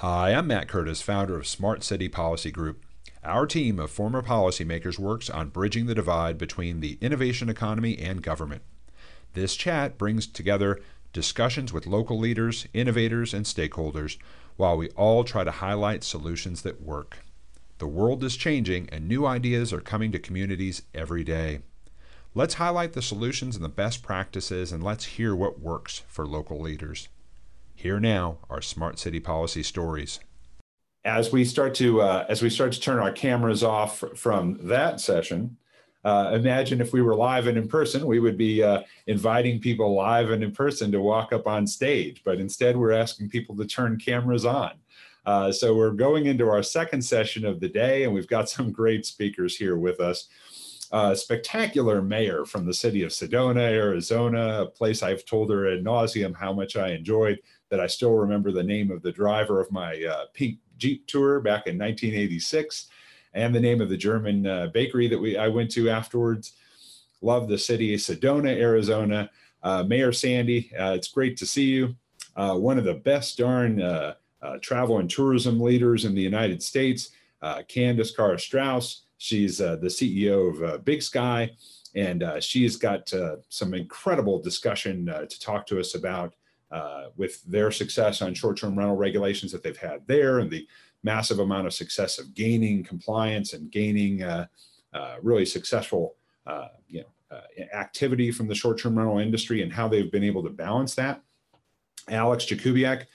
Hi, 0.00 0.32
I'm 0.32 0.46
Matt 0.46 0.66
Curtis, 0.66 1.02
founder 1.02 1.36
of 1.36 1.46
Smart 1.46 1.84
City 1.84 2.08
Policy 2.08 2.50
Group. 2.50 2.86
Our 3.22 3.46
team 3.46 3.78
of 3.78 3.90
former 3.90 4.22
policymakers 4.22 4.98
works 4.98 5.28
on 5.28 5.50
bridging 5.50 5.84
the 5.84 5.94
divide 5.94 6.38
between 6.38 6.80
the 6.80 6.96
innovation 7.02 7.50
economy 7.50 7.98
and 7.98 8.22
government. 8.22 8.62
This 9.34 9.56
chat 9.56 9.98
brings 9.98 10.26
together 10.26 10.80
discussions 11.12 11.70
with 11.70 11.86
local 11.86 12.18
leaders, 12.18 12.66
innovators, 12.72 13.34
and 13.34 13.44
stakeholders 13.44 14.16
while 14.56 14.74
we 14.74 14.88
all 14.92 15.22
try 15.22 15.44
to 15.44 15.50
highlight 15.50 16.02
solutions 16.02 16.62
that 16.62 16.80
work. 16.80 17.18
The 17.76 17.86
world 17.86 18.24
is 18.24 18.38
changing 18.38 18.88
and 18.90 19.06
new 19.06 19.26
ideas 19.26 19.70
are 19.70 19.82
coming 19.82 20.12
to 20.12 20.18
communities 20.18 20.80
every 20.94 21.24
day. 21.24 21.60
Let's 22.34 22.54
highlight 22.54 22.94
the 22.94 23.02
solutions 23.02 23.54
and 23.54 23.62
the 23.62 23.68
best 23.68 24.02
practices 24.02 24.72
and 24.72 24.82
let's 24.82 25.04
hear 25.04 25.36
what 25.36 25.60
works 25.60 26.04
for 26.08 26.26
local 26.26 26.58
leaders. 26.58 27.08
Here 27.80 27.98
now 27.98 28.36
are 28.50 28.60
smart 28.60 28.98
city 28.98 29.20
policy 29.20 29.62
stories. 29.62 30.20
As 31.02 31.32
we 31.32 31.46
start 31.46 31.74
to 31.76 32.02
uh, 32.02 32.26
as 32.28 32.42
we 32.42 32.50
start 32.50 32.72
to 32.72 32.80
turn 32.80 32.98
our 32.98 33.10
cameras 33.10 33.64
off 33.64 34.04
from 34.16 34.58
that 34.64 35.00
session, 35.00 35.56
uh, 36.04 36.32
imagine 36.34 36.82
if 36.82 36.92
we 36.92 37.00
were 37.00 37.14
live 37.14 37.46
and 37.46 37.56
in 37.56 37.68
person, 37.68 38.04
we 38.04 38.20
would 38.20 38.36
be 38.36 38.62
uh, 38.62 38.82
inviting 39.06 39.60
people 39.60 39.94
live 39.94 40.28
and 40.28 40.44
in 40.44 40.52
person 40.52 40.92
to 40.92 41.00
walk 41.00 41.32
up 41.32 41.46
on 41.46 41.66
stage. 41.66 42.20
But 42.22 42.38
instead, 42.38 42.76
we're 42.76 42.92
asking 42.92 43.30
people 43.30 43.56
to 43.56 43.64
turn 43.64 43.96
cameras 43.96 44.44
on. 44.44 44.72
Uh, 45.24 45.50
so 45.50 45.74
we're 45.74 45.92
going 45.92 46.26
into 46.26 46.50
our 46.50 46.62
second 46.62 47.00
session 47.00 47.46
of 47.46 47.60
the 47.60 47.68
day, 47.70 48.04
and 48.04 48.12
we've 48.12 48.28
got 48.28 48.50
some 48.50 48.72
great 48.72 49.06
speakers 49.06 49.56
here 49.56 49.78
with 49.78 50.00
us. 50.00 50.28
Spectacular 51.14 52.02
mayor 52.02 52.44
from 52.44 52.66
the 52.66 52.74
city 52.74 53.04
of 53.04 53.10
Sedona, 53.10 53.70
Arizona, 53.70 54.62
a 54.62 54.66
place 54.66 55.02
I've 55.02 55.24
told 55.24 55.48
her 55.48 55.72
ad 55.72 55.82
nauseum 55.82 56.34
how 56.36 56.52
much 56.52 56.76
I 56.76 56.88
enjoyed 56.90 57.38
that 57.70 57.80
I 57.80 57.86
still 57.86 58.12
remember 58.12 58.52
the 58.52 58.62
name 58.62 58.90
of 58.90 59.02
the 59.02 59.12
driver 59.12 59.60
of 59.60 59.72
my 59.72 60.02
uh, 60.04 60.26
pink 60.34 60.58
Jeep 60.76 61.06
tour 61.06 61.40
back 61.40 61.66
in 61.66 61.78
1986 61.78 62.88
and 63.34 63.54
the 63.54 63.60
name 63.60 63.80
of 63.80 63.88
the 63.88 63.96
German 63.96 64.46
uh, 64.46 64.66
bakery 64.68 65.08
that 65.08 65.18
we 65.18 65.36
I 65.36 65.48
went 65.48 65.70
to 65.72 65.88
afterwards. 65.88 66.52
Love 67.22 67.48
the 67.48 67.58
city, 67.58 67.94
Sedona, 67.96 68.56
Arizona. 68.56 69.30
Uh, 69.62 69.84
Mayor 69.84 70.12
Sandy, 70.12 70.72
uh, 70.78 70.92
it's 70.92 71.08
great 71.08 71.36
to 71.36 71.46
see 71.46 71.66
you. 71.66 71.94
Uh, 72.34 72.54
one 72.54 72.78
of 72.78 72.84
the 72.84 72.94
best 72.94 73.36
darn 73.36 73.80
uh, 73.82 74.14
travel 74.62 74.98
and 74.98 75.10
tourism 75.10 75.60
leaders 75.60 76.06
in 76.06 76.14
the 76.14 76.22
United 76.22 76.62
States, 76.62 77.10
Candace 77.68 78.10
Carr 78.10 78.38
Strauss. 78.38 79.02
She's 79.18 79.58
the 79.58 79.78
CEO 79.82 80.62
of 80.62 80.84
Big 80.84 81.02
Sky, 81.02 81.50
and 81.94 82.24
she's 82.40 82.76
got 82.76 83.12
some 83.50 83.74
incredible 83.74 84.40
discussion 84.40 85.06
to 85.06 85.40
talk 85.40 85.66
to 85.66 85.78
us 85.78 85.94
about 85.94 86.34
uh, 86.70 87.06
with 87.16 87.42
their 87.44 87.70
success 87.70 88.22
on 88.22 88.34
short-term 88.34 88.78
rental 88.78 88.96
regulations 88.96 89.50
that 89.52 89.62
they've 89.62 89.76
had 89.76 90.06
there 90.06 90.38
and 90.38 90.50
the 90.50 90.66
massive 91.02 91.38
amount 91.38 91.66
of 91.66 91.72
success 91.72 92.18
of 92.18 92.34
gaining 92.34 92.84
compliance 92.84 93.52
and 93.52 93.70
gaining 93.70 94.22
uh, 94.22 94.46
uh, 94.92 95.16
really 95.22 95.46
successful 95.46 96.16
uh, 96.46 96.68
you 96.88 97.00
know, 97.00 97.36
uh, 97.36 97.76
activity 97.76 98.30
from 98.30 98.48
the 98.48 98.54
short-term 98.54 98.96
rental 98.96 99.18
industry 99.18 99.62
and 99.62 99.72
how 99.72 99.88
they've 99.88 100.12
been 100.12 100.24
able 100.24 100.42
to 100.42 100.50
balance 100.50 100.94
that. 100.94 101.22
Alex 102.08 102.44
Jakubiec 102.44 103.06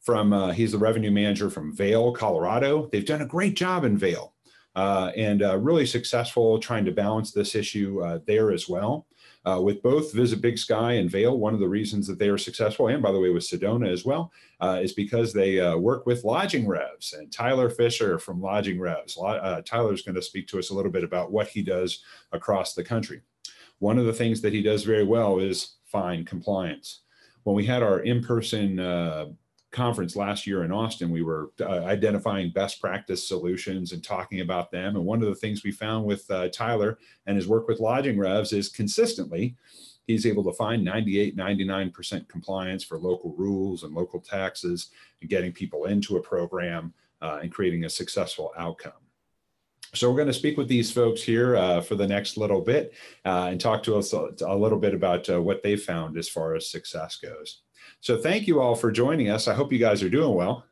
from, 0.00 0.32
uh, 0.32 0.52
he's 0.52 0.72
the 0.72 0.78
revenue 0.78 1.10
manager 1.10 1.50
from 1.50 1.74
Vail, 1.74 2.12
Colorado. 2.12 2.88
They've 2.92 3.06
done 3.06 3.22
a 3.22 3.26
great 3.26 3.56
job 3.56 3.84
in 3.84 3.96
Vail 3.96 4.34
and 4.76 5.40
really 5.64 5.86
successful 5.86 6.58
trying 6.58 6.84
to 6.84 6.92
balance 6.92 7.32
this 7.32 7.54
issue 7.54 8.20
there 8.26 8.52
as 8.52 8.68
well. 8.68 9.06
Uh, 9.46 9.60
with 9.60 9.82
both 9.82 10.14
Visit 10.14 10.40
Big 10.40 10.56
Sky 10.56 10.92
and 10.94 11.10
Vail, 11.10 11.38
one 11.38 11.52
of 11.52 11.60
the 11.60 11.68
reasons 11.68 12.06
that 12.06 12.18
they 12.18 12.28
are 12.28 12.38
successful, 12.38 12.88
and 12.88 13.02
by 13.02 13.12
the 13.12 13.20
way, 13.20 13.28
with 13.28 13.42
Sedona 13.42 13.92
as 13.92 14.04
well, 14.04 14.32
uh, 14.60 14.80
is 14.82 14.92
because 14.92 15.32
they 15.32 15.60
uh, 15.60 15.76
work 15.76 16.06
with 16.06 16.24
Lodging 16.24 16.66
Revs. 16.66 17.12
And 17.12 17.30
Tyler 17.30 17.68
Fischer 17.68 18.18
from 18.18 18.40
Lodging 18.40 18.80
Revs, 18.80 19.18
uh, 19.18 19.60
Tyler's 19.66 20.02
going 20.02 20.14
to 20.14 20.22
speak 20.22 20.48
to 20.48 20.58
us 20.58 20.70
a 20.70 20.74
little 20.74 20.90
bit 20.90 21.04
about 21.04 21.30
what 21.30 21.48
he 21.48 21.62
does 21.62 22.02
across 22.32 22.74
the 22.74 22.84
country. 22.84 23.20
One 23.80 23.98
of 23.98 24.06
the 24.06 24.14
things 24.14 24.40
that 24.40 24.54
he 24.54 24.62
does 24.62 24.84
very 24.84 25.04
well 25.04 25.38
is 25.38 25.76
fine 25.84 26.24
compliance. 26.24 27.00
When 27.42 27.54
we 27.54 27.66
had 27.66 27.82
our 27.82 28.00
in-person 28.00 28.80
uh, 28.80 29.26
conference 29.74 30.16
last 30.16 30.46
year 30.46 30.64
in 30.64 30.72
Austin, 30.72 31.10
we 31.10 31.22
were 31.22 31.50
uh, 31.60 31.84
identifying 31.84 32.50
best 32.50 32.80
practice 32.80 33.26
solutions 33.28 33.92
and 33.92 34.02
talking 34.02 34.40
about 34.40 34.70
them. 34.70 34.96
And 34.96 35.04
one 35.04 35.20
of 35.22 35.28
the 35.28 35.34
things 35.34 35.62
we 35.62 35.72
found 35.72 36.06
with 36.06 36.30
uh, 36.30 36.48
Tyler 36.48 36.98
and 37.26 37.36
his 37.36 37.48
work 37.48 37.68
with 37.68 37.80
lodging 37.80 38.18
revs 38.18 38.52
is 38.52 38.68
consistently 38.68 39.56
he's 40.06 40.26
able 40.26 40.44
to 40.44 40.52
find 40.52 40.84
98, 40.84 41.36
99% 41.36 42.28
compliance 42.28 42.84
for 42.84 42.98
local 42.98 43.34
rules 43.36 43.82
and 43.82 43.94
local 43.94 44.20
taxes 44.20 44.90
and 45.20 45.30
getting 45.30 45.52
people 45.52 45.86
into 45.86 46.16
a 46.16 46.22
program 46.22 46.92
uh, 47.22 47.40
and 47.42 47.52
creating 47.52 47.84
a 47.84 47.90
successful 47.90 48.52
outcome. 48.56 48.92
So 49.94 50.10
we're 50.10 50.16
going 50.16 50.28
to 50.28 50.34
speak 50.34 50.56
with 50.58 50.68
these 50.68 50.90
folks 50.90 51.22
here 51.22 51.56
uh, 51.56 51.80
for 51.80 51.94
the 51.94 52.06
next 52.06 52.36
little 52.36 52.60
bit 52.60 52.94
uh, 53.24 53.48
and 53.50 53.60
talk 53.60 53.82
to 53.84 53.96
us 53.96 54.12
a, 54.12 54.30
a 54.44 54.56
little 54.56 54.78
bit 54.78 54.92
about 54.92 55.28
uh, 55.30 55.40
what 55.40 55.62
they 55.62 55.76
found 55.76 56.18
as 56.18 56.28
far 56.28 56.54
as 56.54 56.68
success 56.68 57.16
goes. 57.16 57.62
So 58.04 58.18
thank 58.18 58.46
you 58.46 58.60
all 58.60 58.74
for 58.74 58.92
joining 58.92 59.30
us. 59.30 59.48
I 59.48 59.54
hope 59.54 59.72
you 59.72 59.78
guys 59.78 60.02
are 60.02 60.10
doing 60.10 60.34
well. 60.34 60.66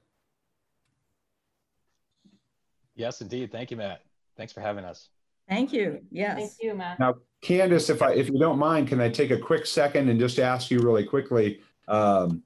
Yes, 2.94 3.22
indeed. 3.22 3.50
Thank 3.50 3.70
you, 3.70 3.78
Matt. 3.78 4.03
Thanks 4.37 4.53
for 4.53 4.60
having 4.60 4.84
us. 4.84 5.09
Thank 5.48 5.72
you. 5.72 6.03
Yes. 6.10 6.37
Thank 6.37 6.53
you, 6.60 6.75
Matt. 6.75 7.00
Now, 7.00 7.15
Candace, 7.41 7.88
if 7.88 8.03
I 8.03 8.12
if 8.12 8.28
you 8.28 8.38
don't 8.38 8.59
mind, 8.59 8.87
can 8.87 9.00
I 9.00 9.09
take 9.09 9.31
a 9.31 9.38
quick 9.38 9.65
second 9.65 10.10
and 10.10 10.20
just 10.20 10.38
ask 10.38 10.70
you 10.70 10.81
really 10.81 11.04
quickly? 11.04 11.62
Um, 11.88 12.43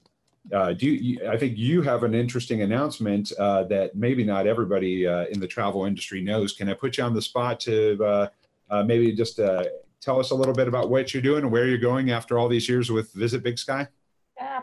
uh, 0.54 0.72
do 0.72 0.86
you, 0.86 1.28
I 1.28 1.36
think 1.36 1.58
you 1.58 1.82
have 1.82 2.04
an 2.04 2.14
interesting 2.14 2.62
announcement 2.62 3.32
uh, 3.40 3.64
that 3.64 3.96
maybe 3.96 4.22
not 4.22 4.46
everybody 4.46 5.04
uh, 5.04 5.24
in 5.32 5.40
the 5.40 5.48
travel 5.48 5.84
industry 5.84 6.20
knows. 6.20 6.52
Can 6.52 6.68
I 6.68 6.74
put 6.74 6.96
you 6.96 7.02
on 7.02 7.12
the 7.12 7.22
spot 7.22 7.58
to 7.60 8.04
uh, 8.04 8.28
uh, 8.70 8.84
maybe 8.84 9.10
just 9.10 9.40
uh, 9.40 9.64
tell 10.00 10.20
us 10.20 10.30
a 10.30 10.34
little 10.36 10.54
bit 10.54 10.68
about 10.68 10.90
what 10.90 11.12
you're 11.12 11.24
doing 11.24 11.42
and 11.42 11.50
where 11.50 11.66
you're 11.66 11.76
going 11.76 12.12
after 12.12 12.38
all 12.38 12.48
these 12.48 12.68
years 12.68 12.88
with 12.88 13.12
Visit 13.14 13.42
Big 13.42 13.58
Sky? 13.58 13.88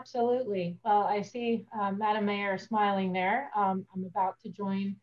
Absolutely. 0.04 0.76
Well, 0.84 1.04
I 1.04 1.22
see 1.22 1.64
uh, 1.80 1.90
Madam 1.92 2.26
Mayor 2.26 2.58
smiling 2.58 3.10
there. 3.10 3.50
Um, 3.56 3.86
I'm 3.94 4.04
about 4.04 4.38
to 4.40 4.50
join 4.50 4.96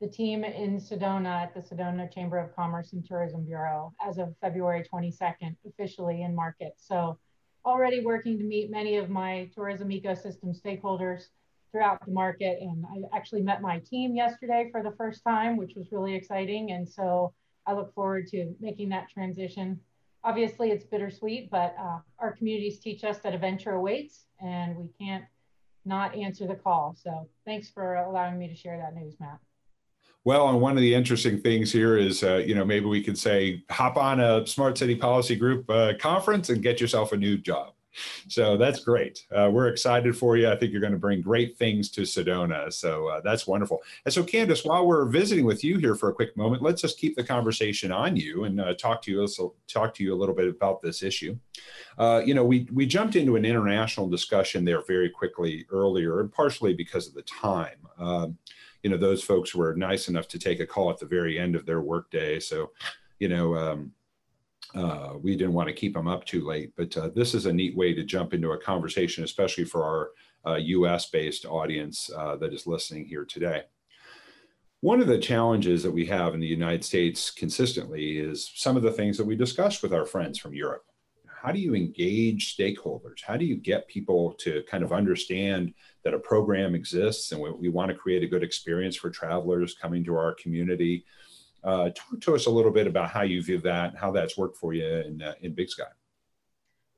the 0.00 0.08
team 0.08 0.42
in 0.42 0.80
Sedona 0.80 1.44
at 1.44 1.54
the 1.54 1.60
Sedona 1.60 2.12
Chamber 2.12 2.38
of 2.38 2.56
Commerce 2.56 2.92
and 2.92 3.06
Tourism 3.06 3.44
Bureau 3.44 3.94
as 4.04 4.18
of 4.18 4.34
February 4.40 4.84
22nd, 4.92 5.54
officially 5.64 6.22
in 6.22 6.34
market. 6.34 6.74
So 6.76 7.20
already 7.64 8.04
working 8.04 8.36
to 8.36 8.42
meet 8.42 8.68
many 8.68 8.96
of 8.96 9.08
my 9.08 9.48
tourism 9.54 9.90
ecosystem 9.90 10.60
stakeholders 10.60 11.28
throughout 11.70 12.04
the 12.04 12.10
market. 12.10 12.58
And 12.60 12.84
I 12.84 13.16
actually 13.16 13.42
met 13.42 13.62
my 13.62 13.78
team 13.88 14.16
yesterday 14.16 14.70
for 14.72 14.82
the 14.82 14.96
first 14.98 15.22
time, 15.22 15.56
which 15.56 15.74
was 15.76 15.92
really 15.92 16.16
exciting. 16.16 16.72
And 16.72 16.88
so 16.88 17.32
I 17.64 17.74
look 17.74 17.94
forward 17.94 18.26
to 18.32 18.56
making 18.58 18.88
that 18.88 19.08
transition 19.08 19.78
obviously 20.28 20.70
it's 20.70 20.84
bittersweet, 20.84 21.50
but 21.50 21.74
uh, 21.80 22.00
our 22.18 22.32
communities 22.36 22.78
teach 22.78 23.02
us 23.02 23.18
that 23.20 23.34
adventure 23.34 23.72
awaits 23.72 24.26
and 24.40 24.76
we 24.76 24.88
can't 25.00 25.24
not 25.86 26.14
answer 26.14 26.46
the 26.46 26.54
call. 26.54 26.94
So 27.02 27.26
thanks 27.46 27.70
for 27.70 27.94
allowing 27.94 28.38
me 28.38 28.46
to 28.46 28.54
share 28.54 28.76
that 28.76 28.94
news, 28.94 29.14
Matt. 29.18 29.38
Well, 30.24 30.50
and 30.50 30.60
one 30.60 30.76
of 30.76 30.82
the 30.82 30.94
interesting 30.94 31.40
things 31.40 31.72
here 31.72 31.96
is, 31.96 32.22
uh, 32.22 32.42
you 32.46 32.54
know, 32.54 32.64
maybe 32.64 32.84
we 32.84 33.02
could 33.02 33.16
say 33.16 33.64
hop 33.70 33.96
on 33.96 34.20
a 34.20 34.46
Smart 34.46 34.76
City 34.76 34.94
Policy 34.94 35.34
Group 35.34 35.70
uh, 35.70 35.94
conference 35.98 36.50
and 36.50 36.62
get 36.62 36.78
yourself 36.78 37.12
a 37.12 37.16
new 37.16 37.38
job. 37.38 37.72
So 38.28 38.56
that's 38.56 38.80
great. 38.80 39.24
Uh, 39.34 39.50
we're 39.52 39.68
excited 39.68 40.16
for 40.16 40.36
you. 40.36 40.50
I 40.50 40.56
think 40.56 40.72
you're 40.72 40.80
going 40.80 40.92
to 40.92 40.98
bring 40.98 41.20
great 41.20 41.56
things 41.56 41.90
to 41.90 42.02
Sedona. 42.02 42.72
So 42.72 43.08
uh, 43.08 43.20
that's 43.22 43.46
wonderful. 43.46 43.82
And 44.04 44.12
so, 44.12 44.22
Candace, 44.22 44.64
while 44.64 44.86
we're 44.86 45.06
visiting 45.06 45.44
with 45.44 45.64
you 45.64 45.78
here 45.78 45.94
for 45.94 46.08
a 46.08 46.14
quick 46.14 46.36
moment, 46.36 46.62
let's 46.62 46.82
just 46.82 46.98
keep 46.98 47.16
the 47.16 47.24
conversation 47.24 47.92
on 47.92 48.16
you 48.16 48.44
and 48.44 48.60
uh, 48.60 48.74
talk 48.74 49.02
to 49.02 49.10
you. 49.10 49.20
Also, 49.20 49.54
talk 49.66 49.94
to 49.94 50.04
you 50.04 50.14
a 50.14 50.16
little 50.16 50.34
bit 50.34 50.48
about 50.48 50.82
this 50.82 51.02
issue. 51.02 51.36
Uh, 51.96 52.22
you 52.24 52.34
know, 52.34 52.44
we 52.44 52.68
we 52.72 52.86
jumped 52.86 53.16
into 53.16 53.36
an 53.36 53.44
international 53.44 54.08
discussion 54.08 54.64
there 54.64 54.82
very 54.82 55.10
quickly 55.10 55.66
earlier, 55.70 56.20
and 56.20 56.32
partially 56.32 56.74
because 56.74 57.08
of 57.08 57.14
the 57.14 57.22
time. 57.22 57.78
Um, 57.98 58.38
you 58.82 58.90
know, 58.90 58.96
those 58.96 59.22
folks 59.22 59.54
were 59.54 59.74
nice 59.74 60.08
enough 60.08 60.28
to 60.28 60.38
take 60.38 60.60
a 60.60 60.66
call 60.66 60.90
at 60.90 60.98
the 60.98 61.06
very 61.06 61.38
end 61.38 61.56
of 61.56 61.66
their 61.66 61.80
workday. 61.80 62.40
So, 62.40 62.70
you 63.18 63.28
know. 63.28 63.54
Um, 63.54 63.92
uh, 64.74 65.14
we 65.20 65.36
didn't 65.36 65.54
want 65.54 65.68
to 65.68 65.74
keep 65.74 65.94
them 65.94 66.08
up 66.08 66.24
too 66.24 66.46
late, 66.46 66.72
but 66.76 66.96
uh, 66.96 67.08
this 67.14 67.34
is 67.34 67.46
a 67.46 67.52
neat 67.52 67.76
way 67.76 67.94
to 67.94 68.04
jump 68.04 68.34
into 68.34 68.52
a 68.52 68.58
conversation, 68.58 69.24
especially 69.24 69.64
for 69.64 69.84
our 69.84 70.10
uh, 70.46 70.56
US 70.56 71.08
based 71.10 71.46
audience 71.46 72.10
uh, 72.16 72.36
that 72.36 72.52
is 72.52 72.66
listening 72.66 73.06
here 73.06 73.24
today. 73.24 73.62
One 74.80 75.00
of 75.00 75.08
the 75.08 75.18
challenges 75.18 75.82
that 75.82 75.90
we 75.90 76.06
have 76.06 76.34
in 76.34 76.40
the 76.40 76.46
United 76.46 76.84
States 76.84 77.30
consistently 77.30 78.18
is 78.18 78.52
some 78.54 78.76
of 78.76 78.82
the 78.82 78.92
things 78.92 79.16
that 79.16 79.26
we 79.26 79.34
discuss 79.34 79.82
with 79.82 79.92
our 79.92 80.06
friends 80.06 80.38
from 80.38 80.54
Europe. 80.54 80.84
How 81.42 81.50
do 81.50 81.58
you 81.58 81.74
engage 81.74 82.56
stakeholders? 82.56 83.22
How 83.26 83.36
do 83.36 83.44
you 83.44 83.56
get 83.56 83.88
people 83.88 84.34
to 84.40 84.62
kind 84.70 84.84
of 84.84 84.92
understand 84.92 85.72
that 86.04 86.14
a 86.14 86.18
program 86.18 86.74
exists 86.74 87.32
and 87.32 87.40
we, 87.40 87.50
we 87.50 87.68
want 87.68 87.90
to 87.90 87.96
create 87.96 88.22
a 88.22 88.28
good 88.28 88.42
experience 88.42 88.96
for 88.96 89.10
travelers 89.10 89.74
coming 89.74 90.04
to 90.04 90.16
our 90.16 90.34
community? 90.34 91.04
Uh, 91.68 91.90
talk 91.90 92.18
to 92.18 92.34
us 92.34 92.46
a 92.46 92.50
little 92.50 92.70
bit 92.70 92.86
about 92.86 93.10
how 93.10 93.20
you 93.20 93.42
view 93.42 93.58
that, 93.58 93.94
how 93.94 94.10
that's 94.10 94.38
worked 94.38 94.56
for 94.56 94.72
you 94.72 94.86
in, 94.86 95.20
uh, 95.20 95.34
in 95.42 95.52
Big 95.52 95.68
Sky. 95.68 95.84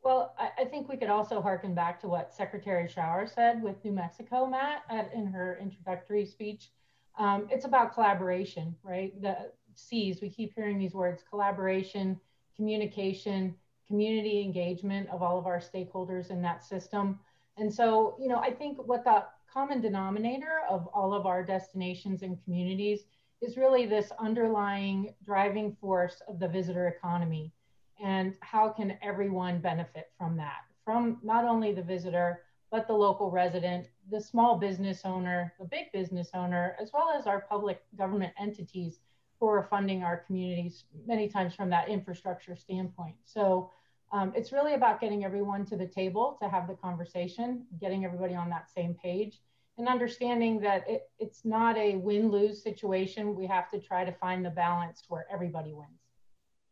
Well, 0.05 0.33
I, 0.39 0.63
I, 0.63 0.65
think 0.65 0.89
we 0.89 0.97
could 0.97 1.09
also 1.09 1.43
harken 1.43 1.75
back 1.75 2.01
to 2.03 2.07
what 2.07 2.33
Secretary 2.33 2.87
Schroer 2.87 3.29
said 3.29 3.61
with 3.65 3.85
New 3.85 3.91
Mexico, 3.91 4.47
Matt, 4.47 4.83
at, 4.89 5.13
in 5.13 5.27
her 5.27 5.59
introductory 5.61 6.25
speech. 6.25 6.71
Um, 7.19 7.49
it's 7.51 7.65
about 7.65 7.95
collaboration, 7.95 8.77
right? 8.85 9.21
The 9.21 9.51
C's, 9.75 10.23
we 10.23 10.31
keep 10.31 10.55
hearing 10.55 10.79
these 10.79 10.95
words 10.95 11.25
collaboration, 11.29 12.21
communication, 12.55 13.57
community 13.89 14.41
engagement 14.41 15.09
of 15.11 15.21
all 15.21 15.37
of 15.37 15.47
our 15.47 15.59
stakeholders 15.59 16.31
in 16.31 16.41
that 16.43 16.63
system. 16.63 17.19
And 17.57 17.75
so, 17.75 18.15
you 18.21 18.29
know, 18.29 18.39
I 18.39 18.53
think 18.53 18.79
what 18.79 19.03
the 19.03 19.25
common 19.53 19.81
denominator 19.81 20.61
of 20.71 20.87
all 20.95 21.13
of 21.13 21.27
our 21.27 21.43
destinations 21.43 22.23
and 22.23 22.39
communities 22.45 23.01
is 23.43 23.57
really 23.57 23.87
this 23.87 24.13
underlying 24.19 25.15
driving 25.25 25.77
force 25.81 26.23
of 26.29 26.39
the 26.39 26.49
visitor 26.49 26.89
economy. 26.89 27.53
And 28.03 28.35
how 28.41 28.69
can 28.71 28.99
everyone 29.03 29.61
benefit 29.61 30.11
from 30.19 30.37
that? 30.37 30.63
From 30.85 31.19
not 31.23 31.45
only 31.45 31.73
the 31.73 31.83
visitor 31.83 32.43
but 32.71 32.87
the 32.87 32.93
local 32.93 33.31
resident 33.31 33.89
the 34.11 34.21
small 34.21 34.57
business 34.57 35.03
owner 35.05 35.53
the 35.59 35.65
big 35.65 35.91
business 35.93 36.31
owner 36.35 36.77
as 36.81 36.93
well 36.93 37.11
as 37.17 37.27
our 37.27 37.41
public 37.41 37.83
government 37.99 38.33
entities 38.39 39.01
who 39.39 39.47
are 39.47 39.67
funding 39.69 40.03
our 40.03 40.19
communities 40.19 40.85
many 41.07 41.29
times 41.29 41.55
from 41.55 41.71
that 41.71 41.89
infrastructure 41.89 42.55
standpoint. 42.55 43.17
So 43.25 43.71
um, 44.13 44.33
it's 44.37 44.53
really 44.53 44.75
about 44.75 45.01
getting 45.01 45.25
everyone 45.25 45.65
to 45.67 45.77
the 45.77 45.87
table 45.87 46.37
to 46.43 46.49
have 46.49 46.69
the 46.69 46.75
conversation 46.75 47.65
getting 47.81 48.05
everybody 48.05 48.35
on 48.35 48.51
that 48.51 48.69
same 48.71 48.95
page 48.95 49.41
and 49.81 49.89
understanding 49.89 50.61
that 50.61 50.89
it, 50.89 51.11
it's 51.19 51.45
not 51.45 51.77
a 51.77 51.97
win-lose 51.97 52.63
situation 52.63 53.35
we 53.35 53.47
have 53.47 53.69
to 53.71 53.81
try 53.81 54.05
to 54.05 54.13
find 54.13 54.45
the 54.45 54.51
balance 54.51 55.03
where 55.09 55.27
everybody 55.33 55.73
wins 55.73 56.01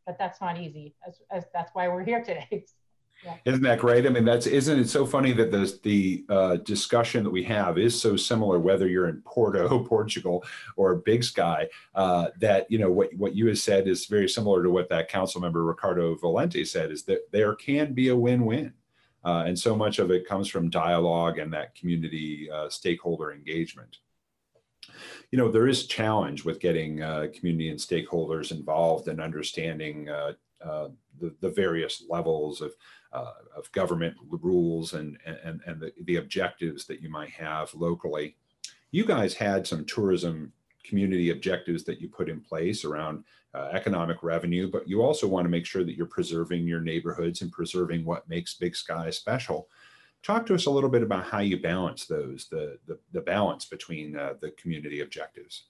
but 0.08 0.18
that's 0.18 0.40
not 0.40 0.58
easy. 0.58 0.94
As, 1.06 1.20
as 1.30 1.44
that's 1.52 1.70
why 1.74 1.86
we're 1.86 2.02
here 2.02 2.24
today. 2.24 2.64
Yeah. 3.24 3.34
Isn't 3.46 3.62
that 3.62 3.80
great? 3.80 4.06
I 4.06 4.10
mean, 4.10 4.24
that's 4.24 4.46
isn't 4.46 4.78
it 4.78 4.88
so 4.88 5.04
funny 5.04 5.32
that 5.32 5.50
the 5.50 5.76
the 5.82 6.24
uh, 6.28 6.56
discussion 6.58 7.24
that 7.24 7.30
we 7.30 7.42
have 7.42 7.76
is 7.76 8.00
so 8.00 8.16
similar, 8.16 8.60
whether 8.60 8.86
you're 8.86 9.08
in 9.08 9.22
Porto, 9.22 9.82
Portugal, 9.88 10.44
or 10.76 10.94
Big 10.94 11.24
Sky. 11.24 11.68
Uh, 11.96 12.28
that 12.38 12.70
you 12.70 12.78
know 12.78 12.92
what 12.92 13.12
what 13.14 13.34
you 13.34 13.48
have 13.48 13.58
said 13.58 13.88
is 13.88 14.06
very 14.06 14.28
similar 14.28 14.62
to 14.62 14.70
what 14.70 14.88
that 14.90 15.08
council 15.08 15.40
member 15.40 15.64
Ricardo 15.64 16.14
Valente 16.14 16.64
said. 16.64 16.92
Is 16.92 17.02
that 17.06 17.22
there 17.32 17.56
can 17.56 17.92
be 17.92 18.10
a 18.10 18.16
win-win, 18.16 18.72
uh, 19.24 19.44
and 19.46 19.58
so 19.58 19.74
much 19.74 19.98
of 19.98 20.10
it 20.10 20.26
comes 20.26 20.48
from 20.48 20.70
dialogue 20.70 21.38
and 21.38 21.52
that 21.52 21.74
community 21.74 22.48
uh, 22.50 22.68
stakeholder 22.68 23.32
engagement 23.32 23.98
you 25.30 25.38
know, 25.38 25.50
there 25.50 25.68
is 25.68 25.86
challenge 25.86 26.44
with 26.44 26.60
getting 26.60 27.02
uh, 27.02 27.26
community 27.34 27.70
and 27.70 27.78
stakeholders 27.78 28.50
involved 28.50 29.08
and 29.08 29.20
understanding 29.20 30.08
uh, 30.08 30.32
uh, 30.64 30.88
the, 31.20 31.34
the 31.40 31.50
various 31.50 32.04
levels 32.08 32.60
of, 32.60 32.74
uh, 33.12 33.32
of 33.56 33.70
government 33.72 34.16
rules 34.28 34.94
and, 34.94 35.18
and, 35.26 35.60
and 35.66 35.80
the, 35.80 35.92
the 36.04 36.16
objectives 36.16 36.86
that 36.86 37.00
you 37.00 37.10
might 37.10 37.30
have 37.30 37.72
locally. 37.74 38.36
You 38.90 39.04
guys 39.04 39.34
had 39.34 39.66
some 39.66 39.84
tourism 39.84 40.52
community 40.84 41.30
objectives 41.30 41.84
that 41.84 42.00
you 42.00 42.08
put 42.08 42.28
in 42.28 42.40
place 42.40 42.84
around 42.84 43.24
uh, 43.54 43.70
economic 43.72 44.22
revenue, 44.22 44.70
but 44.70 44.88
you 44.88 45.02
also 45.02 45.26
want 45.26 45.44
to 45.44 45.50
make 45.50 45.66
sure 45.66 45.84
that 45.84 45.96
you're 45.96 46.06
preserving 46.06 46.66
your 46.66 46.80
neighborhoods 46.80 47.42
and 47.42 47.50
preserving 47.50 48.04
what 48.04 48.28
makes 48.28 48.54
Big 48.54 48.76
Sky 48.76 49.10
special. 49.10 49.68
Talk 50.22 50.46
to 50.46 50.54
us 50.54 50.66
a 50.66 50.70
little 50.70 50.90
bit 50.90 51.02
about 51.02 51.24
how 51.24 51.38
you 51.40 51.60
balance 51.60 52.06
those, 52.06 52.48
the, 52.50 52.78
the, 52.86 52.98
the 53.12 53.20
balance 53.20 53.64
between 53.64 54.16
uh, 54.16 54.34
the 54.40 54.50
community 54.52 55.00
objectives. 55.00 55.64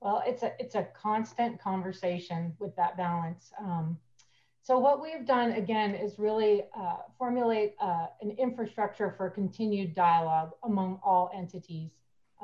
Well, 0.00 0.22
it's 0.26 0.42
a, 0.42 0.52
it's 0.58 0.74
a 0.74 0.88
constant 1.00 1.60
conversation 1.60 2.54
with 2.58 2.74
that 2.76 2.96
balance. 2.96 3.52
Um, 3.60 3.98
so 4.62 4.78
what 4.78 5.00
we've 5.00 5.26
done 5.26 5.52
again 5.52 5.94
is 5.94 6.18
really 6.18 6.64
uh, 6.76 6.96
formulate 7.18 7.74
uh, 7.80 8.06
an 8.20 8.32
infrastructure 8.32 9.14
for 9.16 9.30
continued 9.30 9.94
dialogue 9.94 10.52
among 10.64 10.98
all 11.04 11.30
entities. 11.34 11.90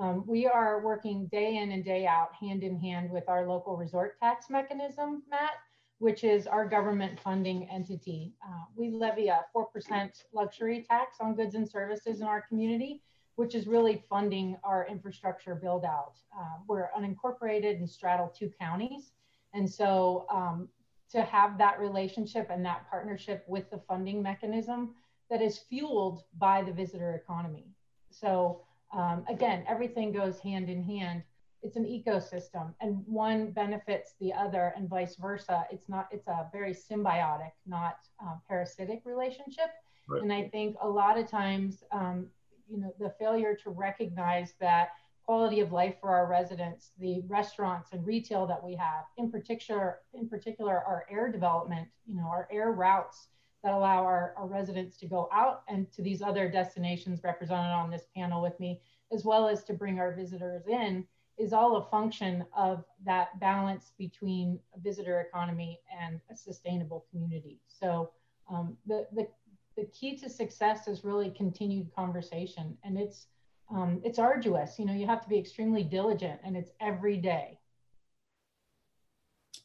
Um, 0.01 0.23
we 0.27 0.47
are 0.47 0.81
working 0.81 1.27
day 1.27 1.57
in 1.57 1.73
and 1.73 1.85
day 1.85 2.07
out, 2.07 2.29
hand 2.41 2.63
in 2.63 2.79
hand 2.79 3.11
with 3.11 3.29
our 3.29 3.49
local 3.49 3.77
resort 3.77 4.19
tax 4.21 4.49
mechanism, 4.49 5.25
Matt, 5.29 5.55
which 5.99 6.23
is 6.23 6.47
our 6.47 6.69
government 6.69 7.19
funding 7.19 7.69
entity. 7.69 8.33
Uh, 8.47 8.63
we 8.77 8.91
levy 8.91 9.27
a 9.27 9.45
4% 9.55 10.25
luxury 10.33 10.87
tax 10.89 11.17
on 11.21 11.35
goods 11.35 11.57
and 11.57 11.69
services 11.69 12.21
in 12.21 12.27
our 12.29 12.41
community, 12.43 13.03
which 13.35 13.57
is 13.57 13.67
really 13.67 14.05
funding 14.09 14.57
our 14.63 14.87
infrastructure 14.87 15.57
build 15.57 15.85
out. 15.85 16.15
Uh, 16.39 16.59
we're 16.69 16.91
unincorporated 16.97 17.79
and 17.79 17.91
straddle 17.91 18.29
two 18.29 18.53
counties. 18.61 19.11
And 19.53 19.69
so 19.69 20.27
um, 20.31 20.69
to 21.11 21.23
have 21.23 21.59
that 21.59 21.81
relationship 21.81 22.49
and 22.51 22.65
that 22.65 22.89
partnership 22.89 23.45
with 23.49 23.69
the 23.71 23.81
funding 23.89 24.23
mechanism 24.23 24.95
that 25.29 25.43
is 25.43 25.59
fueled 25.59 26.23
by 26.39 26.63
the 26.63 26.73
visitor 26.73 27.15
economy. 27.15 27.67
So 28.11 28.63
um, 28.93 29.25
again, 29.29 29.65
everything 29.69 30.13
goes 30.13 30.39
hand 30.39 30.69
in 30.69 30.83
hand. 30.83 31.23
It's 31.63 31.77
an 31.77 31.85
ecosystem 31.85 32.73
and 32.81 33.03
one 33.07 33.51
benefits 33.51 34.15
the 34.21 34.33
other 34.33 34.73
and 34.77 34.89
vice 34.89 35.17
versa. 35.17 35.67
It's 35.73 35.89
not 35.89 36.09
it's 36.13 36.29
a 36.29 36.49
very 36.53 36.73
symbiotic 36.73 37.51
not 37.67 37.97
uh, 38.25 38.37
parasitic 38.49 39.03
relationship. 39.05 39.71
Right. 40.09 40.23
and 40.23 40.33
i 40.33 40.49
think 40.49 40.77
a 40.81 40.89
lot 40.89 41.19
of 41.19 41.31
times 41.31 41.85
um, 41.93 42.29
you 42.69 42.79
know 42.79 42.95
the 42.99 43.13
failure 43.19 43.55
to 43.63 43.71
recognize 43.71 44.55
that 44.61 44.91
quality 45.27 45.61
of 45.61 45.71
life 45.73 45.97
for 46.01 46.11
our 46.11 46.27
residents 46.27 46.93
the 46.99 47.23
restaurants 47.29 47.93
and 47.93 48.07
retail 48.07 48.47
that 48.47 48.65
we 48.65 48.75
have 48.75 49.05
in 49.19 49.31
particular 49.31 49.99
in 50.15 50.27
particular 50.29 50.79
our 50.79 51.05
air 51.11 51.31
development 51.31 51.89
you 52.07 52.17
know 52.17 52.27
our 52.27 52.49
air 52.51 52.73
routes 52.73 53.29
that 53.63 53.73
allow 53.73 54.05
our, 54.05 54.35
our 54.37 54.47
residents 54.47 54.97
to 54.99 55.07
go 55.07 55.29
out 55.33 55.63
and 55.69 55.91
to 55.93 56.03
these 56.03 56.23
other 56.23 56.49
destinations 56.49 57.23
represented 57.25 57.73
on 57.73 57.91
this 57.91 58.07
panel 58.15 58.41
with 58.41 58.59
me 58.61 58.81
as 59.13 59.25
well 59.25 59.49
as 59.49 59.65
to 59.65 59.73
bring 59.73 59.99
our 59.99 60.15
visitors 60.15 60.67
in 60.67 61.05
is 61.39 61.53
all 61.53 61.77
a 61.77 61.85
function 61.89 62.45
of 62.57 62.85
that 63.05 63.39
balance 63.41 63.93
between 63.97 64.59
a 64.77 64.81
visitor 64.81 65.21
economy 65.21 65.79
and 66.03 66.21
a 66.31 66.37
sustainable 66.37 67.07
community. 67.11 67.61
So 67.69 68.11
um, 68.51 68.77
the, 68.87 69.07
the, 69.13 69.29
the 69.77 69.85
key 69.87 70.17
to 70.19 70.29
success 70.29 70.89
is 70.89 71.05
really 71.05 71.31
continued 71.31 71.95
conversation 71.95 72.77
and 72.85 72.99
it's, 72.99 73.27
um, 73.71 74.01
it's 74.05 74.19
arduous. 74.19 74.79
You 74.79 74.87
know, 74.87 74.95
you 74.95 75.07
have 75.07 75.23
to 75.23 75.29
be 75.29 75.39
extremely 75.39 75.85
diligent 75.85 76.41
and 76.45 76.57
it's 76.57 76.73
every 76.81 77.17
day. 77.17 77.58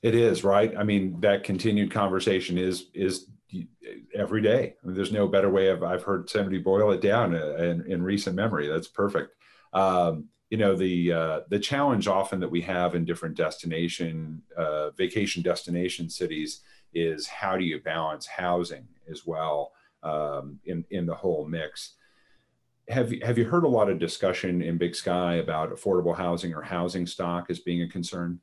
It 0.04 0.16
is 0.16 0.44
right. 0.44 0.74
I 0.78 0.84
mean, 0.84 1.20
that 1.22 1.44
continued 1.44 1.92
conversation 1.92 2.58
is 2.58 2.88
is 2.94 3.30
every 4.14 4.42
day. 4.42 4.76
I 4.84 4.88
mean, 4.88 4.96
there's 4.96 5.12
no 5.12 5.28
better 5.28 5.50
way 5.50 5.70
of 5.70 5.82
I've 5.82 6.04
heard 6.04 6.30
somebody 6.30 6.60
boil 6.60 6.92
it 6.92 7.02
down 7.02 7.34
uh, 7.34 7.56
in, 7.56 7.90
in 7.90 8.04
recent 8.04 8.36
memory. 8.36 8.68
That's 8.68 8.88
perfect. 8.88 9.32
Um, 9.72 10.30
you 10.50 10.58
know 10.58 10.76
the 10.76 11.12
uh, 11.12 11.40
the 11.50 11.58
challenge 11.58 12.08
often 12.08 12.40
that 12.42 12.52
we 12.52 12.62
have 12.62 12.94
in 12.94 13.06
different 13.06 13.36
destination 13.36 14.44
uh, 14.56 14.92
vacation 14.92 15.42
destination 15.42 16.12
cities 16.12 16.62
is 16.94 17.26
how 17.26 17.58
do 17.58 17.64
you 17.64 17.82
balance 17.82 18.28
housing 18.28 18.86
as 19.10 19.26
well 19.26 19.72
um, 20.04 20.60
in 20.66 20.86
in 20.92 21.08
the 21.08 21.16
whole 21.16 21.48
mix. 21.48 21.96
Have 22.90 23.12
you, 23.14 23.22
have 23.26 23.38
you 23.40 23.46
heard 23.46 23.64
a 23.64 23.70
lot 23.70 23.90
of 23.90 23.98
discussion 23.98 24.62
in 24.62 24.78
Big 24.78 24.94
Sky 24.94 25.36
about 25.36 25.72
affordable 25.72 26.16
housing 26.16 26.54
or 26.54 26.62
housing 26.62 27.08
stock 27.08 27.48
as 27.50 27.60
being 27.60 27.82
a 27.82 27.88
concern? 27.88 28.40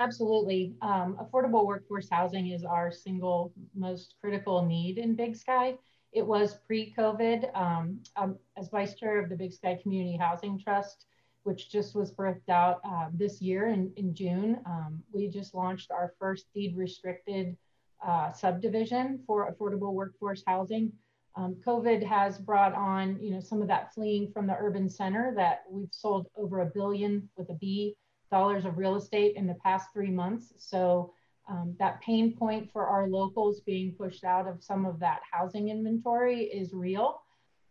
Absolutely. 0.00 0.74
Um, 0.80 1.18
affordable 1.20 1.66
workforce 1.66 2.08
housing 2.10 2.52
is 2.52 2.64
our 2.64 2.90
single 2.90 3.52
most 3.74 4.14
critical 4.18 4.64
need 4.64 4.96
in 4.96 5.14
Big 5.14 5.36
Sky. 5.36 5.74
It 6.12 6.26
was 6.26 6.54
pre-COVID. 6.66 7.54
Um, 7.54 8.00
um, 8.16 8.38
as 8.56 8.70
vice 8.70 8.94
chair 8.94 9.22
of 9.22 9.28
the 9.28 9.36
Big 9.36 9.52
Sky 9.52 9.78
Community 9.82 10.16
Housing 10.16 10.58
Trust, 10.58 11.04
which 11.42 11.70
just 11.70 11.94
was 11.94 12.12
birthed 12.12 12.48
out 12.48 12.80
uh, 12.82 13.08
this 13.12 13.42
year 13.42 13.66
in, 13.66 13.92
in 13.98 14.14
June, 14.14 14.60
um, 14.64 15.02
we 15.12 15.28
just 15.28 15.54
launched 15.54 15.90
our 15.90 16.14
first 16.18 16.46
deed 16.54 16.78
restricted 16.78 17.54
uh, 18.02 18.32
subdivision 18.32 19.22
for 19.26 19.52
affordable 19.52 19.92
workforce 19.92 20.42
housing. 20.46 20.90
Um, 21.36 21.56
COVID 21.66 22.02
has 22.06 22.38
brought 22.38 22.72
on, 22.72 23.18
you 23.20 23.32
know, 23.32 23.40
some 23.40 23.60
of 23.60 23.68
that 23.68 23.92
fleeing 23.92 24.32
from 24.32 24.46
the 24.46 24.56
urban 24.58 24.88
center 24.88 25.34
that 25.36 25.64
we've 25.70 25.92
sold 25.92 26.26
over 26.36 26.60
a 26.60 26.66
billion 26.66 27.28
with 27.36 27.50
a 27.50 27.54
B 27.54 27.96
dollars 28.30 28.64
of 28.64 28.78
real 28.78 28.96
estate 28.96 29.36
in 29.36 29.46
the 29.46 29.56
past 29.64 29.88
three 29.92 30.10
months. 30.10 30.52
So 30.58 31.12
um, 31.48 31.74
that 31.78 32.00
pain 32.00 32.36
point 32.36 32.70
for 32.72 32.86
our 32.86 33.08
locals 33.08 33.60
being 33.60 33.92
pushed 33.92 34.24
out 34.24 34.46
of 34.46 34.62
some 34.62 34.86
of 34.86 35.00
that 35.00 35.20
housing 35.30 35.68
inventory 35.68 36.44
is 36.44 36.72
real. 36.72 37.22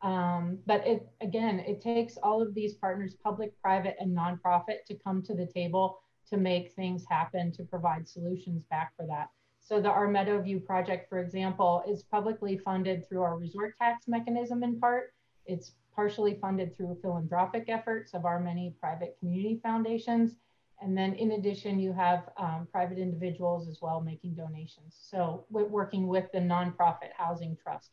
Um, 0.01 0.59
but 0.65 0.85
it 0.87 1.07
again, 1.21 1.59
it 1.59 1.81
takes 1.81 2.17
all 2.17 2.41
of 2.41 2.53
these 2.53 2.73
partners, 2.75 3.15
public, 3.21 3.51
private, 3.61 3.95
and 3.99 4.15
nonprofit, 4.15 4.85
to 4.87 4.95
come 4.95 5.21
to 5.23 5.33
the 5.33 5.45
table 5.45 5.99
to 6.29 6.37
make 6.37 6.73
things 6.73 7.05
happen, 7.09 7.51
to 7.53 7.63
provide 7.63 8.07
solutions 8.07 8.63
back 8.69 8.93
for 8.95 9.05
that. 9.07 9.29
So 9.61 9.81
the 9.81 9.89
Our 9.89 10.07
Meadowview 10.07 10.65
project, 10.65 11.09
for 11.09 11.19
example, 11.19 11.83
is 11.87 12.03
publicly 12.03 12.57
funded 12.57 13.07
through 13.07 13.21
our 13.21 13.37
resort 13.37 13.75
tax 13.77 14.07
mechanism 14.07 14.63
in 14.63 14.79
part. 14.79 15.13
It's 15.45 15.73
partially 15.95 16.37
funded 16.39 16.75
through 16.75 16.97
philanthropic 17.01 17.65
efforts 17.67 18.13
of 18.13 18.25
our 18.25 18.39
many 18.39 18.73
private 18.79 19.17
community 19.19 19.59
foundations 19.61 20.35
And 20.81 20.97
then 20.97 21.13
in 21.13 21.33
addition, 21.33 21.79
you 21.79 21.91
have 21.93 22.29
um, 22.37 22.67
private 22.71 22.97
individuals 22.97 23.67
as 23.67 23.79
well 23.81 23.99
making 23.99 24.35
donations. 24.35 24.95
So 24.99 25.45
we're 25.49 25.65
working 25.65 26.07
with 26.07 26.31
the 26.31 26.39
nonprofit 26.39 27.11
housing 27.17 27.57
trust. 27.61 27.91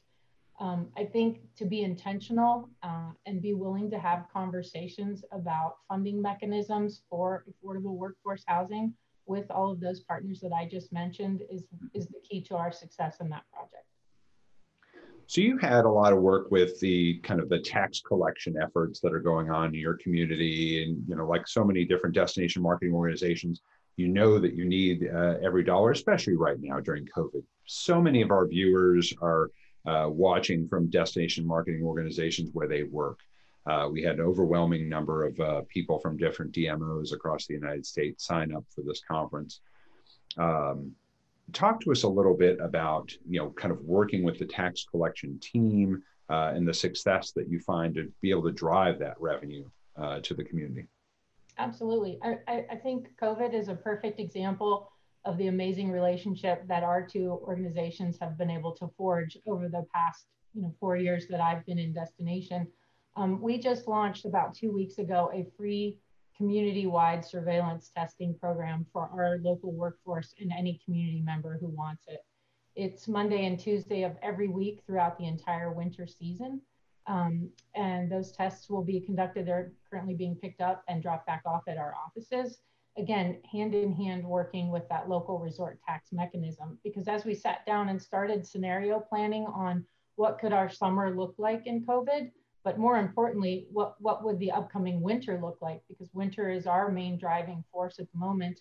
Um, 0.59 0.89
I 0.97 1.05
think 1.05 1.41
to 1.57 1.67
be 1.67 1.83
intentional 1.83 2.71
uh, 2.83 3.11
and 3.27 3.43
be 3.43 3.53
willing 3.53 3.91
to 3.91 3.99
have 3.99 4.25
conversations 4.33 5.23
about 5.33 5.77
funding 5.89 6.23
mechanisms 6.23 7.03
for 7.11 7.45
affordable 7.51 7.97
workforce 7.97 8.43
housing 8.47 8.95
with 9.27 9.51
all 9.51 9.71
of 9.71 9.81
those 9.81 10.01
partners 10.01 10.41
that 10.41 10.53
I 10.53 10.67
just 10.67 10.93
mentioned 10.93 11.43
is, 11.51 11.65
is 11.93 12.07
the 12.07 12.21
key 12.27 12.41
to 12.45 12.57
our 12.57 12.73
success 12.73 13.17
in 13.21 13.29
that 13.31 13.43
project. 13.53 13.85
So 15.29 15.41
you 15.41 15.59
had 15.59 15.85
a 15.85 15.91
lot 15.91 16.13
of 16.13 16.21
work 16.21 16.51
with 16.51 16.79
the 16.79 17.19
kind 17.19 17.41
of 17.41 17.49
the 17.49 17.59
tax 17.59 18.01
collection 18.01 18.57
efforts 18.63 19.01
that 19.01 19.13
are 19.13 19.21
going 19.21 19.51
on 19.51 19.69
in 19.69 19.75
your 19.75 19.95
community, 19.95 20.85
and 20.85 21.03
you 21.09 21.17
know, 21.17 21.27
like 21.27 21.49
so 21.49 21.65
many 21.65 21.85
different 21.85 22.15
destination 22.15 22.63
marketing 22.63 22.95
organizations, 22.95 23.61
you 23.97 24.09
know 24.09 24.39
that 24.39 24.55
you 24.55 24.65
need 24.65 25.09
uh, 25.13 25.35
every 25.43 25.65
dollar, 25.65 25.91
especially 25.91 26.37
right 26.37 26.59
now 26.61 26.79
during 26.79 27.07
COVID. 27.07 27.43
So 27.67 28.01
many 28.01 28.23
of 28.23 28.31
our 28.31 28.47
viewers 28.47 29.13
are 29.21 29.51
uh, 29.85 30.09
watching 30.09 30.69
from 30.69 30.91
destination 30.91 31.47
marketing 31.47 31.83
organizations 31.83 32.51
where 32.53 32.69
they 32.69 32.85
work. 32.85 33.19
Uh, 33.67 33.89
we 33.91 34.03
had 34.03 34.17
an 34.17 34.25
overwhelming 34.25 34.89
number 34.89 35.25
of 35.25 35.41
uh, 35.41 35.63
people 35.69 35.99
from 35.99 36.17
different 36.17 36.53
DMOs 36.53 37.13
across 37.13 37.47
the 37.47 37.55
United 37.55 37.85
States 37.85 38.25
sign 38.25 38.55
up 38.55 38.65
for 38.73 38.83
this 38.83 39.03
conference. 39.09 39.61
Um, 40.39 40.93
talk 41.53 41.81
to 41.81 41.93
us 41.93 42.03
a 42.03 42.09
little 42.09 42.35
bit 42.35 42.59
about 42.61 43.13
you 43.29 43.39
know 43.39 43.51
kind 43.51 43.73
of 43.73 43.81
working 43.83 44.23
with 44.23 44.39
the 44.39 44.47
tax 44.47 44.85
collection 44.85 45.39
team 45.41 46.03
uh, 46.29 46.53
and 46.55 46.67
the 46.67 46.75
success 46.75 47.33
that 47.33 47.49
you 47.49 47.61
find 47.61 47.95
to 47.95 48.13
be 48.21 48.31
able 48.31 48.43
to 48.43 48.53
drive 48.53 48.99
that 48.99 49.15
revenue 49.21 49.65
uh, 49.97 50.21
to 50.21 50.35
the 50.35 50.45
community. 50.45 50.87
Absolutely. 51.59 52.19
I, 52.23 52.67
I 52.71 52.77
think 52.77 53.09
covid 53.21 53.55
is 53.55 53.69
a 53.69 53.75
perfect 53.75 54.21
example 54.21 54.91
of 55.25 55.39
the 55.39 55.47
amazing 55.49 55.91
relationship 55.91 56.67
that 56.69 56.83
our 56.83 57.05
two 57.05 57.41
organizations 57.43 58.19
have 58.21 58.37
been 58.39 58.51
able 58.51 58.73
to 58.73 58.89
forge 58.97 59.37
over 59.47 59.69
the 59.69 59.85
past 59.93 60.27
you 60.55 60.63
know 60.63 60.75
four 60.79 60.97
years 60.97 61.27
that 61.29 61.41
i've 61.41 61.65
been 61.67 61.79
in 61.79 61.93
destination. 61.93 62.67
Um, 63.17 63.41
we 63.41 63.59
just 63.59 63.89
launched 63.89 64.27
about 64.27 64.55
two 64.55 64.73
weeks 64.73 64.99
ago 64.99 65.31
a 65.33 65.47
free 65.57 65.99
community-wide 66.37 67.25
surveillance 67.25 67.91
testing 67.97 68.35
program 68.39 68.87
for 68.93 69.11
our 69.13 69.39
local 69.43 69.73
workforce 69.73 70.35
and 70.41 70.53
any 70.53 70.81
community 70.85 71.21
member 71.21 71.59
who 71.61 71.69
wants 71.69 72.03
it. 72.09 72.21
It's 72.75 73.09
Monday 73.09 73.47
and 73.47 73.59
Tuesday 73.59 74.03
of 74.03 74.17
every 74.23 74.49
week 74.49 74.83
throughout 74.87 75.19
the 75.19 75.27
entire 75.27 75.73
winter 75.73 76.07
season. 76.07 76.61
Um, 77.07 77.51
and 77.75 78.11
those 78.11 78.33
tests 78.33 78.69
will 78.69 78.83
be 78.83 79.01
conducted. 79.01 79.47
They're 79.47 79.73
currently 79.91 80.15
being 80.15 80.35
picked 80.35 80.61
up 80.61 80.83
and 80.89 81.03
dropped 81.03 81.27
back 81.27 81.43
off 81.47 81.63
at 81.69 81.79
our 81.79 81.95
offices. 81.95 82.59
Again, 82.99 83.39
hand 83.51 83.75
in 83.75 83.93
hand 83.93 84.25
working 84.25 84.71
with 84.71 84.89
that 84.89 85.09
local 85.09 85.39
resort 85.39 85.79
tax 85.87 86.09
mechanism. 86.13 86.79
Because 86.83 87.09
as 87.09 87.25
we 87.25 87.35
sat 87.35 87.65
down 87.65 87.89
and 87.89 88.01
started 88.01 88.47
scenario 88.47 88.99
planning 88.99 89.47
on 89.47 89.85
what 90.17 90.39
could 90.39 90.53
our 90.53 90.69
summer 90.69 91.15
look 91.15 91.35
like 91.39 91.67
in 91.67 91.85
COVID, 91.85 92.31
but 92.67 92.81
more 92.81 92.99
importantly, 92.99 93.69
what, 93.71 93.95
what 94.01 94.25
would 94.25 94.41
the 94.41 94.51
upcoming 94.51 95.01
winter 95.01 95.39
look 95.41 95.59
like? 95.61 95.83
Because 95.89 96.11
winter 96.13 96.51
is 96.51 96.67
our 96.67 96.91
main 96.91 97.17
driving 97.17 97.63
force 97.71 98.01
at 98.01 98.11
the 98.11 98.19
moment. 98.19 98.59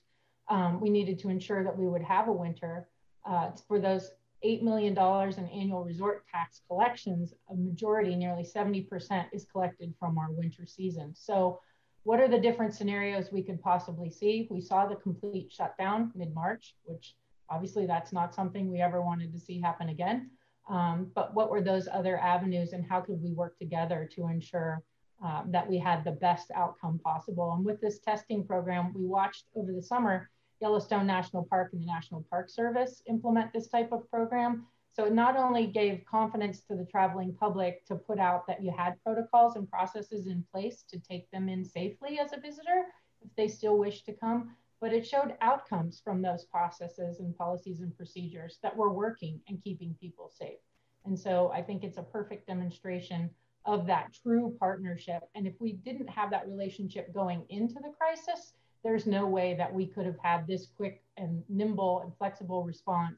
Um, 0.47 0.79
we 0.79 0.91
needed 0.91 1.17
to 1.19 1.29
ensure 1.29 1.63
that 1.63 1.75
we 1.75 1.87
would 1.87 2.03
have 2.03 2.27
a 2.27 2.31
winter. 2.31 2.87
Uh, 3.27 3.49
for 3.67 3.79
those 3.79 4.11
$8 4.45 4.61
million 4.61 4.93
in 4.93 5.47
annual 5.47 5.83
resort 5.83 6.23
tax 6.31 6.61
collections, 6.67 7.33
a 7.49 7.55
majority, 7.55 8.15
nearly 8.15 8.43
70%, 8.43 9.25
is 9.33 9.47
collected 9.51 9.91
from 9.99 10.19
our 10.19 10.31
winter 10.31 10.67
season. 10.67 11.15
So, 11.15 11.59
what 12.03 12.19
are 12.19 12.27
the 12.27 12.37
different 12.37 12.75
scenarios 12.75 13.31
we 13.31 13.41
could 13.41 13.59
possibly 13.59 14.11
see? 14.11 14.47
We 14.51 14.61
saw 14.61 14.85
the 14.85 14.97
complete 14.97 15.51
shutdown 15.51 16.11
mid 16.13 16.31
March, 16.35 16.75
which 16.83 17.15
obviously 17.49 17.87
that's 17.87 18.13
not 18.13 18.35
something 18.35 18.71
we 18.71 18.81
ever 18.81 19.01
wanted 19.01 19.33
to 19.33 19.39
see 19.39 19.59
happen 19.59 19.89
again. 19.89 20.29
Um, 20.67 21.11
but 21.13 21.33
what 21.33 21.51
were 21.51 21.61
those 21.61 21.87
other 21.91 22.17
avenues 22.17 22.73
and 22.73 22.85
how 22.87 23.01
could 23.01 23.21
we 23.21 23.31
work 23.31 23.57
together 23.57 24.09
to 24.15 24.27
ensure 24.27 24.83
uh, 25.23 25.43
that 25.47 25.69
we 25.69 25.77
had 25.77 26.03
the 26.03 26.11
best 26.11 26.51
outcome 26.55 26.99
possible? 27.03 27.53
And 27.53 27.65
with 27.65 27.81
this 27.81 27.99
testing 27.99 28.45
program, 28.45 28.93
we 28.93 29.05
watched 29.05 29.45
over 29.55 29.71
the 29.71 29.81
summer 29.81 30.29
Yellowstone 30.61 31.05
National 31.05 31.43
Park 31.43 31.71
and 31.73 31.81
the 31.81 31.85
National 31.85 32.25
Park 32.29 32.49
Service 32.49 33.03
implement 33.07 33.53
this 33.53 33.67
type 33.67 33.91
of 33.91 34.09
program. 34.09 34.65
So 34.93 35.05
it 35.05 35.13
not 35.13 35.35
only 35.35 35.67
gave 35.67 36.05
confidence 36.09 36.61
to 36.61 36.75
the 36.75 36.85
traveling 36.85 37.35
public 37.37 37.85
to 37.87 37.95
put 37.95 38.17
out 38.17 38.47
that 38.47 38.63
you 38.63 38.73
had 38.75 38.93
protocols 39.03 39.57
and 39.57 39.69
processes 39.69 40.27
in 40.27 40.45
place 40.53 40.85
to 40.89 40.99
take 40.99 41.29
them 41.31 41.49
in 41.49 41.65
safely 41.65 42.17
as 42.17 42.31
a 42.31 42.39
visitor 42.39 42.85
if 43.21 43.35
they 43.35 43.47
still 43.47 43.77
wish 43.77 44.03
to 44.03 44.13
come, 44.13 44.55
but 44.81 44.93
it 44.93 45.07
showed 45.07 45.35
outcomes 45.41 46.01
from 46.03 46.21
those 46.21 46.45
processes 46.45 47.19
and 47.19 47.37
policies 47.37 47.81
and 47.81 47.95
procedures 47.95 48.59
that 48.61 48.75
were 48.75 48.91
working 48.91 49.39
and 49.47 49.63
keeping 49.63 49.95
people 49.99 50.29
safe. 50.29 50.59
And 51.05 51.17
so 51.17 51.51
I 51.53 51.61
think 51.61 51.83
it's 51.83 51.97
a 51.97 52.03
perfect 52.03 52.47
demonstration 52.47 53.29
of 53.65 53.87
that 53.87 54.13
true 54.21 54.55
partnership. 54.59 55.23
And 55.33 55.47
if 55.47 55.53
we 55.59 55.73
didn't 55.73 56.09
have 56.09 56.29
that 56.31 56.47
relationship 56.47 57.13
going 57.13 57.45
into 57.49 57.75
the 57.75 57.93
crisis, 57.97 58.53
there's 58.83 59.07
no 59.07 59.25
way 59.25 59.55
that 59.55 59.73
we 59.73 59.87
could 59.87 60.05
have 60.05 60.19
had 60.21 60.45
this 60.45 60.67
quick 60.77 61.03
and 61.17 61.43
nimble 61.49 62.01
and 62.01 62.15
flexible 62.17 62.63
response 62.63 63.17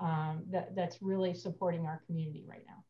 um, 0.00 0.42
that, 0.50 0.74
that's 0.74 1.00
really 1.00 1.34
supporting 1.34 1.86
our 1.86 2.02
community 2.06 2.44
right 2.48 2.64
now. 2.66 2.82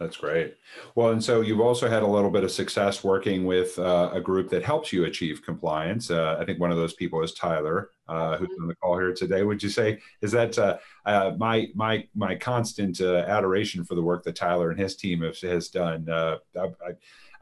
That's 0.00 0.16
great. 0.16 0.56
Well, 0.94 1.10
and 1.10 1.22
so 1.22 1.42
you've 1.42 1.60
also 1.60 1.86
had 1.86 2.02
a 2.02 2.06
little 2.06 2.30
bit 2.30 2.42
of 2.42 2.50
success 2.50 3.04
working 3.04 3.44
with 3.44 3.78
uh, 3.78 4.08
a 4.14 4.20
group 4.20 4.48
that 4.48 4.64
helps 4.64 4.94
you 4.94 5.04
achieve 5.04 5.42
compliance. 5.44 6.10
Uh, 6.10 6.38
I 6.40 6.46
think 6.46 6.58
one 6.58 6.70
of 6.70 6.78
those 6.78 6.94
people 6.94 7.22
is 7.22 7.34
Tyler, 7.34 7.90
uh, 8.08 8.38
who's 8.38 8.48
on 8.62 8.66
the 8.66 8.74
call 8.76 8.98
here 8.98 9.12
today. 9.12 9.42
Would 9.42 9.62
you 9.62 9.68
say 9.68 10.00
is 10.22 10.32
that 10.32 10.58
uh, 10.58 10.78
uh, 11.04 11.32
my 11.36 11.68
my 11.74 12.08
my 12.14 12.34
constant 12.34 13.02
uh, 13.02 13.26
adoration 13.28 13.84
for 13.84 13.94
the 13.94 14.00
work 14.00 14.24
that 14.24 14.36
Tyler 14.36 14.70
and 14.70 14.80
his 14.80 14.96
team 14.96 15.20
have, 15.20 15.38
has 15.40 15.68
done? 15.68 16.08
I, 16.08 16.38
I, 16.56 16.92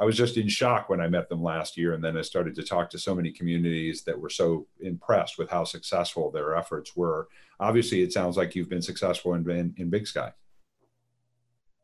I 0.01 0.05
was 0.05 0.17
just 0.17 0.37
in 0.37 0.49
shock 0.49 0.89
when 0.89 1.01
I 1.01 1.07
met 1.07 1.29
them 1.29 1.43
last 1.43 1.77
year, 1.77 1.95
and 1.95 2.03
then 2.03 2.17
I 2.17 2.23
started 2.23 2.57
to 2.57 2.65
talk 2.65 2.91
to 2.91 2.99
so 2.99 3.15
many 3.15 3.31
communities 3.31 4.03
that 4.03 4.19
were 4.19 4.31
so 4.31 4.67
impressed 4.81 5.39
with 5.39 5.49
how 5.49 5.63
successful 5.63 6.33
their 6.33 6.57
efforts 6.57 6.97
were. 6.97 7.29
Obviously, 7.61 8.03
it 8.03 8.13
sounds 8.13 8.37
like 8.37 8.57
you've 8.57 8.69
been 8.69 8.83
successful 8.83 9.35
in, 9.35 9.49
in, 9.49 9.75
in 9.77 9.91
Big 9.91 10.09
Sky. 10.09 10.33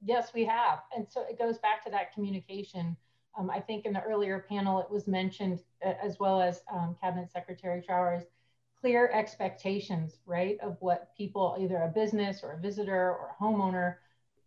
Yes, 0.05 0.33
we 0.35 0.45
have. 0.45 0.81
And 0.95 1.07
so 1.09 1.23
it 1.29 1.39
goes 1.39 1.59
back 1.59 1.83
to 1.85 1.91
that 1.91 2.13
communication. 2.13 2.97
Um, 3.39 3.51
I 3.51 3.61
think 3.61 3.87
in 3.87 3.95
the 3.95 4.03
earlier 4.03 4.45
panel, 4.49 4.81
it 4.81 4.91
was 4.91 5.07
mentioned, 5.09 5.61
uh, 5.85 5.95
as 6.03 6.19
well 6.21 6.41
as 6.41 6.63
um, 6.73 6.95
Cabinet 7.01 7.33
Secretary 7.33 7.83
Schroer, 7.83 8.23
clear 8.81 9.11
expectations, 9.13 10.19
right, 10.27 10.59
of 10.61 10.77
what 10.81 11.17
people, 11.17 11.57
either 11.59 11.79
a 11.79 11.89
business 11.89 12.43
or 12.43 12.53
a 12.53 12.61
visitor 12.61 13.11
or 13.11 13.31
a 13.31 13.43
homeowner, 13.43 13.97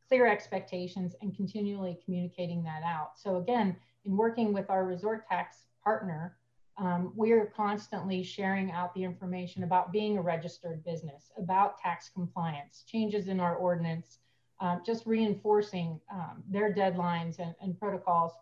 clear 0.07 0.27
expectations 0.27 1.15
and 1.21 1.35
continually 1.35 1.99
communicating 2.05 2.63
that 2.63 2.83
out. 2.83 3.11
So 3.15 3.37
again, 3.37 3.75
in 4.05 4.15
working 4.15 4.53
with 4.53 4.69
our 4.69 4.85
resort 4.85 5.27
tax 5.27 5.65
partner, 5.83 6.37
um, 6.77 7.11
we 7.15 7.31
are 7.31 7.51
constantly 7.55 8.21
sharing 8.21 8.71
out 8.71 8.93
the 8.93 9.03
information 9.03 9.63
about 9.63 9.91
being 9.91 10.17
a 10.17 10.21
registered 10.21 10.85
business, 10.85 11.31
about 11.37 11.79
tax 11.79 12.09
compliance, 12.13 12.83
changes 12.87 13.27
in 13.27 13.39
our 13.39 13.55
ordinance, 13.55 14.19
uh, 14.59 14.77
just 14.85 15.05
reinforcing 15.05 15.99
um, 16.11 16.43
their 16.49 16.73
deadlines 16.73 17.39
and, 17.39 17.53
and 17.61 17.79
protocols. 17.79 18.33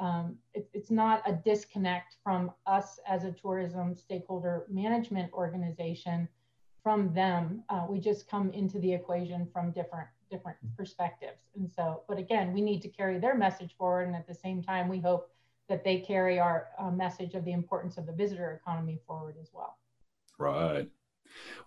Um, 0.00 0.36
it, 0.54 0.68
it's 0.72 0.90
not 0.90 1.22
a 1.26 1.32
disconnect 1.32 2.16
from 2.22 2.52
us 2.66 2.98
as 3.08 3.24
a 3.24 3.32
tourism 3.32 3.94
stakeholder 3.94 4.66
management 4.68 5.32
organization 5.32 6.28
from 6.82 7.14
them. 7.14 7.62
Uh, 7.68 7.86
we 7.88 7.98
just 8.00 8.28
come 8.28 8.50
into 8.52 8.78
the 8.78 8.92
equation 8.92 9.48
from 9.52 9.70
different 9.72 10.08
different 10.30 10.58
perspectives. 10.76 11.42
And 11.56 11.70
so, 11.70 12.02
but 12.08 12.18
again, 12.18 12.52
we 12.52 12.60
need 12.60 12.82
to 12.82 12.88
carry 12.88 13.18
their 13.18 13.36
message 13.36 13.76
forward, 13.78 14.08
and 14.08 14.16
at 14.16 14.26
the 14.26 14.34
same 14.34 14.62
time, 14.62 14.88
we 14.88 14.98
hope 14.98 15.30
that 15.68 15.84
they 15.84 16.00
carry 16.00 16.38
our 16.38 16.68
uh, 16.78 16.90
message 16.90 17.34
of 17.34 17.44
the 17.44 17.52
importance 17.52 17.96
of 17.98 18.06
the 18.06 18.12
visitor 18.12 18.60
economy 18.60 19.00
forward 19.06 19.36
as 19.40 19.50
well. 19.52 19.78
Right. 20.38 20.88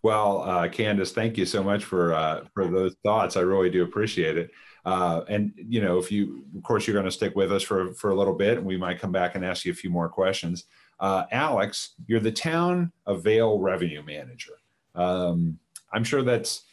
Well, 0.04 0.42
uh, 0.42 0.70
Candace, 0.70 1.12
thank 1.12 1.38
you 1.38 1.46
so 1.46 1.64
much 1.64 1.84
for 1.84 2.14
uh, 2.14 2.46
for 2.54 2.68
those 2.68 2.96
thoughts. 3.04 3.38
I 3.38 3.42
really 3.42 3.70
do 3.70 3.84
appreciate 3.84 4.38
it. 4.38 4.52
Uh, 4.86 5.26
and 5.28 5.52
you 5.58 5.82
know, 5.82 5.98
if 5.98 6.12
you, 6.12 6.46
of 6.56 6.64
course, 6.64 6.88
you're 6.88 6.94
going 6.94 7.06
to 7.06 7.12
stick 7.12 7.36
with 7.36 7.52
us 7.52 7.64
for 7.64 7.94
for 7.94 8.12
a 8.12 8.16
little 8.16 8.34
bit, 8.34 8.58
and 8.58 8.66
we 8.66 8.78
might 8.78 9.00
come 9.00 9.12
back 9.12 9.36
and 9.36 9.44
ask 9.44 9.66
you 9.66 9.72
a 9.72 9.76
few 9.76 9.90
more 9.90 10.08
questions. 10.08 10.66
Uh, 11.00 11.26
Alex, 11.32 11.94
you're 12.08 12.20
the 12.20 12.32
town 12.32 12.92
of 13.06 13.24
Vail 13.24 13.60
revenue 13.60 14.02
manager. 14.02 14.54
Um, 14.96 15.60
I'm 15.92 16.04
sure 16.04 16.24
that's 16.24 16.64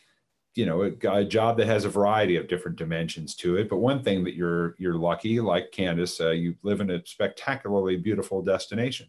you 0.55 0.67
know 0.67 0.83
a, 0.83 1.11
a, 1.11 1.25
job 1.25 1.57
that 1.59 1.67
has 1.67 1.85
a 1.85 1.89
variety 1.89 2.37
of 2.37 2.47
different 2.47 2.79
dimensions 2.79 3.35
to 3.37 3.57
it. 3.57 3.69
But 3.69 3.79
one 3.79 4.03
thing 4.03 4.25
that 4.25 4.35
you're 4.35 4.77
you're 4.79 4.95
lucky, 4.95 5.41
like 5.41 5.73
Candace, 5.73 6.21
uh, 6.21 6.31
you 6.31 6.55
live 6.63 6.81
in 6.81 6.91
a 6.91 7.05
spectacularly 7.05 7.97
beautiful 7.97 8.43
destination. 8.43 9.09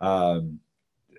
Um, 0.00 0.60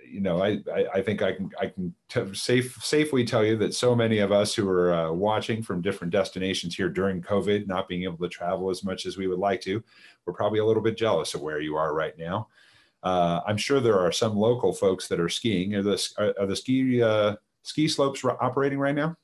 you 0.07 0.21
know, 0.21 0.41
I, 0.41 0.59
I, 0.73 0.85
I, 0.95 1.01
think 1.01 1.21
I 1.21 1.33
can 1.33 1.49
I 1.59 1.67
can 1.67 1.93
t- 2.09 2.33
safe 2.33 2.77
safely 2.81 3.23
tell 3.23 3.43
you 3.43 3.57
that 3.57 3.73
so 3.73 3.95
many 3.95 4.19
of 4.19 4.31
us 4.31 4.53
who 4.53 4.67
are 4.69 4.93
uh, 4.93 5.11
watching 5.11 5.61
from 5.61 5.81
different 5.81 6.13
destinations 6.13 6.75
here 6.75 6.89
during 6.89 7.21
COVID, 7.21 7.67
not 7.67 7.87
being 7.87 8.03
able 8.03 8.17
to 8.17 8.29
travel 8.29 8.69
as 8.69 8.83
much 8.83 9.05
as 9.05 9.17
we 9.17 9.27
would 9.27 9.39
like 9.39 9.61
to, 9.61 9.83
we're 10.25 10.33
probably 10.33 10.59
a 10.59 10.65
little 10.65 10.83
bit 10.83 10.97
jealous 10.97 11.33
of 11.33 11.41
where 11.41 11.59
you 11.59 11.75
are 11.75 11.93
right 11.93 12.17
now. 12.17 12.47
Uh, 13.03 13.41
I'm 13.45 13.57
sure 13.57 13.79
there 13.79 13.99
are 13.99 14.11
some 14.11 14.35
local 14.35 14.73
folks 14.73 15.07
that 15.07 15.19
are 15.19 15.29
skiing. 15.29 15.75
Are 15.75 15.83
the, 15.83 16.13
are, 16.17 16.33
are 16.39 16.47
the 16.47 16.55
ski, 16.55 17.03
uh, 17.03 17.35
ski 17.61 17.87
slopes 17.87 18.25
operating 18.25 18.79
right 18.79 18.95
now? 18.95 19.15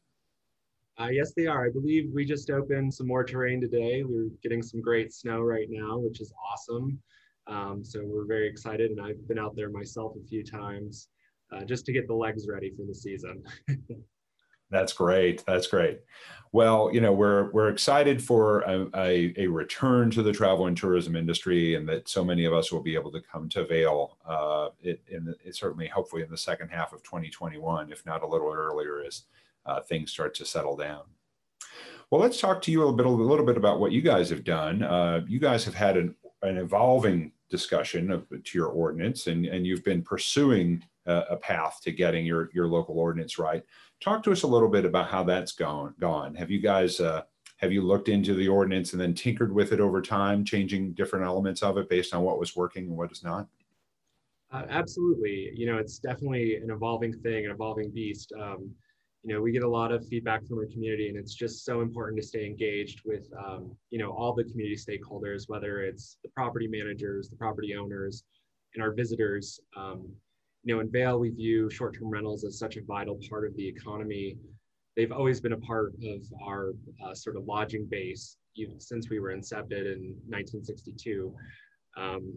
Uh, 0.99 1.07
yes, 1.07 1.33
they 1.35 1.47
are. 1.47 1.65
I 1.65 1.71
believe 1.71 2.11
we 2.13 2.23
just 2.23 2.51
opened 2.51 2.93
some 2.93 3.07
more 3.07 3.23
terrain 3.23 3.59
today. 3.59 4.03
We're 4.03 4.29
getting 4.43 4.61
some 4.61 4.81
great 4.81 5.13
snow 5.13 5.41
right 5.41 5.67
now, 5.67 5.97
which 5.97 6.21
is 6.21 6.31
awesome. 6.51 7.01
Um, 7.47 7.83
so 7.83 8.01
we're 8.03 8.25
very 8.25 8.47
excited, 8.47 8.91
and 8.91 9.01
I've 9.01 9.27
been 9.27 9.39
out 9.39 9.55
there 9.55 9.69
myself 9.69 10.13
a 10.15 10.27
few 10.27 10.43
times 10.43 11.09
uh, 11.51 11.63
just 11.63 11.85
to 11.85 11.93
get 11.93 12.07
the 12.07 12.13
legs 12.13 12.47
ready 12.47 12.71
for 12.75 12.85
the 12.85 12.95
season. 12.95 13.43
That's 14.71 14.93
great. 14.93 15.43
That's 15.45 15.67
great. 15.67 15.99
Well, 16.53 16.89
you 16.93 17.01
know, 17.01 17.11
we're 17.11 17.51
we're 17.51 17.69
excited 17.69 18.23
for 18.23 18.61
a, 18.61 18.87
a, 18.95 19.33
a, 19.37 19.47
return 19.47 20.09
to 20.11 20.23
the 20.23 20.31
travel 20.31 20.67
and 20.67 20.77
tourism 20.77 21.17
industry, 21.17 21.75
and 21.75 21.87
that 21.89 22.07
so 22.07 22.23
many 22.23 22.45
of 22.45 22.53
us 22.53 22.71
will 22.71 22.81
be 22.81 22.95
able 22.95 23.11
to 23.11 23.21
come 23.21 23.49
to 23.49 23.65
Vail. 23.65 24.17
Uh, 24.25 24.69
it, 24.81 25.01
the, 25.07 25.35
it 25.43 25.55
certainly, 25.55 25.87
hopefully, 25.87 26.21
in 26.21 26.29
the 26.29 26.37
second 26.37 26.69
half 26.69 26.93
of 26.93 27.03
2021, 27.03 27.91
if 27.91 28.05
not 28.05 28.23
a 28.23 28.27
little 28.27 28.51
earlier, 28.51 29.03
as 29.05 29.23
uh, 29.65 29.81
things 29.81 30.11
start 30.11 30.33
to 30.35 30.45
settle 30.45 30.77
down. 30.77 31.03
Well, 32.09 32.21
let's 32.21 32.39
talk 32.39 32.61
to 32.63 32.71
you 32.71 32.79
a 32.79 32.83
little 32.83 32.95
bit, 32.95 33.05
a 33.05 33.09
little 33.09 33.45
bit 33.45 33.57
about 33.57 33.79
what 33.79 33.91
you 33.91 34.01
guys 34.01 34.29
have 34.29 34.43
done. 34.43 34.83
Uh, 34.83 35.21
you 35.27 35.39
guys 35.39 35.63
have 35.65 35.75
had 35.75 35.95
an, 35.95 36.15
an 36.41 36.57
evolving 36.57 37.31
discussion 37.49 38.11
of, 38.11 38.27
to 38.29 38.57
your 38.57 38.67
ordinance, 38.67 39.27
and, 39.27 39.45
and 39.45 39.65
you've 39.65 39.83
been 39.83 40.01
pursuing 40.01 40.83
a, 41.05 41.23
a 41.31 41.37
path 41.37 41.79
to 41.83 41.91
getting 41.91 42.25
your, 42.25 42.49
your 42.53 42.67
local 42.67 42.97
ordinance 42.97 43.37
right. 43.37 43.63
Talk 44.01 44.23
to 44.23 44.31
us 44.31 44.43
a 44.43 44.47
little 44.47 44.69
bit 44.69 44.85
about 44.85 45.09
how 45.09 45.23
that's 45.23 45.51
gone. 45.51 45.93
gone. 45.99 46.33
Have 46.35 46.49
you 46.49 46.59
guys 46.59 46.99
uh, 46.99 47.23
have 47.57 47.71
you 47.71 47.83
looked 47.83 48.09
into 48.09 48.33
the 48.33 48.47
ordinance 48.47 48.93
and 48.93 49.01
then 49.01 49.13
tinkered 49.13 49.53
with 49.53 49.71
it 49.71 49.79
over 49.79 50.01
time, 50.01 50.43
changing 50.43 50.93
different 50.93 51.23
elements 51.23 51.61
of 51.61 51.77
it 51.77 51.87
based 51.89 52.11
on 52.13 52.23
what 52.23 52.39
was 52.39 52.55
working 52.55 52.87
and 52.87 52.97
what 52.97 53.11
is 53.11 53.23
not? 53.23 53.47
Uh, 54.51 54.63
absolutely. 54.69 55.51
You 55.55 55.67
know, 55.67 55.77
it's 55.77 55.99
definitely 55.99 56.55
an 56.55 56.71
evolving 56.71 57.13
thing, 57.13 57.45
an 57.45 57.51
evolving 57.51 57.91
beast. 57.91 58.33
Um, 58.39 58.71
you 59.23 59.33
know, 59.33 59.41
we 59.41 59.51
get 59.51 59.63
a 59.63 59.69
lot 59.69 59.91
of 59.91 60.07
feedback 60.07 60.45
from 60.47 60.57
our 60.57 60.65
community, 60.65 61.07
and 61.07 61.17
it's 61.17 61.35
just 61.35 61.63
so 61.63 61.81
important 61.81 62.19
to 62.19 62.27
stay 62.27 62.45
engaged 62.45 63.01
with, 63.05 63.27
um, 63.37 63.75
you 63.91 63.99
know, 63.99 64.11
all 64.11 64.33
the 64.33 64.43
community 64.43 64.75
stakeholders, 64.75 65.43
whether 65.47 65.81
it's 65.81 66.17
the 66.23 66.29
property 66.29 66.67
managers, 66.67 67.29
the 67.29 67.35
property 67.35 67.75
owners, 67.75 68.23
and 68.73 68.83
our 68.83 68.91
visitors. 68.91 69.59
Um, 69.77 70.09
you 70.63 70.73
know, 70.73 70.81
in 70.81 70.91
Vail 70.91 71.19
we 71.19 71.29
view 71.29 71.69
short-term 71.69 72.09
rentals 72.09 72.43
as 72.43 72.57
such 72.57 72.77
a 72.77 72.83
vital 72.83 73.19
part 73.29 73.45
of 73.45 73.55
the 73.55 73.67
economy. 73.67 74.37
They've 74.95 75.11
always 75.11 75.39
been 75.39 75.53
a 75.53 75.57
part 75.57 75.93
of 76.03 76.21
our 76.43 76.73
uh, 77.03 77.13
sort 77.13 77.35
of 77.37 77.45
lodging 77.45 77.87
base 77.89 78.37
since 78.79 79.09
we 79.09 79.19
were 79.19 79.33
incepted 79.33 79.85
in 79.85 80.15
1962. 80.27 81.33
Um, 81.97 82.33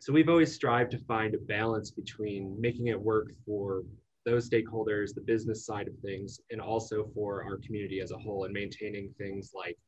so 0.00 0.12
we've 0.12 0.28
always 0.28 0.54
strived 0.54 0.90
to 0.92 0.98
find 0.98 1.34
a 1.34 1.38
balance 1.38 1.90
between 1.90 2.60
making 2.60 2.88
it 2.88 3.00
work 3.00 3.28
for 3.44 3.82
those 4.26 4.50
stakeholders, 4.50 5.14
the 5.14 5.20
business 5.20 5.64
side 5.64 5.86
of 5.86 5.94
things, 6.00 6.40
and 6.50 6.60
also 6.60 7.08
for 7.14 7.44
our 7.44 7.58
community 7.64 8.00
as 8.00 8.10
a 8.10 8.18
whole, 8.18 8.44
and 8.44 8.52
maintaining 8.52 9.14
things 9.16 9.52
like 9.54 9.78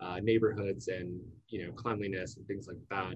uh, 0.00 0.18
neighborhoods 0.20 0.88
and 0.88 1.20
you 1.48 1.64
know 1.64 1.72
cleanliness 1.72 2.36
and 2.36 2.46
things 2.46 2.66
like 2.66 2.78
that. 2.90 3.14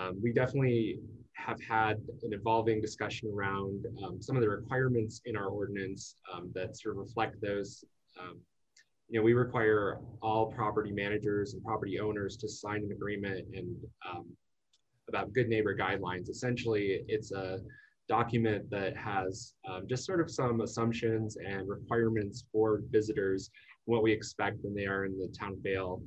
Um, 0.00 0.18
we 0.22 0.32
definitely 0.32 1.00
have 1.32 1.60
had 1.60 1.96
an 2.22 2.32
evolving 2.32 2.80
discussion 2.80 3.30
around 3.34 3.86
um, 4.04 4.22
some 4.22 4.36
of 4.36 4.42
the 4.42 4.48
requirements 4.48 5.20
in 5.24 5.36
our 5.36 5.48
ordinance 5.48 6.14
um, 6.32 6.50
that 6.54 6.76
sort 6.76 6.94
of 6.94 6.98
reflect 6.98 7.40
those. 7.42 7.84
Um, 8.20 8.38
you 9.08 9.18
know, 9.18 9.24
we 9.24 9.32
require 9.32 9.98
all 10.22 10.52
property 10.52 10.92
managers 10.92 11.54
and 11.54 11.64
property 11.64 11.98
owners 11.98 12.36
to 12.36 12.48
sign 12.48 12.84
an 12.84 12.92
agreement 12.92 13.46
and 13.54 13.76
um, 14.08 14.26
about 15.08 15.32
good 15.32 15.48
neighbor 15.48 15.74
guidelines. 15.74 16.28
Essentially, 16.28 17.02
it's 17.08 17.32
a 17.32 17.58
document 18.08 18.68
that 18.70 18.96
has 18.96 19.54
um, 19.68 19.86
just 19.88 20.04
sort 20.04 20.20
of 20.20 20.30
some 20.30 20.60
assumptions 20.60 21.36
and 21.36 21.68
requirements 21.68 22.44
for 22.52 22.82
visitors, 22.90 23.50
what 23.84 24.02
we 24.02 24.12
expect 24.12 24.58
when 24.62 24.74
they 24.74 24.86
are 24.86 25.04
in 25.04 25.18
the 25.18 25.28
town 25.38 25.52
of 25.52 25.58
Vail 25.58 26.02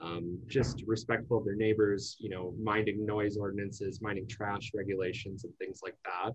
um, 0.00 0.38
just 0.46 0.82
respectful 0.86 1.38
of 1.38 1.44
their 1.44 1.54
neighbors, 1.54 2.16
you 2.18 2.28
know, 2.28 2.54
minding 2.62 3.04
noise 3.06 3.36
ordinances, 3.36 4.00
minding 4.02 4.28
trash 4.28 4.72
regulations, 4.74 5.44
and 5.44 5.56
things 5.58 5.80
like 5.82 5.96
that. 6.04 6.32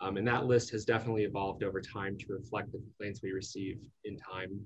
Um, 0.00 0.16
and 0.16 0.26
that 0.26 0.46
list 0.46 0.70
has 0.70 0.84
definitely 0.84 1.24
evolved 1.24 1.62
over 1.62 1.80
time 1.80 2.16
to 2.18 2.26
reflect 2.28 2.72
the 2.72 2.78
complaints 2.78 3.20
we 3.22 3.32
receive 3.32 3.78
in 4.04 4.16
time. 4.16 4.58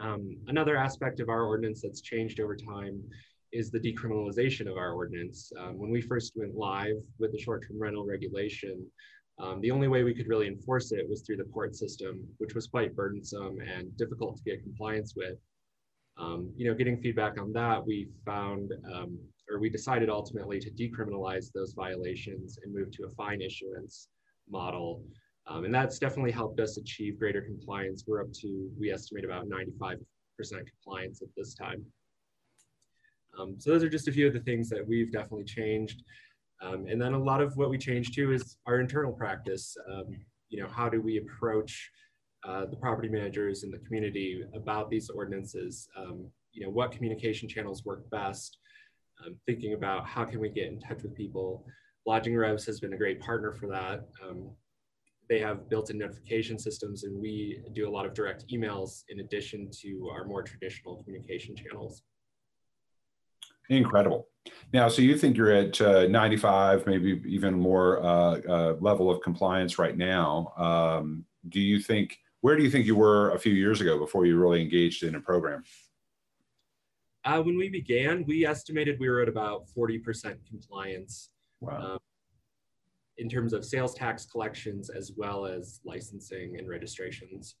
Um, 0.00 0.36
another 0.48 0.76
aspect 0.76 1.20
of 1.20 1.28
our 1.28 1.44
ordinance 1.44 1.82
that's 1.82 2.00
changed 2.00 2.40
over 2.40 2.56
time 2.56 3.02
is 3.52 3.70
the 3.70 3.80
decriminalization 3.80 4.70
of 4.70 4.76
our 4.76 4.92
ordinance. 4.92 5.52
Um, 5.58 5.78
when 5.78 5.90
we 5.90 6.00
first 6.00 6.32
went 6.36 6.54
live 6.54 6.96
with 7.18 7.32
the 7.32 7.38
short-term 7.38 7.80
rental 7.80 8.06
regulation, 8.06 8.86
um, 9.38 9.60
the 9.60 9.70
only 9.70 9.88
way 9.88 10.02
we 10.02 10.14
could 10.14 10.28
really 10.28 10.46
enforce 10.46 10.92
it 10.92 11.08
was 11.08 11.22
through 11.22 11.38
the 11.38 11.44
court 11.44 11.74
system, 11.74 12.26
which 12.38 12.54
was 12.54 12.66
quite 12.66 12.94
burdensome 12.94 13.58
and 13.60 13.96
difficult 13.96 14.36
to 14.36 14.42
get 14.44 14.62
compliance 14.62 15.14
with. 15.16 15.38
Um, 16.18 16.52
you 16.56 16.68
know, 16.68 16.74
getting 16.76 17.00
feedback 17.00 17.40
on 17.40 17.52
that, 17.54 17.84
we 17.84 18.08
found, 18.26 18.72
um, 18.92 19.18
or 19.50 19.58
we 19.58 19.70
decided 19.70 20.10
ultimately 20.10 20.60
to 20.60 20.70
decriminalize 20.70 21.50
those 21.52 21.72
violations 21.72 22.58
and 22.62 22.74
move 22.74 22.90
to 22.92 23.04
a 23.04 23.10
fine 23.10 23.40
issuance 23.40 24.08
model. 24.48 25.02
Um, 25.46 25.64
and 25.64 25.74
that's 25.74 25.98
definitely 25.98 26.32
helped 26.32 26.60
us 26.60 26.76
achieve 26.76 27.18
greater 27.18 27.40
compliance. 27.40 28.04
We're 28.06 28.20
up 28.20 28.32
to, 28.34 28.70
we 28.78 28.92
estimate 28.92 29.24
about 29.24 29.46
95% 29.48 29.96
compliance 30.38 31.22
at 31.22 31.28
this 31.36 31.54
time. 31.54 31.84
Um, 33.38 33.56
so 33.58 33.70
those 33.70 33.84
are 33.84 33.88
just 33.88 34.08
a 34.08 34.12
few 34.12 34.26
of 34.26 34.32
the 34.32 34.40
things 34.40 34.68
that 34.70 34.86
we've 34.86 35.12
definitely 35.12 35.44
changed. 35.44 36.02
Um, 36.62 36.86
and 36.88 37.00
then 37.00 37.14
a 37.14 37.18
lot 37.18 37.40
of 37.40 37.56
what 37.56 37.70
we 37.70 37.78
changed 37.78 38.14
too 38.14 38.32
is 38.32 38.56
our 38.66 38.80
internal 38.80 39.12
practice. 39.12 39.76
Um, 39.90 40.06
you 40.48 40.60
know, 40.60 40.68
how 40.68 40.88
do 40.88 41.00
we 41.00 41.18
approach 41.18 41.90
uh, 42.46 42.64
the 42.66 42.76
property 42.76 43.08
managers 43.08 43.64
in 43.64 43.70
the 43.70 43.78
community 43.78 44.42
about 44.54 44.90
these 44.90 45.10
ordinances. 45.10 45.88
Um, 45.96 46.30
you 46.52 46.64
know, 46.64 46.70
what 46.70 46.92
communication 46.92 47.48
channels 47.48 47.84
work 47.84 48.08
best, 48.10 48.58
um, 49.24 49.36
thinking 49.46 49.74
about 49.74 50.06
how 50.06 50.24
can 50.24 50.40
we 50.40 50.48
get 50.48 50.68
in 50.68 50.80
touch 50.80 51.02
with 51.02 51.14
people. 51.14 51.66
Lodging 52.06 52.34
Revs 52.34 52.64
has 52.64 52.80
been 52.80 52.94
a 52.94 52.96
great 52.96 53.20
partner 53.20 53.52
for 53.52 53.66
that. 53.66 54.08
Um, 54.26 54.50
they 55.28 55.38
have 55.38 55.68
built-in 55.68 55.98
notification 55.98 56.58
systems 56.58 57.04
and 57.04 57.20
we 57.20 57.62
do 57.74 57.86
a 57.86 57.92
lot 57.92 58.06
of 58.06 58.14
direct 58.14 58.46
emails 58.52 59.04
in 59.10 59.20
addition 59.20 59.70
to 59.82 60.10
our 60.10 60.24
more 60.24 60.42
traditional 60.42 60.96
communication 61.04 61.54
channels. 61.54 62.02
Incredible. 63.70 64.26
Now, 64.72 64.88
so 64.88 65.00
you 65.00 65.16
think 65.16 65.36
you're 65.36 65.52
at 65.52 65.80
uh, 65.80 66.06
95, 66.08 66.86
maybe 66.86 67.22
even 67.26 67.54
more 67.54 68.02
uh, 68.02 68.40
uh, 68.48 68.76
level 68.80 69.10
of 69.10 69.22
compliance 69.22 69.78
right 69.78 69.96
now. 69.96 70.52
Um, 70.56 71.24
do 71.48 71.60
you 71.60 71.80
think 71.80 72.18
where 72.42 72.56
do 72.56 72.62
you 72.62 72.70
think 72.70 72.86
you 72.86 72.96
were 72.96 73.30
a 73.32 73.38
few 73.38 73.52
years 73.52 73.80
ago 73.80 73.98
before 73.98 74.26
you 74.26 74.38
really 74.38 74.62
engaged 74.62 75.02
in 75.02 75.14
a 75.14 75.20
program? 75.20 75.62
Uh, 77.24 77.42
when 77.42 77.56
we 77.56 77.68
began, 77.68 78.24
we 78.26 78.46
estimated 78.46 78.98
we 78.98 79.08
were 79.10 79.20
at 79.20 79.28
about 79.28 79.66
40% 79.76 80.36
compliance. 80.48 81.30
Wow. 81.60 81.92
Um, 81.92 81.98
in 83.18 83.28
terms 83.28 83.52
of 83.52 83.64
sales 83.64 83.94
tax 83.94 84.24
collections 84.24 84.88
as 84.88 85.12
well 85.14 85.44
as 85.44 85.80
licensing 85.84 86.56
and 86.58 86.66
registrations. 86.66 87.56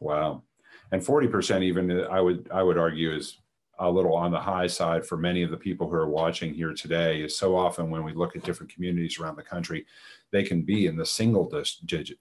Wow. 0.00 0.44
And 0.92 1.02
40% 1.02 1.62
even 1.64 1.90
I 2.04 2.20
would 2.20 2.48
I 2.52 2.62
would 2.62 2.78
argue 2.78 3.12
is 3.12 3.40
a 3.78 3.90
little 3.90 4.14
on 4.14 4.30
the 4.30 4.40
high 4.40 4.66
side 4.66 5.04
for 5.04 5.16
many 5.16 5.42
of 5.42 5.50
the 5.50 5.56
people 5.56 5.88
who 5.88 5.96
are 5.96 6.08
watching 6.08 6.54
here 6.54 6.72
today 6.72 7.22
is 7.22 7.36
so 7.36 7.56
often 7.56 7.90
when 7.90 8.04
we 8.04 8.12
look 8.12 8.36
at 8.36 8.44
different 8.44 8.72
communities 8.72 9.18
around 9.18 9.36
the 9.36 9.42
country, 9.42 9.86
they 10.30 10.42
can 10.42 10.62
be 10.62 10.86
in 10.86 10.96
the 10.96 11.06
single 11.06 11.50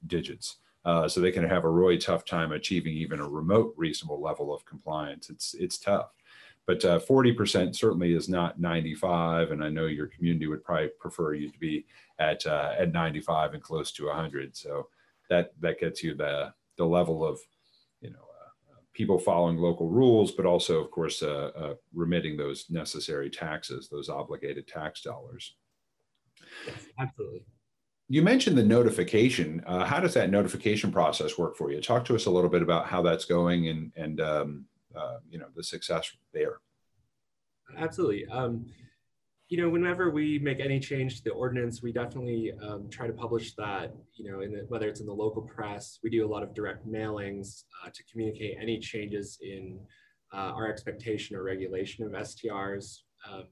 digits. 0.06 0.58
Uh, 0.86 1.08
so 1.08 1.22
they 1.22 1.32
can 1.32 1.48
have 1.48 1.64
a 1.64 1.70
really 1.70 1.98
tough 1.98 2.26
time 2.26 2.52
achieving 2.52 2.94
even 2.94 3.22
a 3.22 3.28
remote 3.28 3.74
reasonable 3.78 4.22
level 4.22 4.54
of 4.54 4.66
compliance. 4.66 5.30
It's 5.30 5.54
it's 5.54 5.78
tough, 5.78 6.12
but 6.68 6.84
uh, 6.84 7.00
40% 7.00 7.74
certainly 7.74 8.14
is 8.14 8.28
not 8.28 8.60
95, 8.60 9.52
and 9.52 9.64
I 9.64 9.70
know 9.70 9.86
your 9.86 10.08
community 10.08 10.48
would 10.48 10.64
probably 10.64 10.90
prefer 11.00 11.36
you 11.36 11.50
to 11.50 11.58
be 11.58 11.86
at 12.20 12.46
uh, 12.46 12.74
at 12.78 12.92
95 12.92 13.54
and 13.54 13.64
close 13.64 13.94
to 13.94 14.08
100. 14.08 14.58
So 14.58 14.90
that 15.30 15.54
that 15.62 15.80
gets 15.80 16.04
you 16.04 16.16
the 16.16 16.54
the 16.78 16.86
level 16.86 17.26
of 17.26 17.40
people 18.94 19.18
following 19.18 19.58
local 19.58 19.90
rules, 19.90 20.32
but 20.32 20.46
also 20.46 20.80
of 20.80 20.92
course 20.92 21.22
uh, 21.24 21.52
uh, 21.56 21.74
remitting 21.94 22.38
those 22.38 22.66
necessary 22.70 23.30
taxes, 23.30 23.90
those 23.90 24.10
obligated 24.10 24.68
tax 24.68 25.02
dollars. 25.02 25.56
Yes, 26.68 26.86
absolutely. 27.00 27.46
You 28.10 28.22
mentioned 28.22 28.58
the 28.58 28.64
notification. 28.64 29.64
Uh, 29.66 29.86
how 29.86 30.00
does 30.00 30.14
that 30.14 30.30
notification 30.30 30.92
process 30.92 31.38
work 31.38 31.56
for 31.56 31.72
you? 31.72 31.82
Talk 31.82 32.06
to 32.06 32.16
us 32.16 32.26
a 32.26 32.32
little 32.32 32.50
bit 32.50 32.62
about 32.62 32.88
how 32.88 33.02
that's 33.02 33.26
going 33.26 33.70
and 33.70 33.92
and 33.96 34.22
um, 34.22 34.66
uh, 34.96 35.18
you 35.30 35.40
know 35.40 35.48
the 35.56 35.64
success 35.64 36.12
there. 36.34 36.60
Absolutely. 37.78 38.28
Um, 38.28 38.66
you 39.50 39.62
know, 39.62 39.70
whenever 39.70 40.10
we 40.10 40.40
make 40.40 40.60
any 40.60 40.80
change 40.80 41.18
to 41.18 41.24
the 41.24 41.32
ordinance, 41.32 41.82
we 41.84 41.92
definitely 41.92 42.54
um, 42.62 42.90
try 42.90 43.08
to 43.08 43.14
publish 43.14 43.54
that. 43.56 43.94
You 44.14 44.32
know, 44.32 44.40
the, 44.40 44.66
whether 44.68 44.88
it's 44.88 45.00
in 45.00 45.06
the 45.06 45.14
local 45.14 45.42
press, 45.42 46.00
we 46.04 46.10
do 46.10 46.26
a 46.26 46.30
lot 46.30 46.44
of 46.44 46.54
direct 46.54 46.88
mailings 46.88 47.64
uh, 47.84 47.90
to 47.94 48.04
communicate 48.12 48.58
any 48.60 48.80
changes 48.80 49.38
in 49.42 49.80
uh, 50.34 50.52
our 50.56 50.68
expectation 50.68 51.36
or 51.36 51.44
regulation 51.44 52.06
of 52.06 52.12
STRs. 52.14 53.00
Um, 53.30 53.44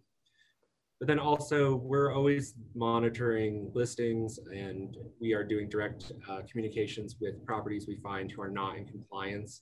but 1.00 1.08
then 1.08 1.20
also 1.20 1.76
we're 1.76 2.14
always 2.14 2.54
monitoring 2.76 3.72
listings 3.74 4.40
and 4.54 4.98
we 5.20 5.34
are 5.34 5.44
doing 5.44 5.68
direct 5.68 6.12
uh, 6.30 6.42
communications 6.50 7.16
with 7.20 7.44
properties 7.44 7.86
we 7.88 7.98
find 7.98 8.32
who 8.32 8.42
are 8.42 8.52
not 8.52 8.78
in 8.78 8.86
compliance. 8.86 9.62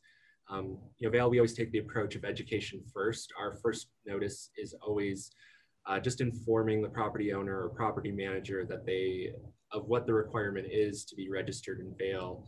Um, 0.50 0.78
you 0.98 1.08
know, 1.08 1.12
Vail, 1.12 1.30
we 1.30 1.40
always 1.40 1.54
take 1.54 1.72
the 1.72 1.78
approach 1.80 2.16
of 2.16 2.26
education 2.26 2.82
first. 2.94 3.32
Our 3.40 3.56
first 3.56 3.88
notice 4.06 4.50
is 4.58 4.76
always 4.82 5.32
uh, 5.88 6.00
just 6.00 6.22
informing 6.22 6.82
the 6.82 6.90
property 6.90 7.34
owner 7.34 7.64
or 7.64 7.70
property 7.70 8.12
manager 8.12 8.66
that 8.66 8.86
they 8.86 9.32
of 9.72 9.88
what 9.88 10.06
the 10.06 10.14
requirement 10.14 10.68
is 10.72 11.06
to 11.06 11.16
be 11.16 11.30
registered 11.30 11.80
in 11.80 11.94
Vail 11.98 12.46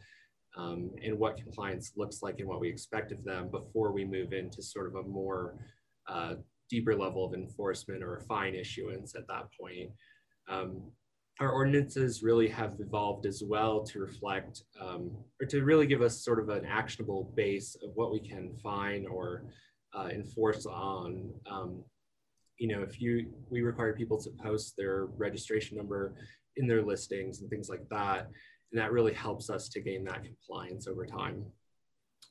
um, 0.57 0.91
and 1.03 1.17
what 1.17 1.37
compliance 1.37 1.93
looks 1.95 2.21
like 2.21 2.39
and 2.39 2.47
what 2.47 2.59
we 2.59 2.69
expect 2.69 3.11
of 3.11 3.23
them 3.23 3.49
before 3.49 3.91
we 3.91 4.03
move 4.03 4.33
into 4.33 4.61
sort 4.61 4.87
of 4.87 4.95
a 4.95 5.07
more 5.07 5.55
uh, 6.09 6.35
deeper 6.69 6.95
level 6.95 7.25
of 7.25 7.33
enforcement 7.33 8.03
or 8.03 8.17
a 8.17 8.21
fine 8.21 8.55
issuance 8.55 9.15
at 9.15 9.27
that 9.27 9.47
point. 9.59 9.91
Um, 10.49 10.91
our 11.39 11.51
ordinances 11.51 12.21
really 12.21 12.47
have 12.49 12.75
evolved 12.79 13.25
as 13.25 13.41
well 13.45 13.83
to 13.83 13.99
reflect 13.99 14.63
um, 14.79 15.11
or 15.41 15.47
to 15.47 15.63
really 15.63 15.87
give 15.87 16.01
us 16.01 16.23
sort 16.23 16.39
of 16.39 16.49
an 16.49 16.65
actionable 16.65 17.33
base 17.35 17.75
of 17.83 17.91
what 17.95 18.11
we 18.11 18.19
can 18.19 18.55
fine 18.61 19.05
or 19.07 19.45
uh, 19.95 20.07
enforce 20.11 20.65
on. 20.65 21.31
Um, 21.49 21.83
you 22.61 22.67
know, 22.67 22.83
if 22.83 23.01
you 23.01 23.25
we 23.49 23.61
require 23.61 23.91
people 23.91 24.21
to 24.21 24.29
post 24.29 24.77
their 24.77 25.05
registration 25.17 25.77
number 25.77 26.13
in 26.57 26.67
their 26.67 26.83
listings 26.83 27.41
and 27.41 27.49
things 27.49 27.69
like 27.69 27.89
that, 27.89 28.27
and 28.71 28.79
that 28.79 28.91
really 28.91 29.13
helps 29.13 29.49
us 29.49 29.67
to 29.69 29.81
gain 29.81 30.03
that 30.03 30.23
compliance 30.23 30.87
over 30.87 31.07
time. 31.07 31.43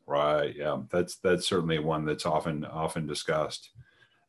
Right. 0.06 0.54
Yeah, 0.56 0.82
that's 0.88 1.16
that's 1.16 1.48
certainly 1.48 1.80
one 1.80 2.04
that's 2.04 2.26
often 2.26 2.64
often 2.64 3.08
discussed. 3.08 3.70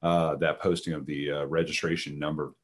Uh, 0.02 0.36
that 0.38 0.60
posting 0.60 0.94
of 0.96 1.06
the 1.06 1.32
uh, 1.32 1.46
registration 1.46 2.18
number, 2.18 2.56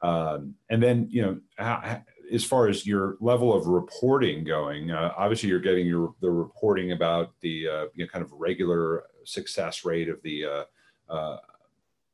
um, 0.00 0.54
and 0.70 0.82
then 0.82 1.06
you 1.10 1.20
know, 1.20 1.38
how, 1.58 2.00
as 2.32 2.42
far 2.42 2.68
as 2.68 2.86
your 2.86 3.18
level 3.20 3.52
of 3.52 3.66
reporting 3.66 4.44
going, 4.44 4.90
uh, 4.90 5.12
obviously 5.18 5.50
you're 5.50 5.60
getting 5.60 5.86
your 5.86 6.14
the 6.22 6.30
reporting 6.30 6.92
about 6.92 7.32
the 7.42 7.68
uh, 7.68 7.84
you 7.92 8.02
know, 8.02 8.06
kind 8.10 8.24
of 8.24 8.32
regular 8.32 9.04
success 9.24 9.84
rate 9.84 10.08
of 10.08 10.22
the 10.22 10.46
uh, 10.46 10.64
uh, 11.12 11.36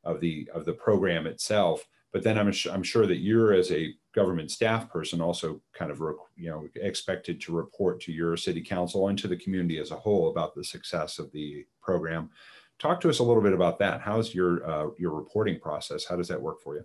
of 0.09 0.21
the 0.21 0.49
of 0.55 0.65
the 0.65 0.73
program 0.73 1.27
itself. 1.27 1.87
But 2.13 2.23
then 2.23 2.39
I'm 2.39 2.53
I'm 2.73 2.83
sure 2.83 3.07
that 3.07 3.19
you're 3.19 3.53
as 3.53 3.71
a 3.71 3.95
government 4.15 4.51
staff 4.51 4.91
person 4.91 5.21
also 5.21 5.61
kind 5.75 5.91
of 5.91 5.99
you 6.37 6.51
know 6.51 6.67
expected 6.77 7.41
to 7.43 7.55
report 7.55 8.01
to 8.01 8.13
your 8.13 8.37
city 8.37 8.63
council 8.63 9.09
and 9.09 9.19
to 9.19 9.29
the 9.29 9.37
community 9.37 9.79
as 9.79 9.91
a 9.91 9.97
whole 9.97 10.31
about 10.31 10.55
the 10.55 10.65
success 10.65 11.19
of 11.19 11.31
the 11.33 11.65
program. 11.83 12.31
Talk 12.79 13.01
to 13.03 13.11
us 13.11 13.19
a 13.19 13.25
little 13.25 13.43
bit 13.43 13.53
about 13.53 13.79
that. 13.81 14.01
How's 14.01 14.35
your 14.35 14.69
uh, 14.69 14.87
your 14.99 15.13
reporting 15.13 15.61
process? 15.61 16.05
How 16.05 16.17
does 16.17 16.29
that 16.29 16.41
work 16.41 16.61
for 16.63 16.77
you? 16.77 16.85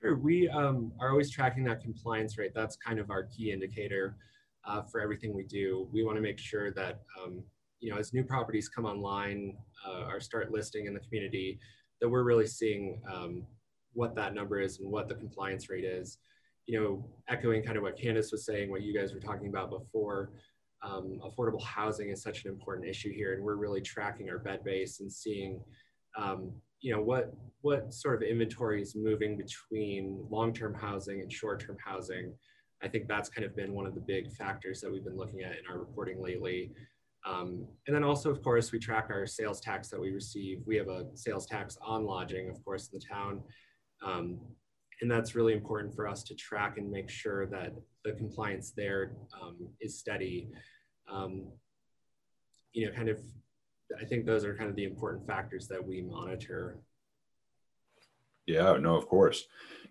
Sure. 0.00 0.16
We 0.16 0.48
um, 0.48 0.92
are 1.00 1.10
always 1.10 1.30
tracking 1.30 1.64
that 1.64 1.80
compliance 1.80 2.36
rate. 2.36 2.52
That's 2.54 2.76
kind 2.76 2.98
of 2.98 3.10
our 3.10 3.24
key 3.24 3.52
indicator 3.52 4.16
uh, 4.64 4.82
for 4.82 5.00
everything 5.00 5.32
we 5.34 5.44
do. 5.44 5.88
We 5.92 6.04
want 6.04 6.16
to 6.16 6.22
make 6.22 6.38
sure 6.38 6.72
that 6.72 7.02
um, 7.22 7.42
you 7.80 7.90
know 7.90 7.98
as 7.98 8.12
new 8.12 8.24
properties 8.24 8.68
come 8.68 8.84
online 8.84 9.56
uh, 9.86 10.06
or 10.08 10.20
start 10.20 10.50
listing 10.52 10.86
in 10.86 10.94
the 10.94 11.00
community, 11.00 11.58
that 12.02 12.08
we're 12.08 12.24
really 12.24 12.48
seeing 12.48 13.00
um, 13.10 13.44
what 13.94 14.14
that 14.16 14.34
number 14.34 14.60
is 14.60 14.80
and 14.80 14.90
what 14.90 15.08
the 15.08 15.14
compliance 15.14 15.70
rate 15.70 15.84
is. 15.84 16.18
You 16.66 16.80
know, 16.80 17.10
echoing 17.28 17.62
kind 17.62 17.76
of 17.76 17.84
what 17.84 17.96
Candace 17.96 18.32
was 18.32 18.44
saying, 18.44 18.70
what 18.70 18.82
you 18.82 18.92
guys 18.92 19.14
were 19.14 19.20
talking 19.20 19.48
about 19.48 19.70
before, 19.70 20.32
um, 20.82 21.20
affordable 21.24 21.62
housing 21.62 22.10
is 22.10 22.20
such 22.20 22.44
an 22.44 22.50
important 22.50 22.88
issue 22.88 23.12
here, 23.12 23.34
and 23.34 23.42
we're 23.42 23.54
really 23.54 23.80
tracking 23.80 24.28
our 24.30 24.38
bed 24.38 24.64
base 24.64 24.98
and 25.00 25.10
seeing, 25.12 25.60
um, 26.18 26.52
you 26.80 26.92
know, 26.92 27.00
what 27.00 27.32
what 27.60 27.94
sort 27.94 28.16
of 28.16 28.28
inventory 28.28 28.82
is 28.82 28.96
moving 28.96 29.36
between 29.36 30.26
long-term 30.28 30.74
housing 30.74 31.20
and 31.20 31.32
short-term 31.32 31.76
housing. 31.84 32.34
I 32.82 32.88
think 32.88 33.06
that's 33.06 33.28
kind 33.28 33.44
of 33.44 33.54
been 33.54 33.72
one 33.72 33.86
of 33.86 33.94
the 33.94 34.00
big 34.00 34.32
factors 34.32 34.80
that 34.80 34.90
we've 34.90 35.04
been 35.04 35.16
looking 35.16 35.42
at 35.42 35.52
in 35.52 35.66
our 35.70 35.78
reporting 35.78 36.20
lately. 36.20 36.72
Um, 37.24 37.66
and 37.86 37.94
then 37.94 38.02
also, 38.02 38.30
of 38.30 38.42
course, 38.42 38.72
we 38.72 38.78
track 38.78 39.06
our 39.10 39.26
sales 39.26 39.60
tax 39.60 39.88
that 39.88 40.00
we 40.00 40.10
receive. 40.10 40.62
We 40.66 40.76
have 40.76 40.88
a 40.88 41.06
sales 41.14 41.46
tax 41.46 41.78
on 41.80 42.04
lodging, 42.04 42.48
of 42.48 42.64
course, 42.64 42.88
in 42.92 42.98
the 42.98 43.04
town. 43.04 43.42
Um, 44.04 44.40
and 45.00 45.10
that's 45.10 45.34
really 45.34 45.52
important 45.52 45.94
for 45.94 46.08
us 46.08 46.22
to 46.24 46.34
track 46.34 46.78
and 46.78 46.90
make 46.90 47.10
sure 47.10 47.46
that 47.46 47.72
the 48.04 48.12
compliance 48.12 48.72
there 48.76 49.16
um, 49.40 49.56
is 49.80 49.98
steady. 49.98 50.48
Um, 51.10 51.50
you 52.72 52.86
know, 52.86 52.92
kind 52.92 53.08
of, 53.08 53.20
I 54.00 54.04
think 54.04 54.24
those 54.24 54.44
are 54.44 54.56
kind 54.56 54.70
of 54.70 54.76
the 54.76 54.84
important 54.84 55.26
factors 55.26 55.68
that 55.68 55.84
we 55.84 56.02
monitor. 56.02 56.78
Yeah, 58.46 58.76
no, 58.76 58.96
of 58.96 59.06
course. 59.06 59.44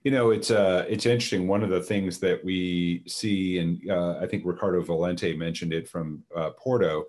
You 0.04 0.12
know, 0.12 0.32
it's 0.32 0.50
uh, 0.52 0.86
it's 0.90 1.06
interesting. 1.06 1.48
One 1.48 1.64
of 1.64 1.70
the 1.70 1.82
things 1.82 2.20
that 2.20 2.44
we 2.44 3.04
see, 3.08 3.60
and 3.60 3.80
uh, 3.90 4.18
I 4.20 4.28
think 4.28 4.44
Ricardo 4.46 4.82
Valente 4.84 5.38
mentioned 5.38 5.74
it 5.74 5.88
from 5.88 6.24
uh, 6.36 6.50
Porto, 6.52 7.06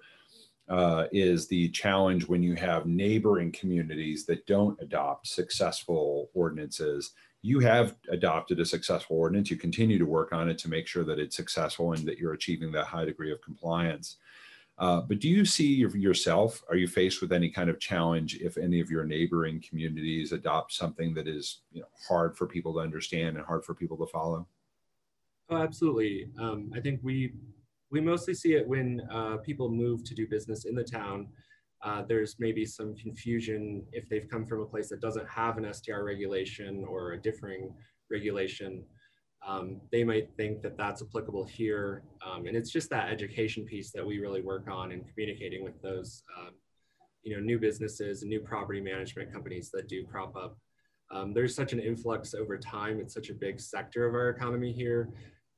uh, 0.68 1.07
is 1.11 1.48
the 1.48 1.68
challenge 1.70 2.28
when 2.28 2.42
you 2.42 2.55
have 2.55 2.87
neighboring 2.87 3.50
communities 3.52 4.26
that 4.26 4.46
don't 4.46 4.81
adopt 4.81 5.26
successful 5.26 6.31
ordinances. 6.35 7.12
You 7.40 7.59
have 7.61 7.96
adopted 8.11 8.61
a 8.61 8.64
successful 8.64 9.16
ordinance. 9.16 9.50
You 9.50 9.57
continue 9.57 9.98
to 9.98 10.07
work 10.07 10.33
on 10.33 10.48
it 10.48 10.59
to 10.59 10.70
make 10.70 10.87
sure 10.87 11.02
that 11.05 11.18
it's 11.18 11.35
successful 11.35 11.92
and 11.92 12.07
that 12.07 12.18
you're 12.18 12.35
achieving 12.35 12.70
that 12.72 12.87
high 12.87 13.05
degree 13.05 13.33
of 13.33 13.42
compliance. 13.42 14.18
Uh, 14.78 15.00
but 15.02 15.20
do 15.20 15.28
you 15.28 15.44
see 15.44 15.74
yourself, 15.74 16.62
are 16.68 16.76
you 16.76 16.88
faced 16.88 17.20
with 17.20 17.32
any 17.32 17.50
kind 17.50 17.68
of 17.68 17.78
challenge 17.78 18.37
if 18.37 18.56
any 18.56 18.80
of 18.80 18.90
your 18.90 19.04
neighboring 19.04 19.62
communities 19.68 20.32
adopt 20.32 20.72
something 20.72 21.14
that 21.14 21.28
is 21.28 21.61
you 21.70 21.80
know, 21.80 21.87
hard 22.08 22.37
for 22.37 22.46
people 22.46 22.72
to 22.72 22.80
understand 22.80 23.37
and 23.37 23.46
hard 23.46 23.64
for 23.64 23.74
people 23.74 23.96
to 23.98 24.06
follow? 24.06 24.46
Oh, 25.50 25.56
absolutely. 25.56 26.30
Um, 26.38 26.72
I 26.74 26.80
think 26.80 27.00
we 27.02 27.35
we 27.90 28.00
mostly 28.00 28.32
see 28.32 28.54
it 28.54 28.66
when 28.66 29.02
uh, 29.12 29.37
people 29.37 29.68
move 29.68 30.02
to 30.04 30.14
do 30.14 30.26
business 30.26 30.64
in 30.64 30.74
the 30.74 30.82
town. 30.82 31.28
Uh, 31.85 32.02
there's 32.08 32.37
maybe 32.38 32.64
some 32.64 32.94
confusion 32.96 33.85
if 33.92 34.08
they've 34.08 34.28
come 34.30 34.46
from 34.46 34.62
a 34.62 34.64
place 34.64 34.88
that 34.88 35.02
doesn't 35.02 35.28
have 35.28 35.58
an 35.58 35.70
STR 35.70 36.02
regulation 36.02 36.87
or 36.88 37.12
a 37.12 37.20
differing 37.20 37.74
regulation. 38.11 38.82
Um, 39.46 39.81
they 39.90 40.05
might 40.05 40.28
think 40.37 40.62
that 40.62 40.76
that's 40.76 41.02
applicable 41.02 41.44
here. 41.44 42.02
Um, 42.24 42.46
and 42.46 42.57
it's 42.57 42.70
just 42.70 42.90
that 42.90 43.11
education 43.11 43.64
piece 43.64 43.90
that 43.92 44.07
we 44.07 44.20
really 44.20 44.40
work 44.40 44.68
on 44.70 44.92
in 44.92 45.02
communicating 45.05 45.64
with 45.64 45.81
those 45.83 46.22
um, 46.38 46.52
you 47.22 47.35
know, 47.35 47.42
new 47.42 47.59
businesses 47.59 48.22
and 48.22 48.31
new 48.31 48.40
property 48.40 48.81
management 48.81 49.33
companies 49.33 49.70
that 49.72 49.88
do 49.88 50.05
crop 50.05 50.37
up. 50.37 50.57
Um, 51.11 51.35
there's 51.35 51.55
such 51.55 51.72
an 51.72 51.81
influx 51.81 52.35
over 52.35 52.57
time. 52.59 52.98
It's 53.00 53.14
such 53.14 53.31
a 53.31 53.35
big 53.35 53.61
sector 53.61 54.07
of 54.07 54.14
our 54.14 54.31
economy 54.31 54.72
here 54.72 55.11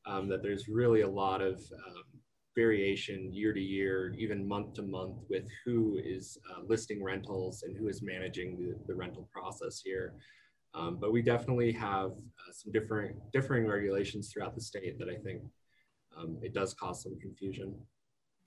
um, 0.07 0.29
that 0.29 0.43
there's 0.43 0.69
really 0.69 1.03
a 1.03 1.09
lot 1.09 1.41
of 1.41 1.55
um, 1.87 2.03
variation 2.57 3.33
year 3.33 3.53
to 3.53 3.61
year, 3.61 4.15
even 4.19 4.47
month 4.47 4.75
to 4.75 4.83
month, 4.83 5.17
with 5.31 5.49
who 5.65 6.01
is 6.05 6.39
uh, 6.51 6.61
listing 6.67 7.03
rentals 7.03 7.63
and 7.63 7.77
who 7.77 7.89
is 7.89 8.03
managing 8.03 8.57
the, 8.59 8.75
the 8.87 8.95
rental 8.95 9.29
process 9.33 9.81
here. 9.83 10.15
Um, 10.75 10.99
but 11.01 11.13
we 11.13 11.23
definitely 11.23 11.73
have 11.73 12.11
uh, 12.11 12.53
some 12.53 12.73
different 12.73 13.17
differing 13.33 13.67
regulations 13.67 14.33
throughout 14.33 14.55
the 14.55 14.61
state 14.61 14.99
that 14.99 15.09
I 15.09 15.17
think 15.17 15.43
um, 16.17 16.39
it 16.43 16.53
does 16.53 16.75
cause 16.75 17.03
some 17.03 17.19
confusion. 17.21 17.75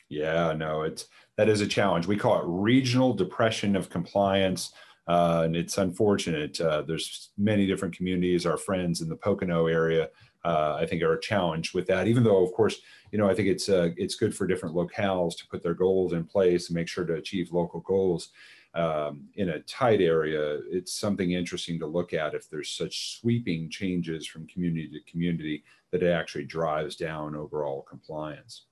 Yeah, 0.09 0.53
no, 0.53 0.83
it's 0.83 1.07
that 1.37 1.49
is 1.49 1.61
a 1.61 1.67
challenge. 1.67 2.07
We 2.07 2.17
call 2.17 2.39
it 2.39 2.45
regional 2.45 3.13
depression 3.13 3.75
of 3.75 3.89
compliance. 3.89 4.71
Uh, 5.07 5.43
and 5.45 5.55
it's 5.55 5.77
unfortunate. 5.77 6.59
Uh, 6.59 6.81
there's 6.81 7.29
many 7.37 7.65
different 7.65 7.95
communities. 7.95 8.45
Our 8.45 8.57
friends 8.57 8.99
in 8.99 9.07
the 9.07 9.15
Pocono 9.15 9.67
area, 9.67 10.09
uh, 10.43 10.77
I 10.79 10.85
think, 10.85 11.01
are 11.01 11.17
challenged 11.17 11.73
with 11.73 11.87
that. 11.87 12.07
Even 12.07 12.23
though, 12.23 12.43
of 12.43 12.51
course, 12.51 12.81
you 13.11 13.17
know, 13.17 13.29
I 13.29 13.33
think 13.33 13.47
it's 13.47 13.69
uh, 13.69 13.91
it's 13.95 14.15
good 14.15 14.35
for 14.35 14.45
different 14.47 14.75
locales 14.75 15.37
to 15.37 15.47
put 15.47 15.63
their 15.63 15.73
goals 15.73 16.11
in 16.11 16.25
place 16.25 16.67
and 16.67 16.75
make 16.75 16.89
sure 16.89 17.05
to 17.05 17.13
achieve 17.13 17.53
local 17.53 17.79
goals. 17.81 18.29
Um, 18.77 19.29
in 19.33 19.49
a 19.49 19.61
tight 19.61 20.01
area, 20.01 20.59
it's 20.69 20.93
something 20.93 21.31
interesting 21.31 21.79
to 21.79 21.87
look 21.87 22.13
at 22.13 22.35
if 22.35 22.47
there's 22.47 22.69
such 22.69 23.19
sweeping 23.19 23.71
changes 23.71 24.27
from 24.27 24.45
community 24.45 24.87
to 24.89 25.11
community 25.11 25.63
that 25.91 26.03
it 26.03 26.11
actually 26.11 26.45
drives 26.45 26.95
down 26.95 27.35
overall 27.35 27.81
compliance. 27.81 28.65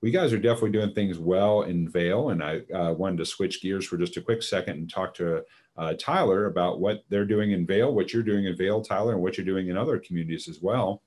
We 0.00 0.12
guys 0.12 0.32
are 0.32 0.38
definitely 0.38 0.70
doing 0.70 0.94
things 0.94 1.18
well 1.18 1.62
in 1.62 1.88
Vail, 1.88 2.30
and 2.30 2.40
I 2.40 2.60
uh, 2.72 2.92
wanted 2.92 3.18
to 3.18 3.26
switch 3.26 3.60
gears 3.60 3.84
for 3.84 3.96
just 3.96 4.16
a 4.16 4.20
quick 4.20 4.44
second 4.44 4.76
and 4.76 4.88
talk 4.88 5.12
to 5.14 5.42
uh, 5.76 5.94
Tyler 5.98 6.46
about 6.46 6.78
what 6.78 7.02
they're 7.08 7.24
doing 7.24 7.50
in 7.50 7.66
Vail, 7.66 7.92
what 7.92 8.12
you're 8.12 8.22
doing 8.22 8.44
in 8.44 8.56
Vail, 8.56 8.80
Tyler, 8.80 9.14
and 9.14 9.22
what 9.22 9.36
you're 9.36 9.44
doing 9.44 9.68
in 9.68 9.76
other 9.76 9.98
communities 9.98 10.46
as 10.46 10.60
well. 10.62 11.02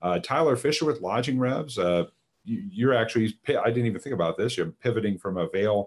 Uh, 0.00 0.20
Tyler 0.20 0.54
Fischer 0.54 0.84
with 0.84 1.00
Lodging 1.00 1.40
Revs, 1.40 1.76
uh, 1.76 2.04
you're 2.44 2.94
actually, 2.94 3.36
I 3.48 3.68
didn't 3.68 3.86
even 3.86 4.00
think 4.00 4.14
about 4.14 4.36
this, 4.36 4.56
you're 4.56 4.66
pivoting 4.66 5.18
from 5.18 5.38
a 5.38 5.46
uh, 5.46 5.82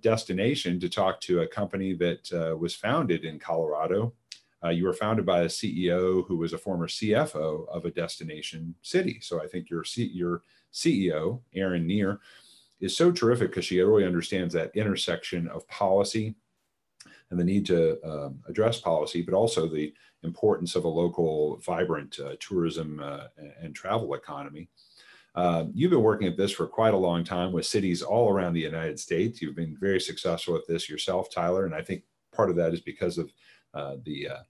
destination 0.00 0.80
to 0.80 0.88
talk 0.88 1.20
to 1.20 1.40
a 1.40 1.46
company 1.46 1.94
that 1.94 2.32
uh, 2.32 2.56
was 2.56 2.74
founded 2.74 3.24
in 3.24 3.38
Colorado. 3.38 4.12
Uh, 4.62 4.68
you 4.68 4.84
were 4.84 4.92
founded 4.92 5.24
by 5.24 5.40
a 5.40 5.46
CEO 5.46 6.26
who 6.26 6.36
was 6.36 6.52
a 6.52 6.58
former 6.58 6.86
CFO 6.86 7.66
of 7.68 7.84
a 7.84 7.90
destination 7.90 8.74
city. 8.82 9.18
So 9.22 9.42
I 9.42 9.46
think 9.46 9.70
your, 9.70 9.84
C- 9.84 10.10
your 10.12 10.42
CEO, 10.72 11.40
Erin 11.54 11.86
Neer, 11.86 12.20
is 12.80 12.96
so 12.96 13.10
terrific 13.10 13.50
because 13.50 13.64
she 13.64 13.80
really 13.80 14.04
understands 14.04 14.52
that 14.54 14.74
intersection 14.76 15.48
of 15.48 15.66
policy 15.68 16.34
and 17.30 17.38
the 17.38 17.44
need 17.44 17.64
to 17.66 17.98
um, 18.04 18.40
address 18.48 18.80
policy, 18.80 19.22
but 19.22 19.34
also 19.34 19.66
the 19.66 19.92
importance 20.22 20.74
of 20.74 20.84
a 20.84 20.88
local, 20.88 21.56
vibrant 21.58 22.18
uh, 22.20 22.34
tourism 22.40 23.00
uh, 23.02 23.28
and 23.62 23.74
travel 23.74 24.14
economy. 24.14 24.68
Uh, 25.34 25.66
you've 25.72 25.90
been 25.90 26.02
working 26.02 26.26
at 26.26 26.36
this 26.36 26.50
for 26.50 26.66
quite 26.66 26.94
a 26.94 26.98
long 26.98 27.22
time 27.22 27.52
with 27.52 27.66
cities 27.66 28.02
all 28.02 28.28
around 28.28 28.52
the 28.52 28.60
United 28.60 28.98
States. 28.98 29.40
You've 29.40 29.56
been 29.56 29.76
very 29.78 30.00
successful 30.00 30.56
at 30.56 30.66
this 30.66 30.88
yourself, 30.88 31.30
Tyler, 31.32 31.66
and 31.66 31.74
I 31.74 31.82
think 31.82 32.02
part 32.34 32.50
of 32.50 32.56
that 32.56 32.74
is 32.74 32.80
because 32.80 33.18
of 33.18 33.32
uh, 33.74 33.96
the 34.04 34.28
uh, 34.28 34.42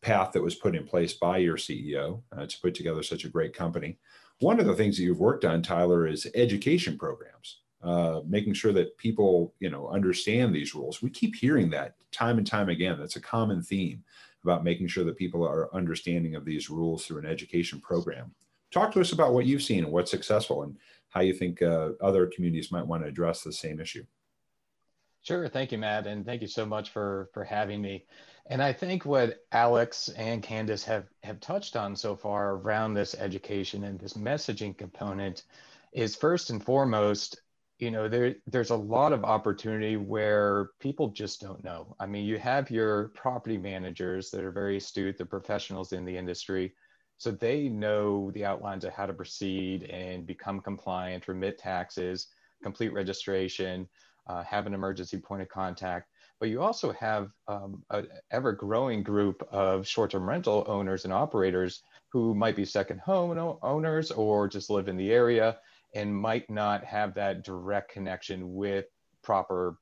path 0.00 0.32
that 0.32 0.42
was 0.42 0.54
put 0.54 0.74
in 0.74 0.84
place 0.84 1.12
by 1.14 1.38
your 1.38 1.56
CEO 1.56 2.22
uh, 2.36 2.46
to 2.46 2.60
put 2.60 2.74
together 2.74 3.02
such 3.02 3.24
a 3.24 3.28
great 3.28 3.54
company. 3.54 3.98
One 4.40 4.58
of 4.58 4.66
the 4.66 4.74
things 4.74 4.96
that 4.96 5.04
you've 5.04 5.20
worked 5.20 5.44
on, 5.44 5.62
Tyler, 5.62 6.06
is 6.06 6.26
education 6.34 6.98
programs, 6.98 7.60
uh, 7.82 8.20
making 8.26 8.54
sure 8.54 8.72
that 8.72 8.96
people, 8.98 9.54
you 9.60 9.70
know, 9.70 9.88
understand 9.88 10.54
these 10.54 10.74
rules. 10.74 11.02
We 11.02 11.10
keep 11.10 11.36
hearing 11.36 11.70
that 11.70 11.94
time 12.10 12.38
and 12.38 12.46
time 12.46 12.68
again. 12.68 12.98
That's 12.98 13.16
a 13.16 13.20
common 13.20 13.62
theme 13.62 14.02
about 14.42 14.64
making 14.64 14.88
sure 14.88 15.04
that 15.04 15.16
people 15.16 15.46
are 15.46 15.72
understanding 15.74 16.34
of 16.34 16.44
these 16.44 16.68
rules 16.68 17.06
through 17.06 17.18
an 17.18 17.26
education 17.26 17.80
program. 17.80 18.34
Talk 18.72 18.92
to 18.92 19.00
us 19.00 19.12
about 19.12 19.34
what 19.34 19.46
you've 19.46 19.62
seen 19.62 19.84
and 19.84 19.92
what's 19.92 20.10
successful 20.10 20.62
and 20.62 20.76
how 21.10 21.20
you 21.20 21.34
think 21.34 21.60
uh, 21.60 21.90
other 22.00 22.26
communities 22.26 22.72
might 22.72 22.86
want 22.86 23.02
to 23.02 23.08
address 23.08 23.42
the 23.42 23.52
same 23.52 23.80
issue. 23.80 24.04
Sure. 25.22 25.48
Thank 25.48 25.70
you, 25.70 25.78
Matt. 25.78 26.06
And 26.06 26.26
thank 26.26 26.42
you 26.42 26.48
so 26.48 26.66
much 26.66 26.90
for, 26.90 27.30
for 27.32 27.44
having 27.44 27.80
me. 27.80 28.06
And 28.46 28.60
I 28.60 28.72
think 28.72 29.04
what 29.04 29.44
Alex 29.52 30.08
and 30.16 30.42
Candace 30.42 30.84
have, 30.84 31.04
have 31.22 31.38
touched 31.38 31.76
on 31.76 31.94
so 31.94 32.16
far 32.16 32.56
around 32.56 32.94
this 32.94 33.14
education 33.14 33.84
and 33.84 34.00
this 34.00 34.14
messaging 34.14 34.76
component 34.76 35.44
is 35.92 36.16
first 36.16 36.50
and 36.50 36.64
foremost, 36.64 37.40
you 37.78 37.90
know, 37.90 38.08
there, 38.08 38.34
there's 38.48 38.70
a 38.70 38.76
lot 38.76 39.12
of 39.12 39.22
opportunity 39.22 39.96
where 39.96 40.70
people 40.80 41.08
just 41.08 41.40
don't 41.40 41.62
know. 41.62 41.94
I 42.00 42.06
mean, 42.06 42.24
you 42.24 42.38
have 42.38 42.70
your 42.70 43.08
property 43.10 43.58
managers 43.58 44.30
that 44.30 44.42
are 44.42 44.50
very 44.50 44.78
astute, 44.78 45.18
the 45.18 45.26
professionals 45.26 45.92
in 45.92 46.04
the 46.04 46.16
industry. 46.16 46.74
So 47.22 47.30
they 47.30 47.68
know 47.68 48.32
the 48.32 48.44
outlines 48.44 48.84
of 48.84 48.94
how 48.94 49.06
to 49.06 49.12
proceed 49.12 49.84
and 49.84 50.26
become 50.26 50.58
compliant, 50.58 51.28
remit 51.28 51.56
taxes, 51.56 52.26
complete 52.64 52.92
registration, 52.92 53.88
uh, 54.26 54.42
have 54.42 54.66
an 54.66 54.74
emergency 54.74 55.18
point 55.18 55.40
of 55.40 55.48
contact. 55.48 56.08
But 56.40 56.48
you 56.48 56.60
also 56.60 56.90
have 56.94 57.30
um, 57.46 57.84
an 57.90 58.08
ever 58.32 58.50
growing 58.50 59.04
group 59.04 59.40
of 59.52 59.86
short 59.86 60.10
term 60.10 60.28
rental 60.28 60.64
owners 60.66 61.04
and 61.04 61.12
operators 61.12 61.84
who 62.08 62.34
might 62.34 62.56
be 62.56 62.64
second 62.64 62.98
home 62.98 63.56
owners 63.62 64.10
or 64.10 64.48
just 64.48 64.68
live 64.68 64.88
in 64.88 64.96
the 64.96 65.12
area 65.12 65.58
and 65.94 66.12
might 66.12 66.50
not 66.50 66.82
have 66.82 67.14
that 67.14 67.44
direct 67.44 67.92
connection 67.92 68.52
with 68.52 68.86
proper 69.22 69.78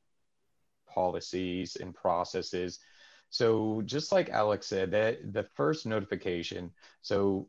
policies 0.86 1.76
and 1.76 1.94
processes. 1.94 2.80
So 3.30 3.82
just 3.84 4.12
like 4.12 4.28
Alex 4.28 4.66
said, 4.66 4.90
that 4.90 5.32
the 5.32 5.44
first 5.54 5.86
notification, 5.86 6.72
so 7.00 7.48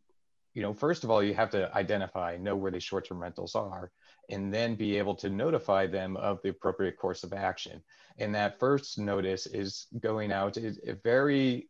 you 0.53 0.61
know, 0.61 0.73
first 0.73 1.03
of 1.03 1.09
all, 1.09 1.23
you 1.23 1.33
have 1.33 1.49
to 1.51 1.73
identify, 1.75 2.37
know 2.37 2.55
where 2.57 2.71
these 2.71 2.83
short-term 2.83 3.21
rentals 3.21 3.55
are 3.55 3.89
and 4.29 4.53
then 4.53 4.75
be 4.75 4.97
able 4.97 5.15
to 5.15 5.29
notify 5.29 5.87
them 5.87 6.17
of 6.17 6.41
the 6.41 6.49
appropriate 6.49 6.97
course 6.97 7.23
of 7.23 7.31
action. 7.33 7.81
And 8.17 8.35
that 8.35 8.59
first 8.59 8.99
notice 8.99 9.45
is 9.47 9.87
going 9.99 10.31
out 10.31 10.57
is 10.57 10.79
very 11.03 11.69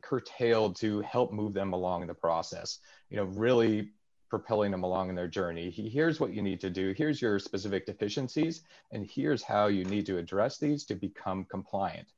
curtailed 0.00 0.76
to 0.76 1.00
help 1.00 1.32
move 1.32 1.54
them 1.54 1.72
along 1.72 2.06
the 2.06 2.14
process. 2.14 2.78
You 3.10 3.16
know, 3.16 3.24
really 3.24 3.90
propelling 4.30 4.70
them 4.70 4.84
along 4.84 5.08
in 5.08 5.14
their 5.16 5.26
journey. 5.26 5.70
Here's 5.70 6.20
what 6.20 6.32
you 6.32 6.42
need 6.42 6.60
to 6.60 6.70
do. 6.70 6.94
Here's 6.96 7.20
your 7.20 7.38
specific 7.38 7.86
deficiencies, 7.86 8.62
and 8.92 9.04
here's 9.10 9.42
how 9.42 9.66
you 9.66 9.84
need 9.84 10.06
to 10.06 10.18
address 10.18 10.58
these 10.58 10.84
to 10.84 10.94
become 10.94 11.44
compliant. 11.44 12.08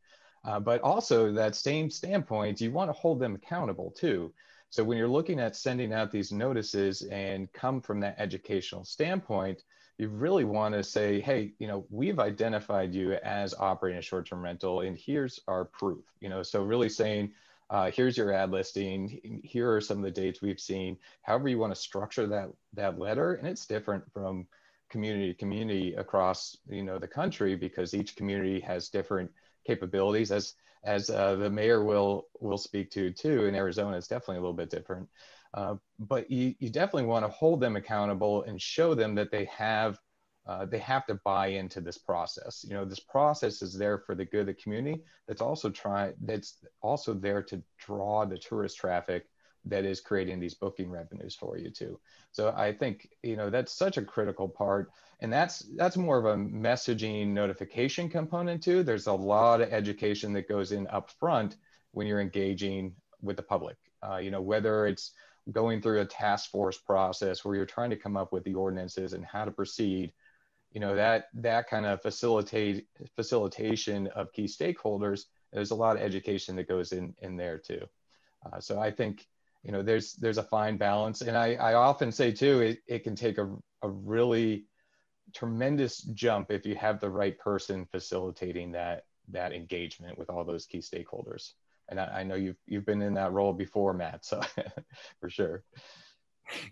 Uh, 0.44 0.58
but 0.58 0.80
also 0.80 1.32
that 1.32 1.54
same 1.54 1.90
standpoint, 1.90 2.60
you 2.60 2.70
want 2.70 2.88
to 2.88 2.98
hold 2.98 3.20
them 3.20 3.34
accountable 3.34 3.90
too. 3.90 4.32
So 4.70 4.84
when 4.84 4.96
you're 4.96 5.08
looking 5.08 5.40
at 5.40 5.56
sending 5.56 5.92
out 5.92 6.12
these 6.12 6.32
notices 6.32 7.02
and 7.02 7.52
come 7.52 7.80
from 7.80 8.00
that 8.00 8.14
educational 8.18 8.84
standpoint, 8.84 9.62
you 9.98 10.08
really 10.08 10.44
want 10.44 10.74
to 10.74 10.82
say, 10.82 11.20
hey, 11.20 11.52
you 11.58 11.66
know, 11.66 11.84
we've 11.90 12.18
identified 12.18 12.94
you 12.94 13.14
as 13.14 13.52
operating 13.58 13.98
a 13.98 14.02
short-term 14.02 14.42
rental, 14.42 14.80
and 14.80 14.96
here's 14.96 15.40
our 15.46 15.66
proof. 15.66 16.04
You 16.20 16.30
know, 16.30 16.42
so 16.42 16.62
really 16.62 16.88
saying, 16.88 17.32
uh, 17.68 17.90
here's 17.90 18.16
your 18.16 18.32
ad 18.32 18.50
listing. 18.50 19.42
Here 19.44 19.70
are 19.70 19.80
some 19.80 19.98
of 19.98 20.04
the 20.04 20.10
dates 20.10 20.40
we've 20.40 20.58
seen. 20.58 20.96
However, 21.22 21.48
you 21.48 21.58
want 21.58 21.74
to 21.74 21.80
structure 21.80 22.26
that 22.28 22.48
that 22.72 22.98
letter, 22.98 23.34
and 23.34 23.46
it's 23.46 23.66
different 23.66 24.10
from 24.12 24.46
community 24.88 25.32
to 25.32 25.38
community 25.38 25.94
across 25.94 26.56
you 26.68 26.82
know 26.82 26.98
the 26.98 27.06
country 27.06 27.54
because 27.54 27.94
each 27.94 28.16
community 28.16 28.58
has 28.58 28.88
different 28.88 29.30
capabilities. 29.66 30.30
As 30.30 30.54
as 30.84 31.10
uh, 31.10 31.36
the 31.36 31.50
mayor 31.50 31.84
will 31.84 32.26
will 32.40 32.58
speak 32.58 32.90
to 32.90 33.10
too 33.10 33.44
in 33.44 33.54
Arizona 33.54 33.96
it's 33.96 34.08
definitely 34.08 34.36
a 34.36 34.40
little 34.40 34.54
bit 34.54 34.70
different. 34.70 35.08
Uh, 35.52 35.74
but 35.98 36.30
you, 36.30 36.54
you 36.60 36.70
definitely 36.70 37.06
want 37.06 37.24
to 37.24 37.30
hold 37.30 37.60
them 37.60 37.76
accountable 37.76 38.44
and 38.44 38.60
show 38.62 38.94
them 38.94 39.14
that 39.16 39.32
they 39.32 39.46
have 39.46 39.98
uh, 40.46 40.64
they 40.64 40.78
have 40.78 41.06
to 41.06 41.14
buy 41.24 41.48
into 41.48 41.80
this 41.80 41.98
process. 41.98 42.64
You 42.66 42.74
know, 42.74 42.84
this 42.84 43.00
process 43.00 43.62
is 43.62 43.76
there 43.76 43.98
for 43.98 44.14
the 44.14 44.24
good 44.24 44.40
of 44.40 44.46
the 44.46 44.54
community. 44.54 45.02
That's 45.28 45.42
also 45.42 45.70
trying. 45.70 46.14
That's 46.20 46.56
also 46.82 47.14
there 47.14 47.42
to 47.44 47.62
draw 47.78 48.24
the 48.24 48.38
tourist 48.38 48.78
traffic 48.78 49.26
that 49.66 49.84
is 49.84 50.00
creating 50.00 50.40
these 50.40 50.54
booking 50.54 50.90
revenues 50.90 51.34
for 51.34 51.56
you 51.56 51.70
too. 51.70 51.98
So 52.32 52.52
I 52.56 52.72
think 52.72 53.08
you 53.22 53.36
know 53.36 53.50
that's 53.50 53.72
such 53.72 53.96
a 53.98 54.02
critical 54.02 54.48
part, 54.48 54.90
and 55.20 55.32
that's 55.32 55.60
that's 55.76 55.96
more 55.96 56.18
of 56.18 56.24
a 56.26 56.36
messaging 56.36 57.28
notification 57.28 58.08
component 58.08 58.62
too. 58.62 58.82
There's 58.82 59.06
a 59.06 59.12
lot 59.12 59.60
of 59.60 59.72
education 59.72 60.32
that 60.34 60.48
goes 60.48 60.72
in 60.72 60.86
up 60.88 61.10
front 61.18 61.56
when 61.92 62.06
you're 62.06 62.20
engaging 62.20 62.94
with 63.20 63.36
the 63.36 63.42
public. 63.42 63.76
Uh, 64.02 64.16
you 64.16 64.30
know 64.30 64.42
whether 64.42 64.86
it's 64.86 65.12
going 65.52 65.82
through 65.82 66.00
a 66.00 66.06
task 66.06 66.50
force 66.50 66.78
process 66.78 67.44
where 67.44 67.56
you're 67.56 67.66
trying 67.66 67.90
to 67.90 67.96
come 67.96 68.16
up 68.16 68.32
with 68.32 68.44
the 68.44 68.54
ordinances 68.54 69.14
and 69.14 69.24
how 69.24 69.44
to 69.44 69.50
proceed 69.50 70.12
you 70.72 70.80
know 70.80 70.94
that 70.94 71.24
that 71.34 71.68
kind 71.68 71.86
of 71.86 72.00
facilitate 72.02 72.86
facilitation 73.16 74.06
of 74.08 74.32
key 74.32 74.44
stakeholders 74.44 75.24
there's 75.52 75.70
a 75.70 75.74
lot 75.74 75.96
of 75.96 76.02
education 76.02 76.56
that 76.56 76.68
goes 76.68 76.92
in 76.92 77.14
in 77.22 77.36
there 77.36 77.58
too 77.58 77.84
uh, 78.46 78.60
so 78.60 78.78
i 78.78 78.90
think 78.90 79.26
you 79.62 79.72
know 79.72 79.82
there's 79.82 80.14
there's 80.14 80.38
a 80.38 80.42
fine 80.42 80.76
balance. 80.76 81.20
And 81.22 81.36
i 81.36 81.54
i 81.54 81.74
often 81.74 82.12
say 82.12 82.32
too 82.32 82.60
it, 82.60 82.78
it 82.86 83.04
can 83.04 83.14
take 83.14 83.38
a, 83.38 83.48
a 83.82 83.88
really 83.88 84.64
tremendous 85.34 85.98
jump 86.02 86.50
if 86.50 86.66
you 86.66 86.74
have 86.74 87.00
the 87.00 87.10
right 87.10 87.38
person 87.38 87.86
facilitating 87.90 88.72
that 88.72 89.04
that 89.28 89.52
engagement 89.52 90.18
with 90.18 90.30
all 90.30 90.44
those 90.44 90.66
key 90.66 90.78
stakeholders. 90.78 91.52
And 91.88 92.00
i, 92.00 92.20
I 92.20 92.22
know 92.22 92.34
you've 92.34 92.58
you've 92.66 92.86
been 92.86 93.02
in 93.02 93.14
that 93.14 93.32
role 93.32 93.52
before 93.52 93.92
matt 93.92 94.24
so 94.24 94.40
for 95.20 95.30
sure. 95.30 95.62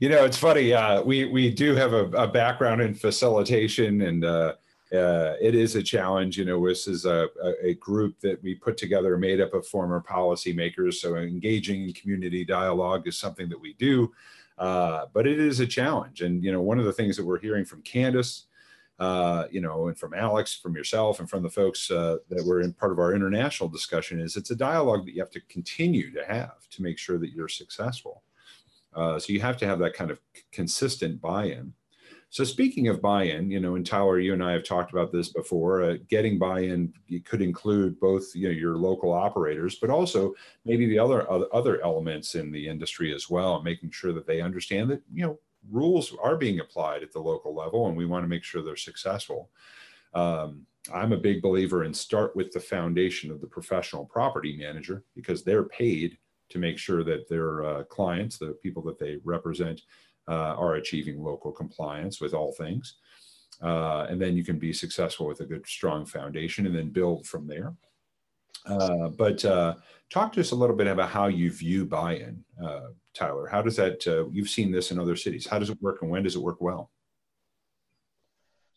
You 0.00 0.08
know 0.08 0.24
it's 0.24 0.38
funny 0.38 0.72
uh, 0.72 1.02
we 1.02 1.26
we 1.26 1.50
do 1.50 1.74
have 1.76 1.92
a, 1.92 2.06
a 2.10 2.26
background 2.26 2.80
in 2.80 2.94
facilitation 2.94 4.02
and 4.02 4.24
uh, 4.24 4.54
uh, 4.92 5.34
it 5.40 5.54
is 5.54 5.74
a 5.74 5.82
challenge. 5.82 6.38
You 6.38 6.46
know, 6.46 6.66
this 6.66 6.86
is 6.86 7.04
a, 7.04 7.28
a, 7.62 7.74
group 7.74 8.18
that 8.20 8.42
we 8.42 8.54
put 8.54 8.78
together 8.78 9.18
made 9.18 9.40
up 9.40 9.52
of 9.52 9.66
former 9.66 10.00
policymakers. 10.00 10.94
So 10.94 11.16
engaging 11.16 11.82
in 11.82 11.92
community 11.92 12.44
dialogue 12.44 13.06
is 13.06 13.18
something 13.18 13.50
that 13.50 13.60
we 13.60 13.74
do, 13.74 14.12
uh, 14.56 15.06
but 15.12 15.26
it 15.26 15.40
is 15.40 15.60
a 15.60 15.66
challenge. 15.66 16.22
And, 16.22 16.42
you 16.42 16.52
know, 16.52 16.62
one 16.62 16.78
of 16.78 16.86
the 16.86 16.92
things 16.92 17.16
that 17.18 17.26
we're 17.26 17.38
hearing 17.38 17.66
from 17.66 17.82
Candace, 17.82 18.46
uh, 18.98 19.44
you 19.50 19.60
know, 19.60 19.88
and 19.88 19.98
from 19.98 20.14
Alex, 20.14 20.54
from 20.54 20.74
yourself, 20.74 21.20
and 21.20 21.28
from 21.28 21.42
the 21.42 21.50
folks 21.50 21.90
uh, 21.90 22.16
that 22.30 22.44
were 22.46 22.62
in 22.62 22.72
part 22.72 22.90
of 22.90 22.98
our 22.98 23.14
international 23.14 23.68
discussion 23.68 24.18
is 24.18 24.36
it's 24.36 24.50
a 24.50 24.56
dialogue 24.56 25.04
that 25.04 25.14
you 25.14 25.20
have 25.20 25.30
to 25.30 25.40
continue 25.48 26.10
to 26.12 26.24
have 26.24 26.66
to 26.70 26.82
make 26.82 26.98
sure 26.98 27.18
that 27.18 27.32
you're 27.32 27.48
successful. 27.48 28.22
Uh, 28.94 29.18
so 29.18 29.34
you 29.34 29.40
have 29.40 29.58
to 29.58 29.66
have 29.66 29.78
that 29.78 29.92
kind 29.92 30.10
of 30.10 30.18
consistent 30.50 31.20
buy-in. 31.20 31.74
So 32.30 32.44
speaking 32.44 32.88
of 32.88 33.00
buy-in, 33.00 33.50
you 33.50 33.58
know, 33.58 33.76
and 33.76 33.86
Tyler, 33.86 34.18
you 34.18 34.34
and 34.34 34.44
I 34.44 34.52
have 34.52 34.64
talked 34.64 34.92
about 34.92 35.10
this 35.10 35.30
before. 35.30 35.82
Uh, 35.82 35.96
getting 36.08 36.38
buy-in 36.38 36.92
could 37.24 37.40
include 37.40 37.98
both 37.98 38.34
you 38.34 38.48
know, 38.48 38.54
your 38.54 38.76
local 38.76 39.12
operators, 39.12 39.76
but 39.76 39.88
also 39.88 40.34
maybe 40.66 40.86
the 40.86 40.98
other 40.98 41.30
other 41.30 41.82
elements 41.82 42.34
in 42.34 42.52
the 42.52 42.68
industry 42.68 43.14
as 43.14 43.30
well, 43.30 43.62
making 43.62 43.90
sure 43.90 44.12
that 44.12 44.26
they 44.26 44.42
understand 44.42 44.90
that 44.90 45.02
you 45.12 45.24
know 45.24 45.38
rules 45.70 46.14
are 46.22 46.36
being 46.36 46.60
applied 46.60 47.02
at 47.02 47.12
the 47.12 47.18
local 47.18 47.54
level, 47.54 47.88
and 47.88 47.96
we 47.96 48.04
want 48.04 48.24
to 48.24 48.28
make 48.28 48.44
sure 48.44 48.62
they're 48.62 48.76
successful. 48.76 49.50
Um, 50.12 50.66
I'm 50.92 51.12
a 51.12 51.18
big 51.18 51.40
believer 51.40 51.84
in 51.84 51.94
start 51.94 52.36
with 52.36 52.52
the 52.52 52.60
foundation 52.60 53.30
of 53.30 53.40
the 53.40 53.46
professional 53.46 54.04
property 54.04 54.56
manager 54.56 55.04
because 55.14 55.44
they're 55.44 55.64
paid 55.64 56.18
to 56.50 56.58
make 56.58 56.78
sure 56.78 57.04
that 57.04 57.28
their 57.28 57.64
uh, 57.64 57.84
clients, 57.84 58.38
the 58.38 58.56
people 58.62 58.82
that 58.82 58.98
they 58.98 59.18
represent, 59.24 59.82
uh, 60.28 60.54
are 60.56 60.74
achieving 60.74 61.22
local 61.22 61.52
compliance 61.52 62.20
with 62.20 62.34
all 62.34 62.52
things. 62.52 62.96
Uh, 63.62 64.06
and 64.08 64.20
then 64.20 64.36
you 64.36 64.44
can 64.44 64.58
be 64.58 64.72
successful 64.72 65.26
with 65.26 65.40
a 65.40 65.44
good, 65.44 65.66
strong 65.66 66.06
foundation 66.06 66.66
and 66.66 66.74
then 66.74 66.90
build 66.90 67.26
from 67.26 67.46
there. 67.46 67.74
Uh, 68.66 69.08
but 69.08 69.44
uh, 69.44 69.74
talk 70.10 70.32
to 70.32 70.40
us 70.40 70.50
a 70.50 70.54
little 70.54 70.76
bit 70.76 70.86
about 70.86 71.08
how 71.08 71.26
you 71.26 71.50
view 71.50 71.86
buy-in, 71.86 72.44
uh, 72.62 72.88
Tyler. 73.14 73.46
How 73.46 73.62
does 73.62 73.76
that, 73.76 74.06
uh, 74.06 74.28
you've 74.30 74.50
seen 74.50 74.70
this 74.70 74.90
in 74.90 74.98
other 74.98 75.16
cities. 75.16 75.46
How 75.46 75.58
does 75.58 75.70
it 75.70 75.80
work 75.80 76.02
and 76.02 76.10
when 76.10 76.22
does 76.22 76.36
it 76.36 76.42
work 76.42 76.60
well? 76.60 76.90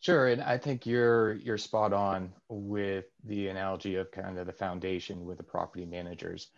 Sure, 0.02 0.26
and 0.26 0.42
I 0.42 0.58
think 0.58 0.84
you're 0.84 1.34
you're 1.34 1.56
spot 1.56 1.92
on 1.92 2.32
with 2.48 3.04
the 3.22 3.46
analogy 3.46 3.94
of 3.94 4.10
kind 4.10 4.36
of 4.36 4.48
the 4.48 4.52
foundation 4.52 5.24
with 5.24 5.36
the 5.36 5.44
property 5.44 5.86
managers. 5.86 6.48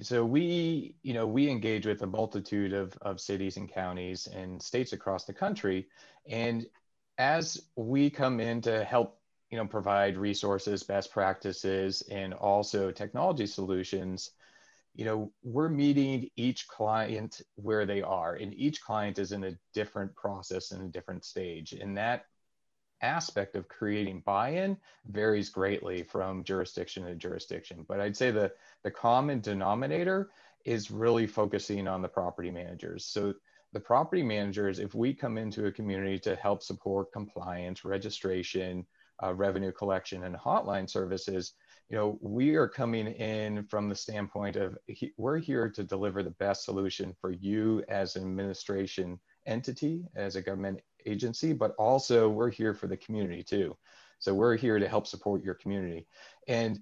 So 0.00 0.24
we, 0.24 0.94
you 1.02 1.12
know, 1.12 1.26
we 1.26 1.50
engage 1.50 1.86
with 1.86 2.02
a 2.02 2.06
multitude 2.06 2.72
of, 2.72 2.96
of 3.02 3.20
cities 3.20 3.56
and 3.56 3.68
counties 3.68 4.26
and 4.28 4.62
states 4.62 4.92
across 4.92 5.24
the 5.24 5.32
country. 5.32 5.88
And 6.28 6.66
as 7.18 7.60
we 7.74 8.10
come 8.10 8.38
in 8.38 8.60
to 8.62 8.84
help, 8.84 9.18
you 9.50 9.58
know, 9.58 9.66
provide 9.66 10.16
resources, 10.16 10.82
best 10.82 11.10
practices, 11.10 12.02
and 12.10 12.32
also 12.34 12.92
technology 12.92 13.46
solutions, 13.46 14.30
you 14.94 15.04
know, 15.04 15.32
we're 15.42 15.68
meeting 15.68 16.28
each 16.36 16.68
client 16.68 17.40
where 17.54 17.86
they 17.86 18.02
are, 18.02 18.34
and 18.34 18.52
each 18.54 18.82
client 18.82 19.18
is 19.18 19.32
in 19.32 19.44
a 19.44 19.58
different 19.72 20.14
process 20.14 20.72
and 20.72 20.82
a 20.82 20.88
different 20.88 21.24
stage. 21.24 21.72
And 21.72 21.96
that 21.96 22.26
aspect 23.02 23.56
of 23.56 23.68
creating 23.68 24.22
buy-in 24.24 24.76
varies 25.06 25.48
greatly 25.48 26.02
from 26.02 26.44
jurisdiction 26.44 27.04
to 27.04 27.14
jurisdiction. 27.14 27.84
But 27.88 28.00
I'd 28.00 28.16
say 28.16 28.30
the, 28.30 28.52
the 28.82 28.90
common 28.90 29.40
denominator 29.40 30.30
is 30.64 30.90
really 30.90 31.26
focusing 31.26 31.86
on 31.86 32.02
the 32.02 32.08
property 32.08 32.50
managers. 32.50 33.04
So 33.04 33.34
the 33.72 33.80
property 33.80 34.22
managers, 34.22 34.78
if 34.78 34.94
we 34.94 35.14
come 35.14 35.38
into 35.38 35.66
a 35.66 35.72
community 35.72 36.18
to 36.20 36.36
help 36.36 36.62
support 36.62 37.12
compliance, 37.12 37.84
registration, 37.84 38.86
uh, 39.22 39.34
revenue 39.34 39.72
collection, 39.72 40.24
and 40.24 40.36
hotline 40.36 40.88
services, 40.88 41.54
you 41.88 41.96
know, 41.96 42.18
we 42.20 42.54
are 42.54 42.68
coming 42.68 43.06
in 43.06 43.64
from 43.64 43.88
the 43.88 43.94
standpoint 43.94 44.56
of 44.56 44.76
he, 44.86 45.12
we're 45.16 45.38
here 45.38 45.70
to 45.70 45.82
deliver 45.82 46.22
the 46.22 46.30
best 46.30 46.64
solution 46.64 47.14
for 47.20 47.30
you 47.30 47.82
as 47.88 48.16
an 48.16 48.22
administration 48.22 49.18
entity, 49.48 50.04
as 50.14 50.36
a 50.36 50.42
government 50.42 50.80
agency, 51.06 51.52
but 51.52 51.74
also 51.78 52.28
we're 52.28 52.50
here 52.50 52.74
for 52.74 52.86
the 52.86 52.96
community 52.96 53.42
too. 53.42 53.76
So 54.18 54.34
we're 54.34 54.56
here 54.56 54.78
to 54.78 54.88
help 54.88 55.06
support 55.06 55.42
your 55.42 55.54
community. 55.54 56.06
And 56.46 56.80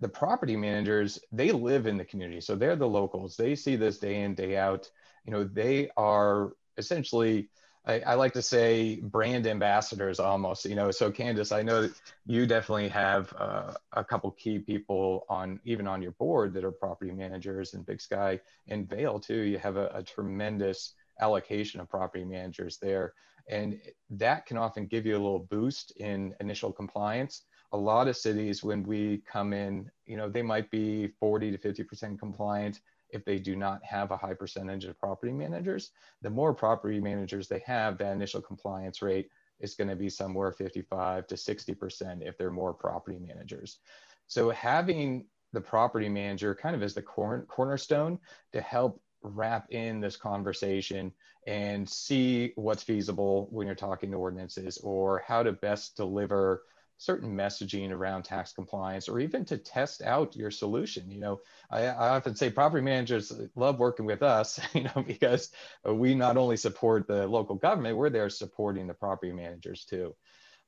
the 0.00 0.08
property 0.08 0.56
managers, 0.56 1.18
they 1.32 1.50
live 1.52 1.86
in 1.86 1.96
the 1.96 2.04
community. 2.04 2.40
So 2.40 2.56
they're 2.56 2.76
the 2.76 2.88
locals. 2.88 3.36
They 3.36 3.54
see 3.54 3.76
this 3.76 3.98
day 3.98 4.22
in, 4.22 4.34
day 4.34 4.56
out. 4.56 4.90
You 5.24 5.32
know, 5.32 5.44
they 5.44 5.88
are 5.96 6.52
essentially, 6.76 7.48
I, 7.86 8.00
I 8.00 8.14
like 8.14 8.32
to 8.32 8.42
say 8.42 8.96
brand 9.00 9.46
ambassadors 9.46 10.18
almost, 10.18 10.64
you 10.64 10.74
know. 10.74 10.90
So 10.90 11.10
Candace, 11.10 11.52
I 11.52 11.62
know 11.62 11.88
you 12.26 12.46
definitely 12.46 12.88
have 12.88 13.32
uh, 13.38 13.74
a 13.92 14.04
couple 14.04 14.30
key 14.32 14.58
people 14.58 15.26
on, 15.28 15.60
even 15.64 15.86
on 15.86 16.02
your 16.02 16.12
board 16.12 16.54
that 16.54 16.64
are 16.64 16.72
property 16.72 17.12
managers 17.12 17.74
and 17.74 17.86
Big 17.86 18.00
Sky 18.00 18.40
and 18.68 18.88
Vail 18.88 19.20
too. 19.20 19.42
You 19.42 19.58
have 19.58 19.76
a, 19.76 19.90
a 19.94 20.02
tremendous 20.02 20.94
allocation 21.20 21.80
of 21.80 21.88
property 21.88 22.24
managers 22.24 22.78
there. 22.78 23.14
And 23.48 23.78
that 24.10 24.46
can 24.46 24.56
often 24.56 24.86
give 24.86 25.04
you 25.04 25.14
a 25.14 25.22
little 25.22 25.46
boost 25.50 25.92
in 25.96 26.34
initial 26.40 26.72
compliance. 26.72 27.42
A 27.72 27.76
lot 27.76 28.08
of 28.08 28.16
cities, 28.16 28.62
when 28.62 28.82
we 28.82 29.22
come 29.30 29.52
in, 29.52 29.90
you 30.06 30.16
know, 30.16 30.28
they 30.28 30.42
might 30.42 30.70
be 30.70 31.08
40 31.20 31.56
to 31.56 31.58
50% 31.58 32.18
compliant 32.18 32.80
if 33.10 33.24
they 33.24 33.38
do 33.38 33.54
not 33.54 33.84
have 33.84 34.10
a 34.10 34.16
high 34.16 34.34
percentage 34.34 34.84
of 34.84 34.98
property 34.98 35.32
managers. 35.32 35.90
The 36.22 36.30
more 36.30 36.54
property 36.54 37.00
managers 37.00 37.48
they 37.48 37.62
have, 37.66 37.98
that 37.98 38.12
initial 38.12 38.40
compliance 38.40 39.02
rate 39.02 39.28
is 39.60 39.74
going 39.74 39.88
to 39.88 39.96
be 39.96 40.08
somewhere 40.08 40.52
55 40.52 41.26
to 41.28 41.34
60% 41.34 42.26
if 42.26 42.36
they're 42.36 42.50
more 42.50 42.74
property 42.74 43.18
managers. 43.18 43.78
So 44.26 44.50
having 44.50 45.26
the 45.52 45.60
property 45.60 46.08
manager 46.08 46.54
kind 46.54 46.74
of 46.74 46.82
as 46.82 46.94
the 46.94 47.02
cor- 47.02 47.46
cornerstone 47.48 48.18
to 48.52 48.60
help 48.60 49.00
wrap 49.24 49.70
in 49.70 50.00
this 50.00 50.16
conversation 50.16 51.12
and 51.46 51.88
see 51.88 52.52
what's 52.56 52.82
feasible 52.82 53.48
when 53.50 53.66
you're 53.66 53.74
talking 53.74 54.10
to 54.10 54.16
ordinances 54.16 54.78
or 54.78 55.24
how 55.26 55.42
to 55.42 55.52
best 55.52 55.96
deliver 55.96 56.62
certain 56.96 57.34
messaging 57.36 57.90
around 57.90 58.22
tax 58.22 58.52
compliance 58.52 59.08
or 59.08 59.18
even 59.18 59.44
to 59.44 59.58
test 59.58 60.00
out 60.02 60.36
your 60.36 60.50
solution. 60.50 61.10
You 61.10 61.20
know 61.20 61.40
I, 61.70 61.86
I, 61.86 62.08
often 62.10 62.36
say 62.36 62.50
property 62.50 62.82
managers 62.82 63.32
love 63.56 63.78
working 63.78 64.06
with 64.06 64.22
us 64.22 64.60
you 64.74 64.84
know 64.84 65.04
because 65.06 65.50
we 65.84 66.14
not 66.14 66.36
only 66.36 66.56
support 66.56 67.08
the 67.08 67.26
local 67.26 67.56
government 67.56 67.96
we're 67.96 68.10
there 68.10 68.30
supporting 68.30 68.86
the 68.86 68.94
property 68.94 69.32
managers 69.32 69.84
too. 69.84 70.14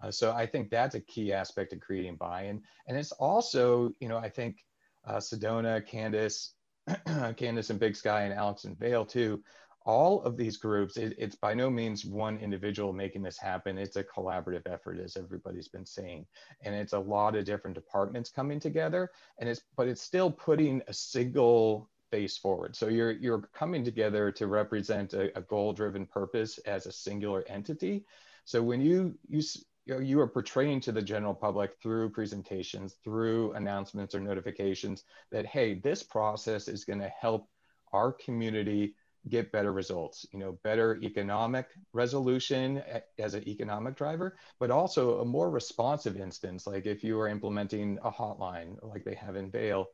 Uh, 0.02 0.10
so 0.10 0.32
i 0.32 0.44
think 0.44 0.68
that's 0.68 0.94
a 0.94 1.00
key 1.00 1.32
aspect 1.32 1.72
of 1.72 1.80
creating 1.80 2.16
buy-in. 2.16 2.60
And 2.88 2.98
it's 2.98 3.12
also 3.12 3.92
you 4.00 4.08
know 4.08 4.18
i 4.18 4.28
think 4.28 4.64
uh, 5.06 5.18
sedona 5.18 5.86
candace 5.86 6.55
Candace 7.36 7.70
and 7.70 7.80
Big 7.80 7.96
Sky 7.96 8.22
and 8.22 8.34
Alex 8.34 8.64
and 8.64 8.78
Vail 8.78 9.04
too. 9.04 9.42
All 9.84 10.20
of 10.22 10.36
these 10.36 10.56
groups, 10.56 10.96
it, 10.96 11.14
it's 11.16 11.36
by 11.36 11.54
no 11.54 11.70
means 11.70 12.04
one 12.04 12.38
individual 12.38 12.92
making 12.92 13.22
this 13.22 13.38
happen. 13.38 13.78
It's 13.78 13.96
a 13.96 14.02
collaborative 14.02 14.66
effort, 14.66 14.98
as 14.98 15.16
everybody's 15.16 15.68
been 15.68 15.86
saying, 15.86 16.26
and 16.62 16.74
it's 16.74 16.92
a 16.92 16.98
lot 16.98 17.36
of 17.36 17.44
different 17.44 17.76
departments 17.76 18.28
coming 18.28 18.58
together. 18.58 19.10
And 19.38 19.48
it's 19.48 19.60
but 19.76 19.86
it's 19.86 20.02
still 20.02 20.30
putting 20.30 20.82
a 20.88 20.92
single 20.92 21.88
face 22.10 22.36
forward. 22.36 22.74
So 22.74 22.88
you're 22.88 23.12
you're 23.12 23.42
coming 23.54 23.84
together 23.84 24.32
to 24.32 24.46
represent 24.48 25.14
a, 25.14 25.36
a 25.38 25.42
goal-driven 25.42 26.06
purpose 26.06 26.58
as 26.66 26.86
a 26.86 26.92
singular 26.92 27.44
entity. 27.46 28.04
So 28.44 28.62
when 28.62 28.80
you 28.80 29.16
you 29.28 29.40
you, 29.86 29.94
know, 29.94 30.00
you 30.00 30.20
are 30.20 30.28
portraying 30.28 30.80
to 30.82 30.92
the 30.92 31.02
general 31.02 31.34
public 31.34 31.72
through 31.80 32.10
presentations, 32.10 32.96
through 33.04 33.52
announcements 33.52 34.14
or 34.14 34.20
notifications 34.20 35.04
that, 35.30 35.46
hey, 35.46 35.74
this 35.74 36.02
process 36.02 36.68
is 36.68 36.84
going 36.84 37.00
to 37.00 37.08
help 37.08 37.48
our 37.92 38.12
community 38.12 38.94
get 39.28 39.50
better 39.50 39.72
results, 39.72 40.26
you 40.32 40.38
know, 40.38 40.58
better 40.62 40.98
economic 41.02 41.66
resolution 41.92 42.82
as 43.18 43.34
an 43.34 43.48
economic 43.48 43.96
driver, 43.96 44.36
but 44.60 44.70
also 44.70 45.20
a 45.20 45.24
more 45.24 45.50
responsive 45.50 46.16
instance. 46.16 46.66
Like 46.66 46.86
if 46.86 47.02
you 47.02 47.18
are 47.18 47.28
implementing 47.28 47.98
a 48.04 48.10
hotline 48.10 48.76
like 48.82 49.04
they 49.04 49.14
have 49.14 49.34
in 49.36 49.50
Vail, 49.50 49.86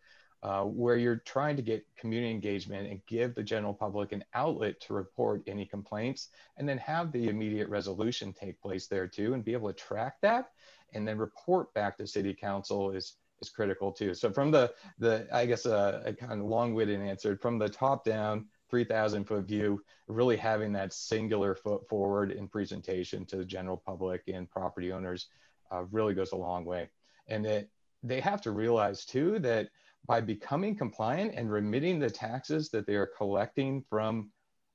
uh, 0.42 0.64
where 0.64 0.96
you're 0.96 1.22
trying 1.24 1.57
to 1.57 1.62
get 1.62 1.87
community 1.96 2.31
engagement 2.33 2.90
and 2.90 3.00
give 3.07 3.35
the 3.35 3.42
general 3.42 3.72
public 3.72 4.12
an 4.12 4.24
outlet 4.35 4.81
to 4.81 4.92
report 4.92 5.42
any 5.46 5.64
complaints 5.64 6.28
and 6.57 6.68
then 6.68 6.78
have 6.78 7.12
the 7.12 7.28
immediate 7.28 7.68
resolution 7.68 8.33
take 8.33 8.61
place 8.61 8.88
there 8.88 9.07
too 9.07 9.35
and 9.35 9.44
be 9.44 9.52
able 9.52 9.68
to 9.68 9.74
track 9.74 10.16
that 10.20 10.50
and 10.94 11.07
then 11.07 11.16
report 11.16 11.72
back 11.74 11.96
to 11.96 12.07
city 12.07 12.35
council 12.35 12.90
is 12.90 13.16
is 13.40 13.50
critical 13.50 13.92
too. 13.92 14.14
So 14.14 14.33
from 14.33 14.50
the 14.50 14.72
the 14.98 15.26
i 15.33 15.46
guess 15.46 15.66
uh, 15.66 16.02
a 16.05 16.12
kind 16.12 16.40
of 16.40 16.46
long-winded 16.46 17.00
answer 17.00 17.37
from 17.37 17.59
the 17.59 17.68
top 17.68 18.05
down 18.05 18.46
3000 18.70 19.24
foot 19.24 19.44
view 19.44 19.83
really 20.09 20.37
having 20.37 20.72
that 20.72 20.92
singular 20.92 21.55
foot 21.55 21.87
forward 21.88 22.31
in 22.31 22.48
presentation 22.48 23.24
to 23.26 23.37
the 23.37 23.44
general 23.44 23.76
public 23.76 24.22
and 24.28 24.50
property 24.50 24.92
owners 24.92 25.28
uh, 25.70 25.85
really 25.90 26.14
goes 26.14 26.33
a 26.33 26.37
long 26.37 26.64
way. 26.64 26.88
And 27.28 27.44
that 27.44 27.68
they 28.02 28.20
have 28.20 28.40
to 28.42 28.50
realize 28.50 29.05
too 29.05 29.38
that 29.40 29.68
by 30.07 30.21
becoming 30.21 30.77
compliant 30.77 31.35
and 31.37 31.51
remitting 31.51 31.99
the 31.99 32.11
taxes 32.11 32.71
that 32.71 32.87
they 32.87 32.95
are 32.95 33.11
collecting 33.17 33.83
from 33.88 34.31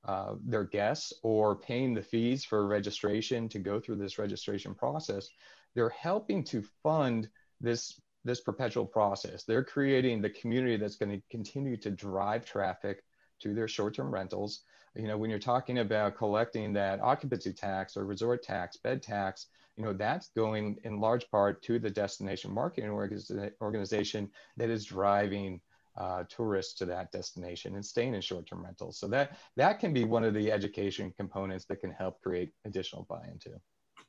uh, 0.06 0.34
their 0.44 0.64
guests 0.64 1.12
or 1.22 1.56
paying 1.56 1.92
the 1.92 2.02
fees 2.02 2.44
for 2.44 2.66
registration 2.66 3.48
to 3.48 3.58
go 3.58 3.78
through 3.78 3.96
this 3.96 4.18
registration 4.18 4.74
process, 4.74 5.28
they're 5.74 5.90
helping 5.90 6.42
to 6.44 6.62
fund 6.82 7.28
this 7.60 8.00
this 8.24 8.40
perpetual 8.40 8.84
process. 8.84 9.44
They're 9.44 9.64
creating 9.64 10.20
the 10.20 10.30
community 10.30 10.76
that's 10.76 10.96
going 10.96 11.12
to 11.12 11.22
continue 11.30 11.76
to 11.78 11.90
drive 11.90 12.44
traffic 12.44 13.02
to 13.40 13.54
their 13.54 13.68
short-term 13.68 14.12
rentals. 14.12 14.62
You 14.94 15.06
know, 15.06 15.16
when 15.16 15.30
you're 15.30 15.38
talking 15.38 15.78
about 15.78 16.16
collecting 16.16 16.72
that 16.74 17.00
occupancy 17.00 17.52
tax 17.52 17.96
or 17.96 18.04
resort 18.04 18.42
tax, 18.42 18.76
bed 18.76 19.02
tax, 19.02 19.46
you 19.76 19.84
know 19.84 19.92
that's 19.92 20.30
going 20.36 20.76
in 20.82 21.00
large 21.00 21.30
part 21.30 21.62
to 21.62 21.78
the 21.78 21.90
destination 21.90 22.52
marketing 22.52 22.90
organization 22.90 24.28
that 24.56 24.70
is 24.70 24.84
driving 24.84 25.60
uh, 25.96 26.24
tourists 26.28 26.74
to 26.74 26.84
that 26.86 27.12
destination 27.12 27.74
and 27.74 27.84
staying 27.84 28.14
in 28.14 28.20
short-term 28.20 28.64
rentals. 28.64 28.98
So 28.98 29.06
that 29.08 29.36
that 29.56 29.78
can 29.78 29.92
be 29.92 30.04
one 30.04 30.24
of 30.24 30.34
the 30.34 30.50
education 30.50 31.12
components 31.16 31.64
that 31.66 31.80
can 31.80 31.92
help 31.92 32.20
create 32.20 32.50
additional 32.64 33.06
buy-in 33.08 33.38
too. 33.38 33.60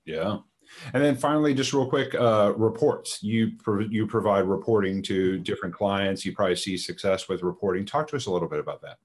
Yeah, 0.05 0.37
and 0.93 1.03
then 1.03 1.15
finally, 1.15 1.53
just 1.53 1.73
real 1.73 1.87
quick, 1.87 2.15
uh, 2.15 2.53
reports. 2.55 3.21
You 3.21 3.51
you 3.89 4.07
provide 4.07 4.45
reporting 4.45 5.01
to 5.03 5.39
different 5.39 5.75
clients. 5.75 6.25
You 6.25 6.33
probably 6.33 6.55
see 6.55 6.77
success 6.77 7.27
with 7.27 7.43
reporting. 7.43 7.85
Talk 7.85 8.07
to 8.09 8.15
us 8.15 8.25
a 8.25 8.31
little 8.31 8.49
bit 8.49 8.59
about 8.59 8.81
that. 8.81 8.97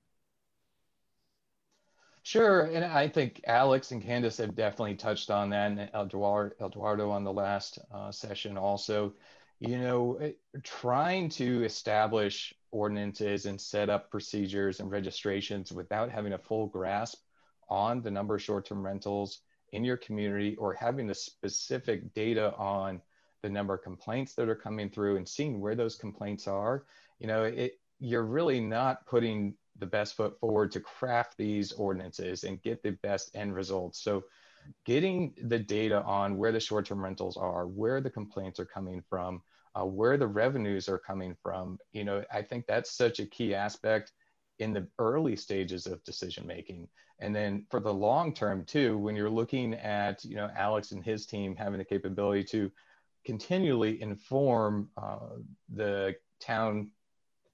Sure, 2.25 2.63
and 2.63 2.85
I 2.85 3.07
think 3.07 3.43
Alex 3.47 3.93
and 3.93 4.03
Candace 4.03 4.39
have 4.39 4.55
definitely 4.57 4.95
touched 4.97 5.31
on 5.31 5.51
that, 5.51 5.71
and 5.71 5.81
Eduardo, 5.95 7.11
on 7.11 7.23
the 7.23 7.33
last 7.33 7.79
uh, 7.93 8.11
session 8.11 8.57
also. 8.57 9.15
You 9.61 9.79
know, 9.79 10.33
trying 10.63 11.29
to 11.31 11.65
establish 11.65 12.53
ordinances 12.73 13.47
and 13.47 13.61
set 13.61 13.89
up 13.91 14.11
procedures 14.11 14.81
and 14.81 14.91
registrations 14.91 15.71
without 15.71 16.11
having 16.11 16.33
a 16.33 16.39
full 16.39 16.67
grasp 16.67 17.23
on 17.69 18.03
the 18.03 18.11
number 18.11 18.35
of 18.35 18.43
short-term 18.43 18.85
rentals 18.85 19.41
in 19.73 19.85
your 19.85 19.97
community 19.97 20.57
or 20.57 20.75
having 20.75 21.07
the 21.07 21.15
specific 21.15 22.13
data 22.15 22.55
on 22.57 23.01
the 23.43 23.49
number 23.51 23.75
of 23.75 23.83
complaints 23.83 24.35
that 24.35 24.49
are 24.49 24.57
coming 24.57 24.91
through 24.91 25.17
and 25.17 25.29
seeing 25.29 25.61
where 25.61 25.75
those 25.77 25.95
complaints 25.95 26.49
are, 26.49 26.85
you 27.19 27.27
know, 27.27 27.45
it, 27.45 27.79
you're 28.01 28.25
really 28.25 28.61
not 28.61 29.07
putting 29.07 29.55
the 29.79 29.87
best 29.87 30.17
foot 30.17 30.39
forward 30.39 30.71
to 30.73 30.81
craft 30.81 31.37
these 31.37 31.73
ordinances 31.73 32.45
and 32.45 32.63
get 32.63 32.83
the 32.83 32.93
best 33.03 33.35
end 33.35 33.55
results. 33.55 34.03
So 34.03 34.25
getting 34.87 35.35
the 35.43 35.59
data 35.59 36.03
on 36.05 36.37
where 36.37 36.53
the 36.53 36.61
short-term 36.61 37.03
rentals 37.03 37.37
are, 37.37 37.67
where 37.67 38.01
the 38.01 38.11
complaints 38.11 38.61
are 38.61 38.65
coming 38.65 39.03
from, 39.09 39.43
uh, 39.75 39.85
where 39.85 40.17
the 40.17 40.27
revenues 40.27 40.89
are 40.89 40.99
coming 40.99 41.35
from, 41.43 41.79
you 41.93 42.05
know, 42.05 42.25
I 42.33 42.43
think 42.43 42.67
that's 42.67 42.97
such 42.97 43.19
a 43.19 43.27
key 43.27 43.55
aspect 43.55 44.13
in 44.59 44.73
the 44.73 44.87
early 44.99 45.37
stages 45.37 45.87
of 45.87 46.05
decision 46.05 46.47
making. 46.47 46.89
And 47.19 47.35
then 47.35 47.67
for 47.71 47.81
the 47.81 47.93
long 47.93 48.33
term 48.35 48.65
too, 48.65 48.97
when 48.99 49.17
you're 49.17 49.31
looking 49.31 49.75
at, 49.75 50.25
you 50.25 50.37
know, 50.37 50.51
Alex 50.57 50.93
and 50.93 51.05
his 51.05 51.27
team 51.27 51.57
having 51.57 51.79
the 51.79 51.85
capability 51.85 52.45
to 52.45 52.71
continually 53.25 54.01
inform 54.01 54.91
uh, 54.97 55.37
the 55.73 56.15
town 56.41 56.91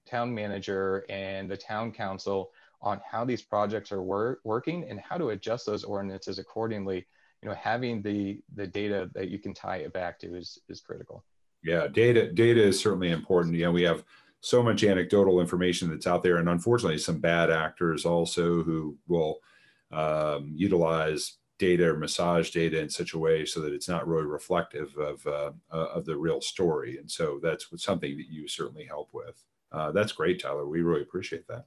town 0.05 0.33
manager 0.33 1.05
and 1.09 1.49
the 1.49 1.57
town 1.57 1.91
council 1.91 2.51
on 2.81 2.99
how 3.09 3.23
these 3.23 3.41
projects 3.41 3.91
are 3.91 4.01
wor- 4.01 4.39
working 4.43 4.89
and 4.89 4.99
how 4.99 5.17
to 5.17 5.29
adjust 5.29 5.65
those 5.65 5.83
ordinances 5.83 6.39
accordingly. 6.39 7.05
You 7.41 7.49
know 7.49 7.55
having 7.55 8.01
the 8.01 8.41
the 8.55 8.67
data 8.67 9.09
that 9.15 9.29
you 9.29 9.39
can 9.39 9.53
tie 9.53 9.77
it 9.77 9.93
back 9.93 10.19
to 10.19 10.35
is 10.35 10.59
is 10.69 10.81
critical. 10.81 11.23
Yeah 11.63 11.87
data 11.87 12.31
data 12.31 12.61
is 12.61 12.79
certainly 12.79 13.11
important. 13.11 13.55
You 13.55 13.65
know 13.65 13.71
we 13.71 13.83
have 13.83 14.03
so 14.41 14.61
much 14.61 14.83
anecdotal 14.83 15.39
information 15.39 15.89
that's 15.89 16.07
out 16.07 16.23
there 16.23 16.37
and 16.37 16.49
unfortunately 16.49 16.97
some 16.97 17.19
bad 17.19 17.51
actors 17.51 18.05
also 18.05 18.63
who 18.63 18.97
will 19.07 19.37
um, 19.91 20.51
utilize 20.55 21.37
data 21.61 21.87
or 21.89 21.95
massage 21.95 22.49
data 22.49 22.79
in 22.79 22.89
such 22.89 23.13
a 23.13 23.19
way 23.19 23.45
so 23.45 23.59
that 23.59 23.73
it's 23.73 23.87
not 23.87 24.07
really 24.07 24.25
reflective 24.25 24.95
of 24.97 25.25
uh, 25.27 25.51
of 25.71 26.05
the 26.05 26.17
real 26.17 26.41
story. 26.41 26.97
And 26.97 27.09
so 27.09 27.39
that's 27.41 27.67
something 27.77 28.17
that 28.17 28.29
you 28.29 28.47
certainly 28.47 28.85
help 28.85 29.09
with 29.13 29.43
uh, 29.71 29.91
that's 29.91 30.11
great 30.11 30.41
tyler 30.41 30.67
we 30.67 30.81
really 30.81 31.01
appreciate 31.01 31.47
that 31.47 31.65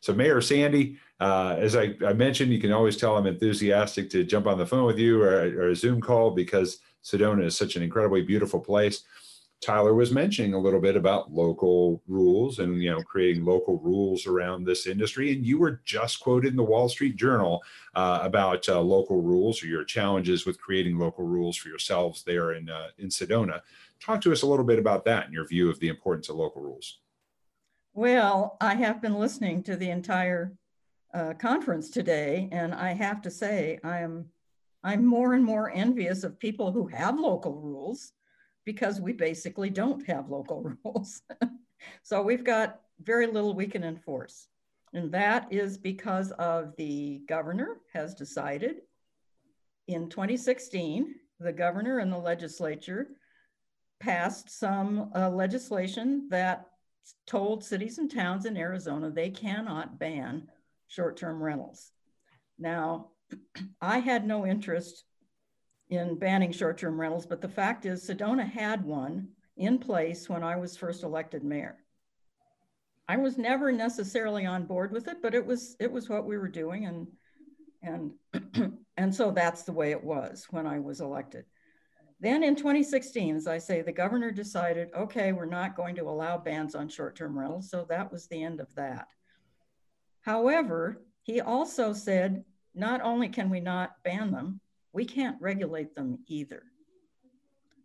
so 0.00 0.12
Mayor 0.12 0.40
Sandy, 0.40 0.98
uh, 1.20 1.56
as 1.58 1.76
I, 1.76 1.94
I, 2.06 2.12
mentioned, 2.12 2.52
you 2.52 2.60
can 2.60 2.72
always 2.72 2.96
tell 2.96 3.16
I'm 3.16 3.26
enthusiastic 3.26 4.10
to 4.10 4.24
jump 4.24 4.46
on 4.46 4.58
the 4.58 4.66
phone 4.66 4.84
with 4.84 4.98
you 4.98 5.22
or, 5.22 5.28
or, 5.28 5.68
a 5.70 5.76
Zoom 5.76 6.00
call 6.00 6.30
because 6.30 6.78
Sedona 7.04 7.44
is 7.44 7.56
such 7.56 7.76
an 7.76 7.82
incredibly 7.82 8.22
beautiful 8.22 8.60
place. 8.60 9.04
Tyler 9.60 9.94
was 9.94 10.10
mentioning 10.10 10.54
a 10.54 10.58
little 10.58 10.80
bit 10.80 10.96
about 10.96 11.32
local 11.32 12.02
rules 12.08 12.58
and 12.58 12.82
you 12.82 12.90
know 12.90 13.00
creating 13.02 13.44
local 13.44 13.78
rules 13.78 14.26
around 14.26 14.64
this 14.64 14.88
industry, 14.88 15.32
and 15.32 15.46
you 15.46 15.56
were 15.56 15.80
just 15.84 16.18
quoted 16.18 16.48
in 16.48 16.56
the 16.56 16.64
Wall 16.64 16.88
Street 16.88 17.14
Journal 17.14 17.62
uh, 17.94 18.18
about 18.22 18.68
uh, 18.68 18.80
local 18.80 19.22
rules 19.22 19.62
or 19.62 19.66
your 19.66 19.84
challenges 19.84 20.44
with 20.44 20.60
creating 20.60 20.98
local 20.98 21.24
rules 21.24 21.56
for 21.56 21.68
yourselves 21.68 22.24
there 22.24 22.54
in 22.54 22.68
uh, 22.68 22.88
in 22.98 23.08
Sedona. 23.08 23.60
Talk 24.00 24.20
to 24.22 24.32
us 24.32 24.42
a 24.42 24.46
little 24.48 24.64
bit 24.64 24.80
about 24.80 25.04
that 25.04 25.26
and 25.26 25.32
your 25.32 25.46
view 25.46 25.70
of 25.70 25.78
the 25.78 25.88
importance 25.88 26.28
of 26.28 26.34
local 26.34 26.60
rules. 26.60 26.98
Well, 27.94 28.56
I 28.60 28.74
have 28.76 29.02
been 29.02 29.18
listening 29.18 29.62
to 29.64 29.76
the 29.76 29.90
entire 29.90 30.54
uh, 31.12 31.34
conference 31.34 31.90
today, 31.90 32.48
and 32.50 32.74
I 32.74 32.94
have 32.94 33.20
to 33.22 33.30
say, 33.30 33.78
I 33.84 33.98
am 33.98 34.26
I'm 34.82 35.04
more 35.04 35.34
and 35.34 35.44
more 35.44 35.70
envious 35.70 36.24
of 36.24 36.38
people 36.38 36.72
who 36.72 36.86
have 36.88 37.20
local 37.20 37.54
rules 37.54 38.12
because 38.64 39.00
we 39.00 39.12
basically 39.12 39.70
don't 39.70 40.04
have 40.06 40.30
local 40.30 40.62
rules. 40.84 41.22
so 42.02 42.22
we've 42.22 42.44
got 42.44 42.80
very 43.02 43.26
little 43.26 43.54
we 43.54 43.66
can 43.66 43.84
enforce. 43.84 44.48
And 44.94 45.12
that 45.12 45.46
is 45.52 45.78
because 45.78 46.32
of 46.32 46.74
the 46.76 47.20
governor 47.28 47.76
has 47.92 48.14
decided 48.14 48.82
in 49.86 50.08
2016, 50.08 51.14
the 51.40 51.52
governor 51.52 51.98
and 51.98 52.12
the 52.12 52.18
legislature 52.18 53.08
passed 54.00 54.50
some 54.50 55.10
uh, 55.14 55.28
legislation 55.30 56.28
that 56.30 56.66
told 57.26 57.64
cities 57.64 57.98
and 57.98 58.10
towns 58.10 58.46
in 58.46 58.56
Arizona 58.56 59.10
they 59.10 59.30
cannot 59.30 59.98
ban 59.98 60.48
short 60.88 61.16
term 61.16 61.42
rentals. 61.42 61.90
Now, 62.58 63.10
I 63.80 63.98
had 63.98 64.26
no 64.26 64.46
interest 64.46 65.04
in 65.88 66.18
banning 66.18 66.52
short 66.52 66.78
term 66.78 67.00
rentals, 67.00 67.26
but 67.26 67.40
the 67.40 67.48
fact 67.48 67.86
is, 67.86 68.06
Sedona 68.06 68.48
had 68.48 68.84
one 68.84 69.28
in 69.56 69.78
place 69.78 70.28
when 70.28 70.42
I 70.42 70.56
was 70.56 70.76
first 70.76 71.02
elected 71.02 71.44
mayor. 71.44 71.76
I 73.08 73.16
was 73.16 73.36
never 73.36 73.72
necessarily 73.72 74.46
on 74.46 74.64
board 74.64 74.92
with 74.92 75.08
it, 75.08 75.20
but 75.20 75.34
it 75.34 75.44
was 75.44 75.76
it 75.80 75.90
was 75.90 76.08
what 76.08 76.24
we 76.24 76.38
were 76.38 76.48
doing, 76.48 76.86
and 76.86 77.06
and 77.82 78.78
and 78.96 79.14
so 79.14 79.30
that's 79.30 79.62
the 79.64 79.72
way 79.72 79.90
it 79.90 80.02
was 80.02 80.46
when 80.50 80.66
I 80.66 80.78
was 80.78 81.00
elected. 81.00 81.44
Then 82.22 82.44
in 82.44 82.54
2016, 82.54 83.34
as 83.34 83.48
I 83.48 83.58
say, 83.58 83.82
the 83.82 83.90
governor 83.90 84.30
decided, 84.30 84.90
okay, 84.96 85.32
we're 85.32 85.44
not 85.44 85.74
going 85.74 85.96
to 85.96 86.08
allow 86.08 86.38
bans 86.38 86.76
on 86.76 86.88
short 86.88 87.16
term 87.16 87.36
rentals. 87.36 87.68
So 87.68 87.84
that 87.88 88.12
was 88.12 88.28
the 88.28 88.44
end 88.44 88.60
of 88.60 88.72
that. 88.76 89.08
However, 90.20 91.02
he 91.24 91.40
also 91.40 91.92
said, 91.92 92.44
not 92.76 93.00
only 93.02 93.28
can 93.28 93.50
we 93.50 93.58
not 93.58 93.96
ban 94.04 94.30
them, 94.30 94.60
we 94.92 95.04
can't 95.04 95.40
regulate 95.40 95.96
them 95.96 96.20
either. 96.28 96.62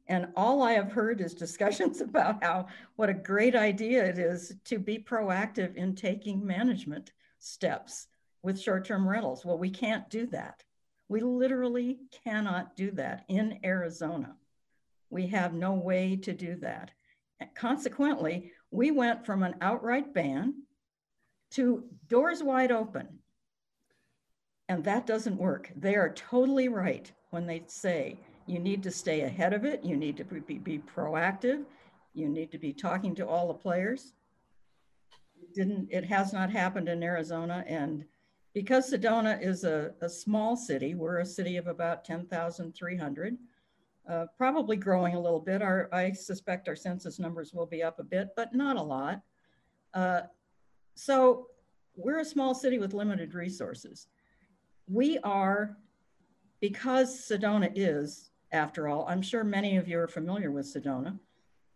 And 0.07 0.27
all 0.35 0.61
I 0.61 0.73
have 0.73 0.91
heard 0.91 1.19
is 1.19 1.33
discussions 1.33 1.99
about 2.01 2.43
how 2.43 2.67
what 2.95 3.09
a 3.09 3.15
great 3.15 3.55
idea 3.55 4.05
it 4.05 4.19
is 4.19 4.53
to 4.65 4.77
be 4.77 4.99
proactive 4.99 5.75
in 5.75 5.95
taking 5.95 6.45
management 6.45 7.11
steps 7.39 8.05
with 8.43 8.61
short 8.61 8.85
term 8.85 9.09
rentals. 9.09 9.43
Well, 9.43 9.57
we 9.57 9.71
can't 9.71 10.07
do 10.11 10.27
that. 10.27 10.63
We 11.09 11.21
literally 11.21 11.99
cannot 12.23 12.75
do 12.75 12.91
that 12.91 13.23
in 13.27 13.59
Arizona. 13.63 14.35
We 15.09 15.27
have 15.27 15.53
no 15.53 15.73
way 15.73 16.17
to 16.17 16.33
do 16.33 16.55
that. 16.57 16.91
Consequently, 17.55 18.51
we 18.71 18.91
went 18.91 19.25
from 19.25 19.43
an 19.43 19.55
outright 19.61 20.13
ban 20.13 20.63
to 21.51 21.83
doors 22.09 22.43
wide 22.43 22.71
open. 22.71 23.07
And 24.69 24.83
that 24.83 25.07
doesn't 25.07 25.37
work. 25.37 25.71
They 25.75 25.95
are 25.95 26.13
totally 26.13 26.67
right 26.67 27.09
when 27.29 27.45
they 27.45 27.63
say 27.67 28.19
you 28.47 28.59
need 28.59 28.83
to 28.83 28.91
stay 28.91 29.21
ahead 29.21 29.53
of 29.53 29.65
it, 29.65 29.83
you 29.83 29.95
need 29.95 30.17
to 30.17 30.23
be, 30.23 30.57
be 30.57 30.79
proactive, 30.79 31.63
you 32.13 32.27
need 32.27 32.51
to 32.51 32.57
be 32.57 32.73
talking 32.73 33.13
to 33.15 33.27
all 33.27 33.47
the 33.47 33.53
players. 33.53 34.13
It 35.41 35.53
didn't 35.53 35.89
it 35.91 36.05
has 36.05 36.33
not 36.33 36.49
happened 36.49 36.89
in 36.89 37.03
Arizona 37.03 37.63
and 37.67 38.05
because 38.57 38.91
Sedona 38.91 39.39
is 39.39 39.65
a, 39.65 39.91
a 40.01 40.09
small 40.09 40.57
city, 40.57 40.95
we're 40.95 41.19
a 41.19 41.25
city 41.27 41.57
of 41.57 41.67
about 41.67 42.03
10,300, 42.03 43.37
uh, 44.09 44.25
probably 44.35 44.75
growing 44.75 45.13
a 45.13 45.19
little 45.19 45.39
bit. 45.39 45.61
Our, 45.61 45.87
I 45.93 46.11
suspect 46.11 46.67
our 46.67 46.75
census 46.75 47.19
numbers 47.19 47.53
will 47.53 47.67
be 47.67 47.83
up 47.83 47.99
a 47.99 48.03
bit, 48.03 48.29
but 48.35 48.55
not 48.55 48.75
a 48.75 48.81
lot. 48.81 49.21
Uh, 49.93 50.21
so 50.95 51.49
we're 51.95 52.17
a 52.17 52.25
small 52.25 52.55
city 52.55 52.79
with 52.79 52.95
limited 52.95 53.35
resources. 53.35 54.07
We 54.87 55.19
are, 55.19 55.77
because 56.59 57.15
Sedona 57.15 57.71
is, 57.75 58.31
after 58.51 58.87
all, 58.87 59.05
I'm 59.07 59.21
sure 59.21 59.43
many 59.43 59.77
of 59.77 59.87
you 59.87 59.99
are 59.99 60.07
familiar 60.07 60.49
with 60.49 60.65
Sedona, 60.65 61.19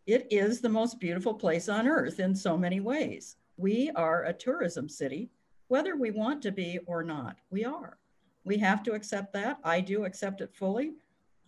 it 0.08 0.26
is 0.32 0.62
the 0.62 0.70
most 0.70 1.00
beautiful 1.00 1.36
place 1.36 1.70
on 1.70 1.88
earth 1.88 2.20
in 2.20 2.34
so 2.34 2.58
many 2.58 2.80
ways. 2.80 3.36
We 3.58 3.92
are 3.92 4.24
a 4.24 4.34
tourism 4.34 4.90
city 4.90 5.30
whether 5.72 5.96
we 5.96 6.12
want 6.12 6.42
to 6.42 6.52
be 6.52 6.78
or 6.86 7.02
not. 7.02 7.38
We 7.50 7.64
are. 7.64 7.98
We 8.44 8.58
have 8.58 8.84
to 8.84 8.92
accept 8.92 9.32
that. 9.32 9.58
I 9.64 9.80
do 9.80 10.04
accept 10.04 10.42
it 10.42 10.54
fully. 10.54 10.96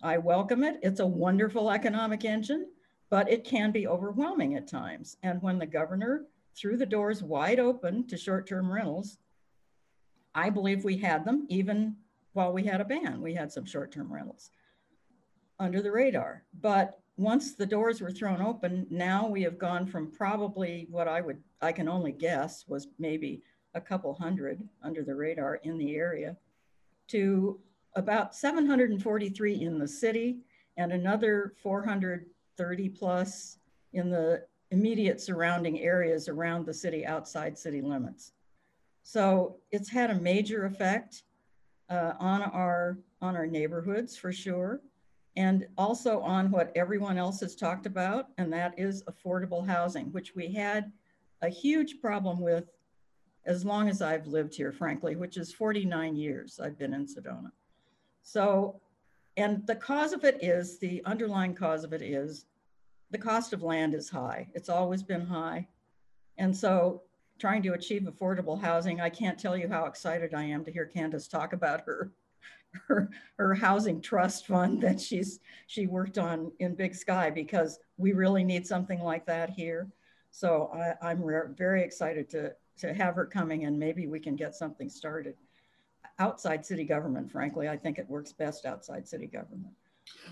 I 0.01 0.17
welcome 0.17 0.63
it. 0.63 0.79
It's 0.81 1.01
a 1.01 1.05
wonderful 1.05 1.69
economic 1.69 2.23
engine, 2.23 2.67
but 3.09 3.29
it 3.29 3.43
can 3.43 3.71
be 3.71 3.85
overwhelming 3.85 4.55
at 4.55 4.65
times. 4.65 5.17
And 5.23 5.41
when 5.41 5.59
the 5.59 5.65
governor 5.65 6.23
threw 6.55 6.77
the 6.77 6.85
doors 6.85 7.21
wide 7.21 7.59
open 7.59 8.07
to 8.07 8.15
short 8.15 8.47
term 8.47 8.71
rentals, 8.71 9.17
I 10.33 10.49
believe 10.49 10.85
we 10.85 10.95
had 10.95 11.25
them 11.25 11.45
even 11.49 11.97
while 12.31 12.53
we 12.53 12.63
had 12.63 12.79
a 12.79 12.85
ban. 12.85 13.21
We 13.21 13.33
had 13.33 13.51
some 13.51 13.65
short 13.65 13.91
term 13.91 14.11
rentals 14.11 14.51
under 15.59 15.81
the 15.81 15.91
radar. 15.91 16.43
But 16.61 16.97
once 17.17 17.55
the 17.55 17.65
doors 17.65 17.99
were 17.99 18.09
thrown 18.09 18.41
open, 18.41 18.87
now 18.89 19.27
we 19.27 19.41
have 19.41 19.57
gone 19.57 19.85
from 19.85 20.09
probably 20.09 20.87
what 20.89 21.09
I 21.09 21.19
would, 21.19 21.43
I 21.61 21.73
can 21.73 21.89
only 21.89 22.13
guess 22.13 22.63
was 22.69 22.87
maybe 22.97 23.43
a 23.75 23.81
couple 23.81 24.13
hundred 24.13 24.61
under 24.83 25.03
the 25.03 25.15
radar 25.15 25.55
in 25.63 25.77
the 25.77 25.95
area 25.95 26.35
to 27.07 27.59
about 27.95 28.35
743 28.35 29.61
in 29.61 29.77
the 29.77 29.87
city 29.87 30.39
and 30.77 30.91
another 30.91 31.53
430 31.61 32.89
plus 32.89 33.57
in 33.93 34.09
the 34.09 34.43
immediate 34.71 35.21
surrounding 35.21 35.79
areas 35.81 36.27
around 36.27 36.65
the 36.65 36.73
city 36.73 37.05
outside 37.05 37.57
city 37.57 37.81
limits. 37.81 38.33
So 39.03 39.57
it's 39.71 39.89
had 39.89 40.09
a 40.09 40.15
major 40.15 40.65
effect 40.65 41.23
uh, 41.89 42.13
on 42.19 42.41
our 42.41 42.97
on 43.21 43.35
our 43.35 43.45
neighborhoods 43.45 44.17
for 44.17 44.31
sure, 44.31 44.81
and 45.35 45.67
also 45.77 46.19
on 46.21 46.51
what 46.51 46.71
everyone 46.75 47.17
else 47.17 47.39
has 47.41 47.55
talked 47.55 47.85
about, 47.85 48.29
and 48.37 48.51
that 48.51 48.77
is 48.77 49.03
affordable 49.03 49.65
housing, 49.65 50.11
which 50.11 50.35
we 50.35 50.51
had 50.51 50.91
a 51.41 51.49
huge 51.49 52.01
problem 52.01 52.41
with 52.41 52.65
as 53.45 53.65
long 53.65 53.89
as 53.89 54.01
I've 54.01 54.27
lived 54.27 54.55
here, 54.55 54.71
frankly, 54.71 55.15
which 55.15 55.37
is 55.37 55.53
49 55.53 56.15
years 56.15 56.59
I've 56.59 56.77
been 56.77 56.93
in 56.93 57.05
Sedona. 57.05 57.51
So, 58.21 58.79
and 59.35 59.65
the 59.67 59.75
cause 59.75 60.13
of 60.13 60.23
it 60.23 60.43
is 60.43 60.79
the 60.79 61.01
underlying 61.05 61.55
cause 61.55 61.83
of 61.83 61.93
it 61.93 62.01
is 62.01 62.45
the 63.11 63.17
cost 63.17 63.53
of 63.53 63.61
land 63.61 63.93
is 63.93 64.09
high. 64.09 64.47
It's 64.53 64.69
always 64.69 65.03
been 65.03 65.25
high. 65.25 65.67
And 66.37 66.55
so, 66.55 67.03
trying 67.39 67.63
to 67.63 67.73
achieve 67.73 68.03
affordable 68.03 68.61
housing, 68.61 69.01
I 69.01 69.09
can't 69.09 69.37
tell 69.37 69.57
you 69.57 69.67
how 69.67 69.85
excited 69.85 70.33
I 70.33 70.43
am 70.43 70.63
to 70.65 70.71
hear 70.71 70.85
Candace 70.85 71.27
talk 71.27 71.53
about 71.53 71.81
her 71.81 72.11
her, 72.87 73.09
her 73.37 73.53
housing 73.53 74.01
trust 74.01 74.47
fund 74.47 74.81
that 74.81 74.99
she's 74.99 75.39
she 75.67 75.87
worked 75.87 76.17
on 76.17 76.51
in 76.59 76.75
Big 76.75 76.95
Sky 76.95 77.29
because 77.29 77.79
we 77.97 78.13
really 78.13 78.43
need 78.43 78.65
something 78.65 79.01
like 79.01 79.25
that 79.25 79.49
here. 79.49 79.87
So 80.31 80.71
I, 80.73 81.09
I'm 81.09 81.23
very 81.55 81.83
excited 81.83 82.29
to 82.31 82.53
to 82.79 82.93
have 82.93 83.15
her 83.15 83.25
coming 83.25 83.65
and 83.65 83.77
maybe 83.77 84.07
we 84.07 84.19
can 84.19 84.35
get 84.35 84.55
something 84.55 84.89
started 84.89 85.35
outside 86.19 86.65
city 86.65 86.83
government. 86.83 87.31
Frankly, 87.31 87.67
I 87.69 87.77
think 87.77 87.97
it 87.97 88.09
works 88.09 88.31
best 88.31 88.65
outside 88.65 89.07
city 89.07 89.27
government. 89.27 89.73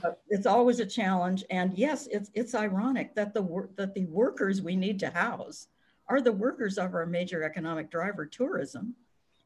But 0.01 0.21
it's 0.29 0.45
always 0.45 0.79
a 0.79 0.85
challenge, 0.85 1.45
and 1.49 1.73
yes, 1.77 2.07
it's 2.07 2.29
it's 2.33 2.53
ironic 2.53 3.15
that 3.15 3.33
the 3.33 3.69
that 3.77 3.93
the 3.93 4.05
workers 4.05 4.61
we 4.61 4.75
need 4.75 4.99
to 4.99 5.09
house 5.09 5.67
are 6.07 6.19
the 6.19 6.31
workers 6.31 6.77
of 6.77 6.93
our 6.93 7.05
major 7.05 7.43
economic 7.43 7.89
driver, 7.89 8.25
tourism. 8.25 8.93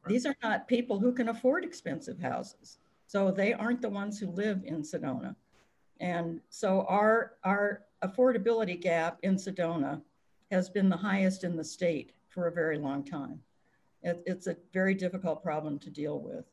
These 0.06 0.26
are 0.26 0.36
not 0.42 0.66
people 0.66 0.98
who 0.98 1.12
can 1.12 1.28
afford 1.28 1.64
expensive 1.64 2.20
houses. 2.20 2.78
So 3.06 3.30
they 3.30 3.52
aren't 3.52 3.82
the 3.82 3.88
ones 3.88 4.18
who 4.18 4.26
live 4.30 4.62
in 4.64 4.82
Sedona. 4.82 5.36
And 6.00 6.40
so 6.48 6.84
our, 6.88 7.34
our 7.44 7.82
affordability 8.04 8.80
gap 8.80 9.18
in 9.22 9.36
Sedona 9.36 10.00
has 10.50 10.68
been 10.68 10.88
the 10.88 10.96
highest 10.96 11.44
in 11.44 11.56
the 11.56 11.64
state 11.64 12.12
for 12.36 12.48
a 12.48 12.52
very 12.52 12.76
long 12.76 13.02
time. 13.02 13.40
It, 14.02 14.22
it's 14.26 14.46
a 14.46 14.56
very 14.74 14.94
difficult 14.94 15.42
problem 15.42 15.78
to 15.80 15.90
deal 15.90 16.20
with. 16.20 16.44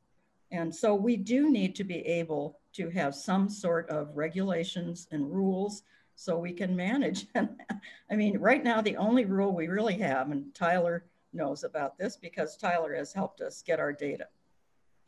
And 0.49 0.73
so 0.73 0.95
we 0.95 1.17
do 1.17 1.51
need 1.51 1.75
to 1.75 1.83
be 1.83 1.97
able 2.07 2.57
to 2.73 2.89
have 2.91 3.13
some 3.13 3.49
sort 3.49 3.89
of 3.89 4.15
regulations 4.15 5.09
and 5.11 5.29
rules 5.29 5.83
so 6.15 6.37
we 6.37 6.53
can 6.53 6.73
manage. 6.73 7.27
I 7.35 8.15
mean, 8.15 8.37
right 8.37 8.63
now, 8.63 8.79
the 8.79 8.95
only 8.95 9.25
rule 9.25 9.53
we 9.53 9.67
really 9.67 9.97
have, 9.97 10.31
and 10.31 10.55
Tyler 10.55 11.03
knows 11.33 11.65
about 11.65 11.97
this 11.97 12.15
because 12.15 12.55
Tyler 12.55 12.95
has 12.95 13.11
helped 13.11 13.41
us 13.41 13.61
get 13.61 13.79
our 13.79 13.91
data, 13.91 14.27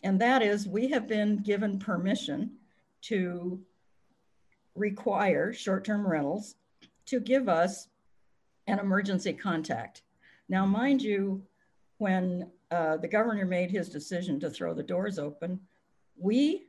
and 0.04 0.20
that 0.20 0.42
is 0.42 0.68
we 0.68 0.90
have 0.90 1.08
been 1.08 1.38
given 1.38 1.80
permission 1.80 2.52
to 3.04 3.62
require 4.74 5.54
short 5.54 5.86
term 5.86 6.06
rentals 6.06 6.56
to 7.06 7.20
give 7.20 7.48
us 7.48 7.88
an 8.68 8.80
emergency 8.80 9.32
contact. 9.32 10.02
Now, 10.48 10.66
mind 10.66 11.02
you, 11.02 11.44
when 11.98 12.50
uh, 12.72 12.98
the 12.98 13.08
governor 13.08 13.46
made 13.46 13.72
his 13.72 13.90
decision 13.90 14.40
to 14.40 14.50
throw 14.50 14.74
the 14.74 14.84
doors 14.84 15.18
open, 15.18 15.60
we 16.18 16.68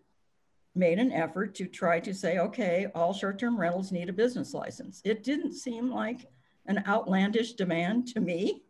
made 0.74 0.98
an 0.98 1.12
effort 1.12 1.54
to 1.54 1.66
try 1.66 1.98
to 2.00 2.14
say, 2.14 2.38
okay, 2.38 2.88
all 2.94 3.12
short 3.12 3.38
term 3.38 3.58
rentals 3.58 3.92
need 3.92 4.08
a 4.08 4.12
business 4.12 4.54
license. 4.54 5.00
It 5.04 5.24
didn't 5.24 5.54
seem 5.54 5.90
like 5.90 6.26
an 6.66 6.84
outlandish 6.86 7.54
demand 7.54 8.08
to 8.08 8.20
me, 8.20 8.62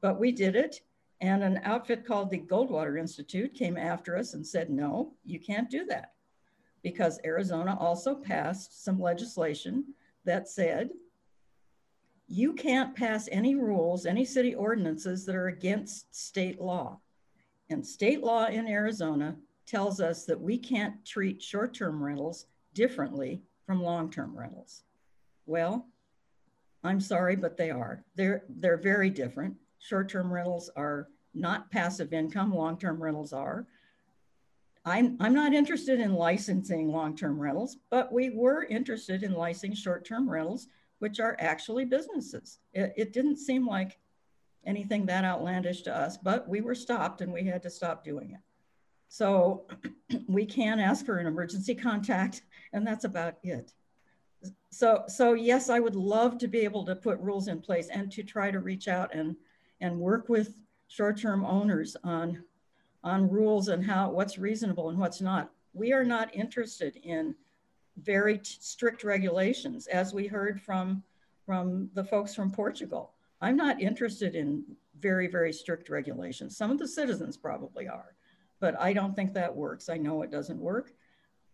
but 0.00 0.18
we 0.18 0.32
did 0.32 0.56
it. 0.56 0.80
And 1.20 1.42
an 1.42 1.60
outfit 1.64 2.04
called 2.04 2.30
the 2.30 2.38
Goldwater 2.38 2.98
Institute 2.98 3.54
came 3.54 3.78
after 3.78 4.16
us 4.16 4.34
and 4.34 4.46
said, 4.46 4.68
no, 4.68 5.14
you 5.24 5.38
can't 5.38 5.70
do 5.70 5.86
that. 5.86 6.12
Because 6.82 7.18
Arizona 7.24 7.76
also 7.80 8.14
passed 8.14 8.84
some 8.84 9.00
legislation 9.00 9.94
that 10.24 10.48
said 10.48 10.90
you 12.28 12.52
can't 12.52 12.96
pass 12.96 13.28
any 13.30 13.54
rules, 13.54 14.06
any 14.06 14.24
city 14.24 14.54
ordinances 14.54 15.24
that 15.26 15.36
are 15.36 15.48
against 15.48 16.14
state 16.14 16.60
law. 16.60 17.00
And 17.70 17.86
state 17.86 18.22
law 18.22 18.46
in 18.46 18.66
Arizona 18.66 19.36
tells 19.66 20.00
us 20.00 20.24
that 20.24 20.40
we 20.40 20.58
can't 20.58 21.04
treat 21.04 21.42
short 21.42 21.74
term 21.74 22.02
rentals 22.02 22.46
differently 22.74 23.42
from 23.64 23.82
long 23.82 24.10
term 24.10 24.36
rentals. 24.36 24.82
Well, 25.46 25.86
I'm 26.84 27.00
sorry, 27.00 27.36
but 27.36 27.56
they 27.56 27.70
are. 27.70 28.04
They're, 28.14 28.44
they're 28.48 28.76
very 28.76 29.10
different. 29.10 29.56
Short 29.78 30.08
term 30.08 30.32
rentals 30.32 30.70
are 30.76 31.08
not 31.34 31.70
passive 31.70 32.12
income, 32.12 32.54
long 32.54 32.78
term 32.78 33.02
rentals 33.02 33.32
are. 33.32 33.66
I'm, 34.84 35.16
I'm 35.18 35.34
not 35.34 35.52
interested 35.52 35.98
in 35.98 36.14
licensing 36.14 36.88
long 36.88 37.16
term 37.16 37.40
rentals, 37.40 37.76
but 37.90 38.12
we 38.12 38.30
were 38.30 38.64
interested 38.64 39.24
in 39.24 39.32
licensing 39.32 39.74
short 39.74 40.04
term 40.04 40.30
rentals, 40.30 40.68
which 40.98 41.20
are 41.20 41.36
actually 41.38 41.84
businesses. 41.84 42.58
It, 42.72 42.92
it 42.96 43.12
didn't 43.12 43.36
seem 43.36 43.66
like 43.66 43.98
anything 44.64 45.06
that 45.06 45.24
outlandish 45.24 45.82
to 45.82 45.96
us, 45.96 46.16
but 46.16 46.48
we 46.48 46.60
were 46.60 46.74
stopped 46.74 47.20
and 47.20 47.32
we 47.32 47.44
had 47.44 47.62
to 47.62 47.70
stop 47.70 48.04
doing 48.04 48.32
it. 48.32 48.40
So 49.08 49.66
we 50.28 50.44
can 50.44 50.80
ask 50.80 51.06
for 51.06 51.18
an 51.18 51.26
emergency 51.26 51.74
contact, 51.74 52.42
and 52.72 52.86
that's 52.86 53.04
about 53.04 53.36
it. 53.42 53.72
So, 54.70 55.04
so 55.08 55.32
yes, 55.32 55.70
I 55.70 55.80
would 55.80 55.96
love 55.96 56.38
to 56.38 56.48
be 56.48 56.60
able 56.60 56.84
to 56.86 56.94
put 56.94 57.18
rules 57.20 57.48
in 57.48 57.60
place 57.60 57.88
and 57.88 58.10
to 58.12 58.22
try 58.22 58.50
to 58.50 58.60
reach 58.60 58.88
out 58.88 59.14
and, 59.14 59.36
and 59.80 59.98
work 59.98 60.28
with 60.28 60.60
short-term 60.88 61.44
owners 61.44 61.96
on, 62.04 62.44
on 63.02 63.30
rules 63.30 63.68
and 63.68 63.84
how 63.84 64.10
what's 64.10 64.38
reasonable 64.38 64.90
and 64.90 64.98
what's 64.98 65.20
not. 65.20 65.50
We 65.72 65.92
are 65.92 66.04
not 66.04 66.34
interested 66.34 66.96
in 67.02 67.34
very 68.02 68.40
strict 68.42 69.04
regulations, 69.04 69.86
as 69.86 70.12
we 70.12 70.26
heard 70.26 70.60
from, 70.60 71.02
from 71.44 71.90
the 71.94 72.04
folks 72.04 72.34
from 72.34 72.50
Portugal. 72.50 73.12
I'm 73.40 73.56
not 73.56 73.80
interested 73.80 74.34
in 74.34 74.64
very, 75.00 75.26
very 75.26 75.52
strict 75.52 75.88
regulations. 75.88 76.56
Some 76.56 76.70
of 76.70 76.78
the 76.78 76.88
citizens 76.88 77.36
probably 77.36 77.88
are 77.88 78.16
but 78.60 78.78
I 78.80 78.92
don't 78.92 79.14
think 79.14 79.34
that 79.34 79.54
works. 79.54 79.88
I 79.88 79.96
know 79.96 80.22
it 80.22 80.30
doesn't 80.30 80.58
work. 80.58 80.92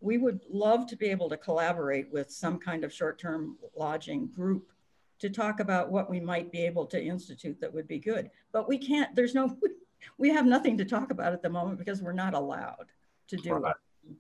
We 0.01 0.19
would 0.19 0.41
love 0.51 0.87
to 0.89 0.97
be 0.97 1.07
able 1.07 1.29
to 1.29 1.37
collaborate 1.37 2.13
with 2.13 2.31
some 2.31 2.59
kind 2.59 2.85
of 2.85 2.93
short 2.93 3.19
term 3.19 3.57
lodging 3.77 4.29
group 4.29 4.73
to 5.21 5.31
talk 5.31 5.61
about 5.61 5.91
what 5.91 6.11
we 6.11 6.19
might 6.19 6.51
be 6.51 6.65
able 6.65 6.87
to 6.87 7.03
institute 7.03 7.61
that 7.61 7.73
would 7.73 7.87
be 7.87 7.99
good. 7.99 8.31
But 8.51 8.69
we 8.69 8.79
can't, 8.79 9.15
there's 9.15 9.35
no, 9.35 9.57
we 10.19 10.31
have 10.31 10.47
nothing 10.47 10.77
to 10.79 10.85
talk 10.85 11.11
about 11.11 11.33
at 11.33 11.43
the 11.43 11.51
moment 11.51 11.79
because 11.79 12.03
we're 12.03 12.13
not 12.13 12.35
allowed 12.35 12.87
to 13.29 13.37
do 13.37 13.55
right. 13.55 13.71
it. 13.71 14.17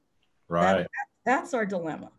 Right. 0.48 0.76
That, 0.78 0.90
that's 1.24 1.54
our 1.54 1.66
dilemma. 1.66 2.10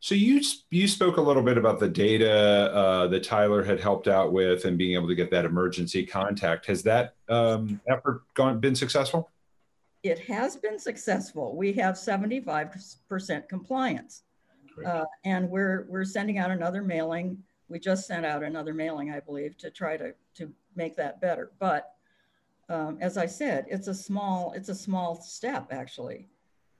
So 0.00 0.14
you 0.14 0.42
you 0.70 0.86
spoke 0.86 1.16
a 1.16 1.22
little 1.22 1.42
bit 1.42 1.56
about 1.56 1.80
the 1.80 1.88
data 1.88 2.70
uh, 2.74 3.06
that 3.08 3.24
Tyler 3.24 3.62
had 3.62 3.80
helped 3.80 4.06
out 4.06 4.32
with 4.32 4.66
and 4.66 4.76
being 4.76 4.94
able 4.94 5.08
to 5.08 5.14
get 5.14 5.30
that 5.30 5.46
emergency 5.46 6.04
contact. 6.04 6.66
Has 6.66 6.82
that 6.82 7.14
um, 7.30 7.80
effort 7.88 8.22
gone 8.34 8.60
been 8.60 8.74
successful? 8.74 9.30
it 10.04 10.18
has 10.18 10.54
been 10.54 10.78
successful. 10.78 11.56
We 11.56 11.72
have 11.72 11.94
75% 11.94 13.48
compliance. 13.48 14.22
Uh, 14.84 15.04
and 15.24 15.48
we're, 15.48 15.86
we're 15.88 16.04
sending 16.04 16.36
out 16.36 16.50
another 16.50 16.82
mailing. 16.82 17.38
We 17.68 17.78
just 17.78 18.06
sent 18.06 18.26
out 18.26 18.42
another 18.42 18.74
mailing, 18.74 19.12
I 19.12 19.20
believe, 19.20 19.56
to 19.58 19.70
try 19.70 19.96
to, 19.96 20.12
to 20.34 20.52
make 20.76 20.94
that 20.96 21.22
better. 21.22 21.52
But 21.58 21.92
um, 22.68 22.98
as 23.00 23.16
I 23.16 23.24
said, 23.24 23.64
it's 23.68 23.88
a 23.88 23.94
small, 23.94 24.52
it's 24.52 24.68
a 24.68 24.74
small 24.74 25.22
step 25.22 25.68
actually. 25.70 26.28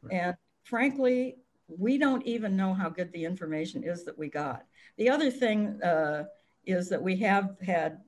Right. 0.02 0.12
And 0.12 0.34
frankly, 0.64 1.36
we 1.68 1.98
don't 1.98 2.24
even 2.26 2.56
know 2.56 2.74
how 2.74 2.88
good 2.88 3.12
the 3.12 3.24
information 3.24 3.82
is 3.82 4.04
that 4.04 4.18
we 4.18 4.28
got. 4.28 4.64
The 4.96 5.08
other 5.08 5.30
thing 5.30 5.82
uh, 5.82 6.24
is 6.66 6.88
that 6.88 7.02
we 7.02 7.16
have 7.16 7.56
had 7.64 8.00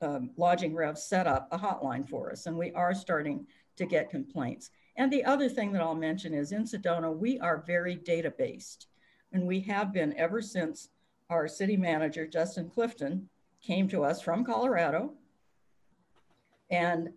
um, 0.00 0.30
Lodging 0.36 0.74
Rev 0.74 0.98
set 0.98 1.26
up 1.26 1.48
a 1.52 1.58
hotline 1.58 2.08
for 2.08 2.32
us, 2.32 2.46
and 2.46 2.56
we 2.56 2.72
are 2.72 2.94
starting 2.94 3.46
to 3.76 3.86
get 3.86 4.10
complaints. 4.10 4.70
And 4.96 5.12
the 5.12 5.24
other 5.24 5.48
thing 5.48 5.72
that 5.72 5.82
I'll 5.82 5.94
mention 5.94 6.34
is 6.34 6.52
in 6.52 6.64
Sedona, 6.64 7.14
we 7.14 7.38
are 7.40 7.64
very 7.66 7.94
data 7.94 8.30
based. 8.30 8.88
And 9.32 9.46
we 9.46 9.60
have 9.60 9.92
been 9.92 10.14
ever 10.18 10.42
since 10.42 10.88
our 11.30 11.48
city 11.48 11.76
manager, 11.76 12.26
Justin 12.26 12.68
Clifton, 12.68 13.28
came 13.62 13.88
to 13.88 14.04
us 14.04 14.20
from 14.20 14.44
Colorado. 14.44 15.14
And 16.70 17.10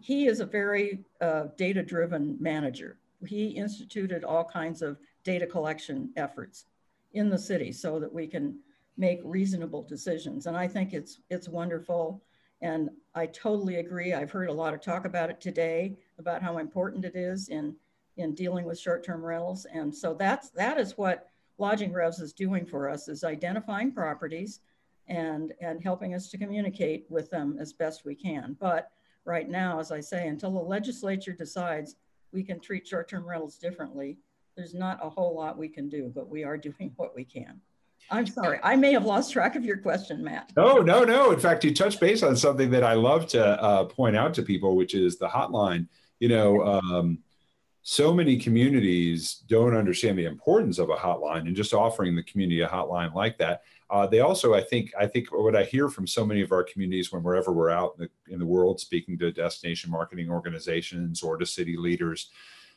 he 0.00 0.26
is 0.26 0.40
a 0.40 0.46
very 0.46 1.00
uh, 1.20 1.44
data 1.56 1.82
driven 1.82 2.36
manager. 2.38 2.98
He 3.26 3.48
instituted 3.48 4.22
all 4.22 4.44
kinds 4.44 4.82
of 4.82 4.98
data 5.26 5.46
collection 5.46 6.10
efforts 6.16 6.66
in 7.12 7.28
the 7.28 7.38
city 7.38 7.72
so 7.72 7.98
that 7.98 8.12
we 8.12 8.28
can 8.28 8.56
make 8.96 9.20
reasonable 9.24 9.82
decisions. 9.82 10.46
And 10.46 10.56
I 10.56 10.68
think 10.68 10.94
it's, 10.94 11.18
it's 11.28 11.48
wonderful. 11.48 12.22
And 12.62 12.90
I 13.14 13.26
totally 13.26 13.76
agree. 13.76 14.14
I've 14.14 14.30
heard 14.30 14.48
a 14.48 14.60
lot 14.62 14.72
of 14.72 14.80
talk 14.80 15.04
about 15.04 15.28
it 15.28 15.40
today 15.40 15.98
about 16.18 16.42
how 16.42 16.58
important 16.58 17.04
it 17.04 17.16
is 17.16 17.48
in 17.48 17.74
in 18.18 18.34
dealing 18.34 18.64
with 18.64 18.78
short-term 18.78 19.22
rentals. 19.22 19.66
And 19.70 19.94
so 19.94 20.14
that's 20.14 20.48
that 20.50 20.78
is 20.78 20.96
what 20.96 21.28
Lodging 21.58 21.92
Revs 21.92 22.18
is 22.18 22.32
doing 22.32 22.64
for 22.64 22.88
us 22.88 23.08
is 23.08 23.24
identifying 23.24 23.92
properties 23.92 24.60
and 25.06 25.52
and 25.60 25.82
helping 25.82 26.14
us 26.14 26.30
to 26.30 26.38
communicate 26.38 27.04
with 27.10 27.28
them 27.30 27.58
as 27.60 27.74
best 27.74 28.06
we 28.06 28.14
can. 28.14 28.56
But 28.58 28.90
right 29.26 29.50
now, 29.50 29.80
as 29.80 29.92
I 29.92 30.00
say, 30.00 30.28
until 30.28 30.52
the 30.52 30.60
legislature 30.76 31.32
decides 31.32 31.96
we 32.32 32.42
can 32.42 32.58
treat 32.58 32.86
short-term 32.86 33.28
rentals 33.28 33.58
differently, 33.58 34.16
there's 34.56 34.74
not 34.74 34.98
a 35.02 35.08
whole 35.08 35.34
lot 35.34 35.58
we 35.58 35.68
can 35.68 35.88
do, 35.88 36.10
but 36.14 36.28
we 36.28 36.44
are 36.44 36.56
doing 36.68 36.92
what 36.96 37.14
we 37.14 37.24
can. 37.24 37.60
I'm 38.10 38.26
sorry. 38.26 38.60
I 38.62 38.76
may 38.76 38.92
have 38.92 39.04
lost 39.04 39.32
track 39.32 39.56
of 39.56 39.64
your 39.64 39.78
question, 39.78 40.22
Matt. 40.22 40.52
No, 40.56 40.78
no, 40.78 41.02
no. 41.02 41.32
In 41.32 41.40
fact, 41.40 41.64
you 41.64 41.74
touched 41.74 41.98
base 41.98 42.22
on 42.22 42.36
something 42.36 42.70
that 42.70 42.84
I 42.84 42.92
love 42.92 43.26
to 43.28 43.44
uh, 43.60 43.84
point 43.84 44.16
out 44.16 44.32
to 44.34 44.42
people, 44.42 44.76
which 44.76 44.94
is 44.94 45.18
the 45.18 45.26
hotline. 45.26 45.88
You 46.20 46.28
know, 46.28 46.62
um, 46.62 47.18
so 47.82 48.14
many 48.14 48.36
communities 48.36 49.42
don't 49.48 49.76
understand 49.76 50.18
the 50.18 50.26
importance 50.26 50.78
of 50.78 50.90
a 50.90 50.94
hotline 50.94 51.46
and 51.46 51.56
just 51.56 51.74
offering 51.74 52.14
the 52.14 52.22
community 52.22 52.60
a 52.60 52.68
hotline 52.68 53.12
like 53.12 53.38
that. 53.38 53.62
Uh, 53.90 54.06
they 54.06 54.20
also, 54.20 54.54
I 54.54 54.62
think, 54.62 54.92
I 54.98 55.06
think 55.06 55.28
what 55.32 55.56
I 55.56 55.64
hear 55.64 55.88
from 55.88 56.06
so 56.06 56.24
many 56.24 56.42
of 56.42 56.52
our 56.52 56.64
communities 56.64 57.12
when 57.12 57.22
wherever 57.22 57.52
we're 57.52 57.70
out 57.70 57.94
in 57.98 58.04
the, 58.04 58.32
in 58.32 58.38
the 58.38 58.46
world, 58.46 58.80
speaking 58.80 59.18
to 59.18 59.32
destination 59.32 59.90
marketing 59.90 60.30
organizations 60.30 61.22
or 61.22 61.36
to 61.36 61.46
city 61.46 61.76
leaders, 61.76 62.30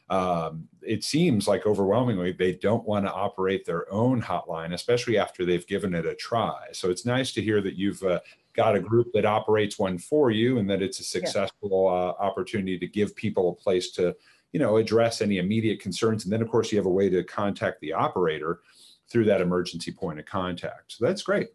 um, 0.10 0.68
it 0.82 1.03
seems 1.03 1.47
like 1.47 1.68
overwhelmingly 1.68 2.32
they 2.32 2.53
don't 2.53 2.88
want 2.88 3.05
to 3.05 3.12
operate 3.12 3.66
their 3.66 3.91
own 3.93 4.22
hotline, 4.22 4.74
especially 4.74 5.18
after 5.18 5.45
they've 5.45 5.68
given 5.68 5.93
it 5.93 6.05
a 6.05 6.16
try. 6.16 6.68
So 6.72 6.89
it's 6.89 7.05
nice 7.05 7.32
to 7.34 7.41
hear 7.41 7.62
that 7.62 7.76
you've 7.76 8.01
uh, 8.03 8.20
got 8.53 8.76
a 8.76 8.80
group 8.80 9.14
that 9.14 9.26
operates 9.26 9.78
one 9.78 9.97
for 9.97 10.32
you 10.32 10.57
and 10.57 10.70
that 10.70 10.82
it's 10.82 10.99
a 10.99 11.03
successful 11.03 11.88
uh, 11.88 12.22
opportunity 12.24 12.80
to 12.80 12.88
give 12.88 13.16
people 13.16 13.49
a 13.49 13.55
place 13.55 13.91
to 13.91 14.16
you 14.51 14.60
know 14.60 14.78
address 14.78 15.22
any 15.22 15.38
immediate 15.38 15.80
concerns. 15.80 16.24
And 16.24 16.34
then 16.34 16.41
of 16.41 16.49
course 16.49 16.72
you 16.72 16.78
have 16.80 16.88
a 16.88 16.91
way 16.91 17.10
to 17.10 17.24
contact 17.24 17.80
the 17.82 17.93
operator 17.93 18.62
through 19.10 19.26
that 19.26 19.41
emergency 19.41 19.91
point 19.91 20.20
of 20.20 20.26
contact. 20.26 20.93
So 20.93 21.05
that's 21.05 21.22
great. 21.22 21.49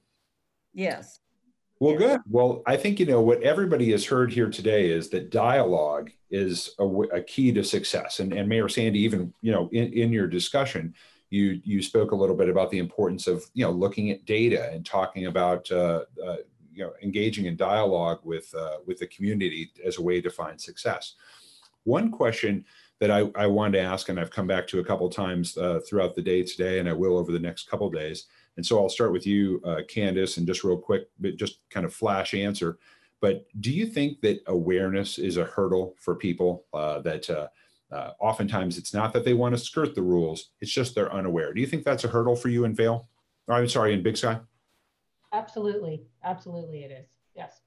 Yes 0.72 1.20
well, 1.80 1.96
good. 1.96 2.20
Well, 2.28 2.62
I 2.66 2.76
think, 2.76 3.00
you 3.00 3.06
know, 3.06 3.20
what 3.20 3.42
everybody 3.42 3.90
has 3.92 4.04
heard 4.04 4.32
here 4.32 4.50
today 4.50 4.90
is 4.90 5.08
that 5.10 5.30
dialogue 5.30 6.10
is 6.30 6.74
a, 6.78 6.84
a 6.84 7.20
key 7.22 7.52
to 7.52 7.64
success. 7.64 8.20
And, 8.20 8.32
and 8.32 8.48
Mayor 8.48 8.68
Sandy, 8.68 9.00
even, 9.00 9.32
you 9.40 9.52
know, 9.52 9.68
in, 9.72 9.92
in 9.92 10.12
your 10.12 10.26
discussion, 10.26 10.94
you, 11.30 11.60
you 11.64 11.82
spoke 11.82 12.12
a 12.12 12.16
little 12.16 12.36
bit 12.36 12.48
about 12.48 12.70
the 12.70 12.78
importance 12.78 13.26
of, 13.26 13.44
you 13.54 13.64
know, 13.64 13.72
looking 13.72 14.10
at 14.10 14.24
data 14.24 14.70
and 14.72 14.86
talking 14.86 15.26
about, 15.26 15.70
uh, 15.70 16.04
uh, 16.24 16.36
you 16.72 16.84
know, 16.84 16.92
engaging 17.02 17.46
in 17.46 17.56
dialogue 17.56 18.20
with, 18.22 18.54
uh, 18.54 18.78
with 18.86 18.98
the 18.98 19.06
community 19.06 19.72
as 19.84 19.98
a 19.98 20.02
way 20.02 20.20
to 20.20 20.30
find 20.30 20.60
success. 20.60 21.14
One 21.84 22.10
question 22.10 22.64
that 23.00 23.10
I, 23.10 23.30
I 23.34 23.46
wanted 23.46 23.78
to 23.78 23.84
ask, 23.84 24.08
and 24.08 24.18
I've 24.18 24.30
come 24.30 24.46
back 24.46 24.66
to 24.68 24.78
a 24.78 24.84
couple 24.84 25.08
times 25.10 25.56
uh, 25.56 25.80
throughout 25.86 26.14
the 26.14 26.22
day 26.22 26.42
today, 26.42 26.78
and 26.78 26.88
I 26.88 26.92
will 26.92 27.18
over 27.18 27.32
the 27.32 27.38
next 27.38 27.68
couple 27.68 27.90
days, 27.90 28.26
and 28.56 28.64
so 28.64 28.80
I'll 28.80 28.88
start 28.88 29.12
with 29.12 29.26
you, 29.26 29.60
uh, 29.64 29.80
Candace, 29.88 30.36
and 30.36 30.46
just 30.46 30.64
real 30.64 30.78
quick, 30.78 31.08
but 31.18 31.36
just 31.36 31.58
kind 31.70 31.84
of 31.84 31.94
flash 31.94 32.34
answer. 32.34 32.78
But 33.20 33.46
do 33.60 33.72
you 33.72 33.86
think 33.86 34.20
that 34.20 34.40
awareness 34.46 35.18
is 35.18 35.36
a 35.36 35.44
hurdle 35.44 35.94
for 35.98 36.14
people 36.14 36.66
uh, 36.72 37.00
that 37.00 37.28
uh, 37.30 37.48
uh, 37.90 38.10
oftentimes 38.20 38.78
it's 38.78 38.92
not 38.92 39.12
that 39.12 39.24
they 39.24 39.34
want 39.34 39.54
to 39.54 39.60
skirt 39.60 39.94
the 39.94 40.02
rules, 40.02 40.50
it's 40.60 40.72
just 40.72 40.94
they're 40.94 41.12
unaware. 41.12 41.52
Do 41.52 41.60
you 41.60 41.66
think 41.66 41.84
that's 41.84 42.04
a 42.04 42.08
hurdle 42.08 42.36
for 42.36 42.48
you 42.48 42.64
in 42.64 42.74
Vail? 42.74 43.08
Or, 43.46 43.54
I'm 43.54 43.68
sorry, 43.68 43.94
in 43.94 44.02
Big 44.02 44.16
Sky? 44.16 44.40
Absolutely. 45.32 46.04
Absolutely, 46.22 46.84
it 46.84 46.90
is. 46.90 47.06
Yes. 47.34 47.60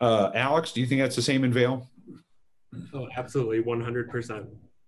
Uh, 0.00 0.30
Alex, 0.34 0.72
do 0.72 0.80
you 0.80 0.86
think 0.86 1.00
that's 1.00 1.16
the 1.16 1.22
same 1.22 1.44
in 1.44 1.52
Vail? 1.52 1.88
Oh, 2.92 3.08
absolutely. 3.16 3.62
100%. 3.62 4.46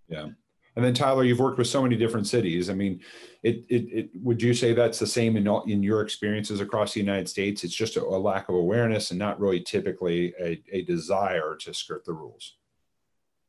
Yeah. 0.08 0.28
And 0.76 0.84
then 0.84 0.92
Tyler, 0.92 1.24
you've 1.24 1.40
worked 1.40 1.56
with 1.56 1.66
so 1.66 1.82
many 1.82 1.96
different 1.96 2.26
cities. 2.26 2.68
I 2.68 2.74
mean, 2.74 3.00
it, 3.42 3.64
it, 3.68 3.84
it 3.90 4.10
would 4.22 4.42
you 4.42 4.52
say 4.52 4.74
that's 4.74 4.98
the 4.98 5.06
same 5.06 5.38
in 5.38 5.48
all, 5.48 5.62
in 5.64 5.82
your 5.82 6.02
experiences 6.02 6.60
across 6.60 6.92
the 6.92 7.00
United 7.00 7.28
States? 7.30 7.64
It's 7.64 7.74
just 7.74 7.96
a, 7.96 8.02
a 8.02 8.18
lack 8.18 8.50
of 8.50 8.54
awareness 8.54 9.10
and 9.10 9.18
not 9.18 9.40
really 9.40 9.60
typically 9.60 10.34
a, 10.38 10.62
a 10.70 10.82
desire 10.82 11.56
to 11.60 11.72
skirt 11.72 12.04
the 12.04 12.12
rules. 12.12 12.56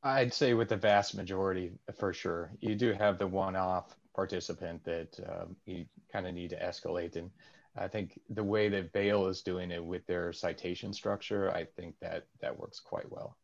I'd 0.03 0.33
say 0.33 0.53
with 0.53 0.69
the 0.69 0.77
vast 0.77 1.15
majority, 1.15 1.73
for 1.99 2.13
sure. 2.13 2.51
You 2.61 2.75
do 2.75 2.93
have 2.93 3.17
the 3.17 3.27
one-off 3.27 3.93
participant 4.15 4.83
that 4.85 5.19
um, 5.27 5.55
you 5.65 5.85
kind 6.11 6.27
of 6.27 6.33
need 6.33 6.51
to 6.51 6.59
escalate. 6.59 7.17
And 7.17 7.29
I 7.75 7.89
think 7.89 8.19
the 8.29 8.43
way 8.43 8.69
that 8.69 8.93
Vail 8.93 9.27
is 9.27 9.41
doing 9.41 9.71
it 9.71 9.83
with 9.83 10.05
their 10.07 10.31
citation 10.31 10.93
structure, 10.93 11.51
I 11.51 11.65
think 11.65 11.95
that 12.01 12.25
that 12.41 12.57
works 12.57 12.79
quite 12.79 13.11
well. 13.11 13.35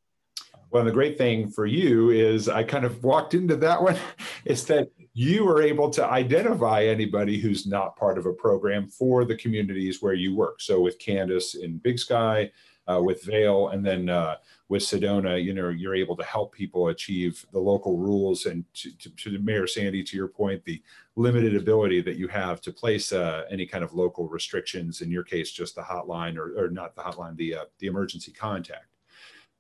Well, 0.74 0.84
the 0.84 0.92
great 0.92 1.20
thing 1.20 1.52
for 1.52 1.68
you 1.68 2.10
is 2.10 2.50
I 2.50 2.64
kind 2.64 2.84
of 2.84 3.04
walked 3.04 3.36
into 3.36 3.56
that 3.58 3.80
one 3.80 3.96
is 4.46 4.66
that 4.66 4.90
you 5.14 5.46
were 5.46 5.62
able 5.62 5.92
to 5.92 6.04
identify 6.04 6.86
anybody 6.86 7.40
who's 7.40 7.68
not 7.68 7.96
part 7.96 8.18
of 8.18 8.26
a 8.26 8.34
program 8.34 8.88
for 8.88 9.24
the 9.24 9.36
communities 9.36 10.02
where 10.02 10.16
you 10.16 10.36
work. 10.36 10.62
So 10.62 10.82
with 10.82 10.98
Candace 10.98 11.54
in 11.54 11.78
Big 11.78 12.00
Sky, 12.00 12.50
uh, 12.88 13.00
with 13.00 13.24
Vail, 13.24 13.68
and 13.68 13.86
then 13.86 14.10
uh, 14.10 14.38
with 14.68 14.82
Sedona, 14.82 15.42
you 15.42 15.54
know, 15.54 15.70
you're 15.70 15.94
able 15.94 16.18
to 16.18 16.24
help 16.24 16.52
people 16.54 16.88
achieve 16.88 17.46
the 17.54 17.60
local 17.60 18.00
rules. 18.00 18.48
And 18.48 18.66
to, 18.74 18.98
to, 18.98 19.10
to 19.12 19.38
Mayor 19.38 19.68
Sandy, 19.68 20.04
to 20.04 20.18
your 20.18 20.28
point, 20.28 20.66
the 20.66 20.82
limited 21.16 21.56
ability 21.56 22.02
that 22.02 22.16
you 22.16 22.28
have 22.30 22.62
to 22.62 22.74
place 22.74 23.14
uh, 23.14 23.44
any 23.52 23.68
kind 23.68 23.84
of 23.84 23.94
local 23.94 24.28
restrictions. 24.28 25.02
In 25.02 25.12
your 25.12 25.24
case, 25.24 25.52
just 25.52 25.76
the 25.76 25.84
hotline, 25.84 26.36
or, 26.36 26.58
or 26.58 26.70
not 26.72 26.96
the 26.96 27.04
hotline, 27.04 27.38
the 27.38 27.56
uh, 27.56 27.66
the 27.78 27.86
emergency 27.86 28.32
contact 28.32 28.88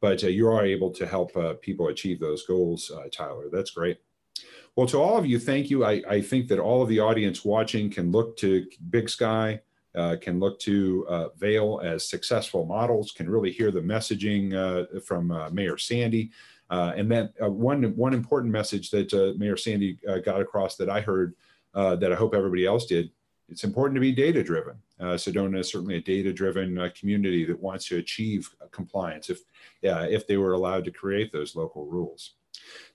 but 0.03 0.21
uh, 0.21 0.27
you 0.27 0.49
are 0.49 0.65
able 0.65 0.91
to 0.91 1.07
help 1.07 1.35
uh, 1.37 1.53
people 1.61 1.87
achieve 1.87 2.19
those 2.19 2.45
goals, 2.45 2.91
uh, 2.91 3.07
Tyler. 3.09 3.45
That's 3.49 3.71
great. 3.71 3.99
Well, 4.75 4.85
to 4.87 4.97
all 4.97 5.17
of 5.17 5.25
you, 5.25 5.39
thank 5.39 5.69
you. 5.69 5.85
I, 5.85 6.03
I, 6.09 6.19
think 6.19 6.49
that 6.49 6.59
all 6.59 6.81
of 6.81 6.89
the 6.89 6.99
audience 6.99 7.45
watching 7.45 7.89
can 7.89 8.11
look 8.11 8.35
to 8.39 8.65
Big 8.89 9.07
Sky, 9.07 9.61
uh, 9.95 10.17
can 10.19 10.41
look 10.41 10.59
to 10.59 11.07
uh, 11.07 11.29
Vail 11.37 11.79
as 11.81 12.05
successful 12.05 12.65
models, 12.65 13.13
can 13.13 13.29
really 13.29 13.49
hear 13.49 13.71
the 13.71 13.79
messaging 13.79 14.45
from 15.05 15.31
Mayor 15.53 15.77
Sandy. 15.77 16.31
and 16.69 17.09
then 17.09 17.29
one, 17.39 17.95
one 17.95 18.13
important 18.13 18.51
message 18.51 18.89
that 18.89 19.13
Mayor 19.37 19.55
Sandy 19.55 19.99
got 20.25 20.41
across 20.41 20.75
that 20.75 20.89
I 20.89 20.99
heard 20.99 21.33
that 21.73 22.11
I 22.11 22.15
hope 22.15 22.35
everybody 22.35 22.65
else 22.65 22.87
did 22.87 23.09
it's 23.53 23.63
important 23.63 23.95
to 23.95 24.01
be 24.01 24.11
data 24.11 24.43
driven. 24.43 24.75
Uh, 24.99 25.13
Sedona 25.13 25.59
is 25.59 25.69
certainly 25.69 25.97
a 25.97 26.01
data 26.01 26.33
driven 26.33 26.79
uh, 26.79 26.89
community 26.99 27.45
that 27.45 27.59
wants 27.59 27.87
to 27.89 27.97
achieve 27.97 28.49
compliance 28.71 29.29
if, 29.29 29.41
uh, 29.85 30.07
if 30.09 30.25
they 30.25 30.37
were 30.37 30.53
allowed 30.53 30.83
to 30.85 30.91
create 30.91 31.31
those 31.31 31.55
local 31.55 31.85
rules. 31.85 32.33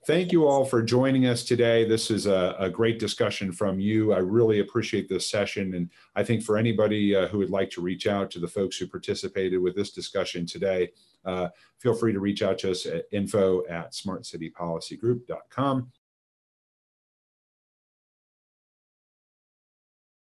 Thank 0.05 0.33
you 0.33 0.49
all 0.49 0.65
for 0.65 0.83
joining 0.83 1.27
us 1.27 1.45
today. 1.45 1.85
This 1.85 2.11
is 2.11 2.27
a, 2.27 2.57
a 2.59 2.69
great 2.69 2.99
discussion 2.99 3.53
from 3.53 3.79
you. 3.79 4.13
I 4.13 4.19
really 4.19 4.59
appreciate 4.59 5.09
this 5.09 5.31
session. 5.31 5.75
And 5.75 5.91
I 6.17 6.25
think 6.25 6.43
for 6.43 6.59
anybody 6.59 7.15
uh, 7.15 7.29
who 7.29 7.39
would 7.39 7.51
like 7.51 7.71
to 7.71 7.81
reach 7.81 8.09
out 8.09 8.33
to 8.33 8.41
the 8.41 8.49
folks 8.49 8.79
who 8.79 8.89
participated 8.89 9.61
with 9.61 9.77
this 9.77 9.93
discussion 9.93 10.45
today, 10.45 10.91
uh, 11.25 11.51
feel 11.79 11.95
free 11.95 12.13
to 12.13 12.19
reach 12.19 12.43
out 12.43 12.59
to 12.59 12.73
us 12.73 12.85
at 12.85 13.05
info 13.13 13.65
at 13.69 13.93
smartcitypolicygroup.com. 13.93 15.93